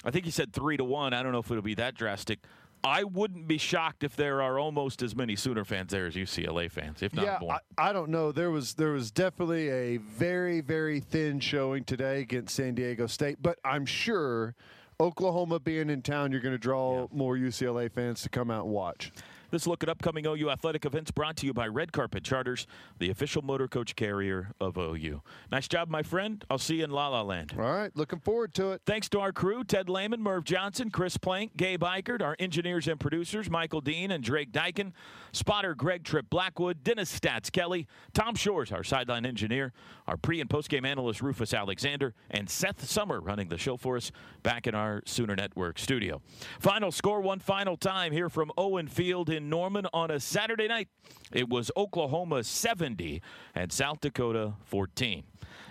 I 0.06 0.12
think 0.12 0.26
he 0.26 0.32
said 0.32 0.54
three 0.54 0.78
to 0.78 0.84
one. 0.84 1.14
I 1.14 1.24
don't 1.24 1.34
know 1.34 1.40
if 1.40 1.52
it'll 1.52 1.62
be 1.62 1.76
that 1.76 1.96
drastic. 1.96 2.40
I 2.84 3.04
wouldn't 3.04 3.48
be 3.48 3.58
shocked 3.60 4.04
if 4.04 4.16
there 4.16 4.42
are 4.42 4.58
almost 4.58 5.04
as 5.04 5.16
many 5.16 5.36
Sooner 5.36 5.64
fans 5.64 5.92
there 5.92 6.08
as 6.08 6.16
UCLA 6.16 6.72
fans, 6.72 7.04
if 7.04 7.14
not 7.14 7.26
yeah, 7.26 7.38
more. 7.40 7.60
I, 7.78 7.90
I 7.90 7.94
don't 7.94 8.10
know. 8.10 8.32
There 8.32 8.50
was 8.50 8.74
there 8.74 8.92
was 8.92 9.12
definitely 9.12 9.70
a 9.70 9.98
very 9.98 10.62
very 10.62 11.00
thin 11.00 11.40
showing 11.40 11.84
today 11.84 12.22
against 12.22 12.56
San 12.56 12.74
Diego 12.74 13.06
State, 13.06 13.38
but 13.40 13.60
I'm 13.64 13.86
sure 13.86 14.56
Oklahoma 15.02 15.60
being 15.60 15.90
in 15.90 16.04
town, 16.04 16.32
you're 16.32 16.42
going 16.42 16.54
to 16.54 16.60
draw 16.60 17.08
more 17.12 17.36
UCLA 17.36 17.92
fans 17.92 18.22
to 18.22 18.30
come 18.30 18.52
out 18.52 18.66
and 18.66 18.74
watch. 18.74 19.12
This 19.50 19.66
look 19.66 19.82
at 19.82 19.90
upcoming 19.90 20.28
OU 20.28 20.52
athletic 20.52 20.86
events 20.86 21.10
brought 21.10 21.36
to 21.38 21.48
you 21.48 21.56
by 21.56 21.68
Red 21.68 21.92
Carpet 21.92 22.24
Charters, 22.24 22.68
the 23.00 23.10
official 23.10 23.42
motor 23.42 23.68
coach 23.68 23.96
carrier 23.96 24.52
of 24.62 24.78
OU. 24.78 25.24
Nice 25.52 25.68
job, 25.68 25.90
my 25.90 26.04
friend. 26.04 26.46
I'll 26.52 26.60
see 26.60 26.76
you 26.76 26.84
in 26.84 26.92
La 26.92 27.08
La 27.08 27.24
Land. 27.24 27.56
All 27.58 27.64
right, 27.64 27.92
looking 27.98 28.20
forward 28.20 28.54
to 28.54 28.74
it. 28.74 28.84
Thanks 28.86 29.10
to 29.10 29.20
our 29.20 29.32
crew 29.32 29.64
Ted 29.64 29.90
Lehman, 29.90 30.22
Merv 30.22 30.44
Johnson, 30.46 30.92
Chris 30.92 31.18
Plank, 31.18 31.58
Gabe 31.58 31.82
Ikard, 31.82 32.22
our 32.22 32.36
engineers 32.38 32.88
and 32.88 33.00
producers, 33.00 33.50
Michael 33.50 33.82
Dean 33.82 34.12
and 34.12 34.24
Drake 34.24 34.52
Dyken, 34.52 34.94
spotter 35.32 35.76
Greg 35.76 36.04
Tripp 36.04 36.30
Blackwood, 36.30 36.84
Dennis 36.84 37.18
Stats 37.18 37.52
Kelly, 37.52 37.88
Tom 38.14 38.36
Shores, 38.36 38.72
our 38.72 38.84
sideline 38.84 39.26
engineer, 39.26 39.74
our 40.08 40.18
pre 40.18 40.42
and 40.42 40.50
post 40.50 40.70
game 40.70 40.86
analyst 40.86 41.22
Rufus 41.22 41.54
Alexander, 41.54 42.14
and 42.30 42.50
Seth 42.50 42.84
Summer 42.88 43.20
running 43.20 43.50
the 43.50 43.58
show 43.58 43.78
for 43.78 43.98
us 43.98 44.12
back 44.44 44.68
in 44.68 44.76
our 44.76 45.02
Sooner 45.06 45.36
Network 45.36 45.80
studio. 45.80 46.22
Final 46.60 46.92
score 46.92 47.22
one 47.22 47.40
final 47.40 47.78
time 47.78 48.12
here 48.12 48.30
from 48.30 48.52
Owen 48.58 48.88
Field 48.88 49.30
in 49.30 49.50
Norman 49.50 49.88
on 49.94 50.12
a 50.12 50.20
Saturday 50.20 50.68
night. 50.68 50.88
It 51.32 51.50
was 51.50 51.72
Oklahoma 51.78 52.44
70 52.44 53.22
and 53.56 53.72
South 53.72 54.02
Dakota 54.02 54.54
14. 54.66 55.24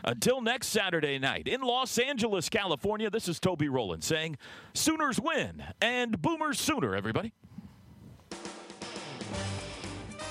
Until 0.05 0.41
next 0.41 0.69
Saturday 0.69 1.19
night 1.19 1.47
in 1.47 1.61
Los 1.61 1.99
Angeles, 1.99 2.49
California, 2.49 3.11
this 3.11 3.29
is 3.29 3.39
Toby 3.39 3.69
Rowland 3.69 4.03
saying, 4.03 4.39
Sooners 4.73 5.21
win 5.21 5.63
and 5.81 6.21
Boomers 6.21 6.59
sooner, 6.59 6.95
everybody. 6.95 7.33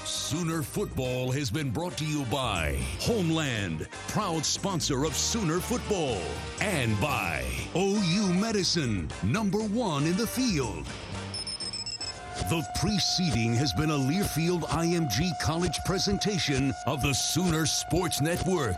Sooner 0.10 0.64
football 0.64 1.32
has 1.32 1.52
been 1.52 1.70
brought 1.70 1.96
to 1.98 2.04
you 2.04 2.26
by 2.26 2.80
Homeland, 3.00 3.88
proud 4.08 4.44
sponsor 4.44 5.04
of 5.06 5.16
Sooner 5.16 5.60
football, 5.60 6.20
and 6.62 7.00
by 7.00 7.46
OU 7.76 8.34
Medicine, 8.34 9.08
number 9.22 9.60
one 9.60 10.06
in 10.06 10.18
the 10.18 10.26
field. 10.26 10.88
The 12.50 12.66
preceding 12.80 13.54
has 13.54 13.72
been 13.74 13.92
a 13.92 13.98
Learfield 13.98 14.64
IMG 14.70 15.30
College 15.44 15.78
presentation 15.86 16.74
of 16.88 17.04
the 17.04 17.14
Sooner 17.14 17.68
Sports 17.68 18.20
Network. 18.20 18.78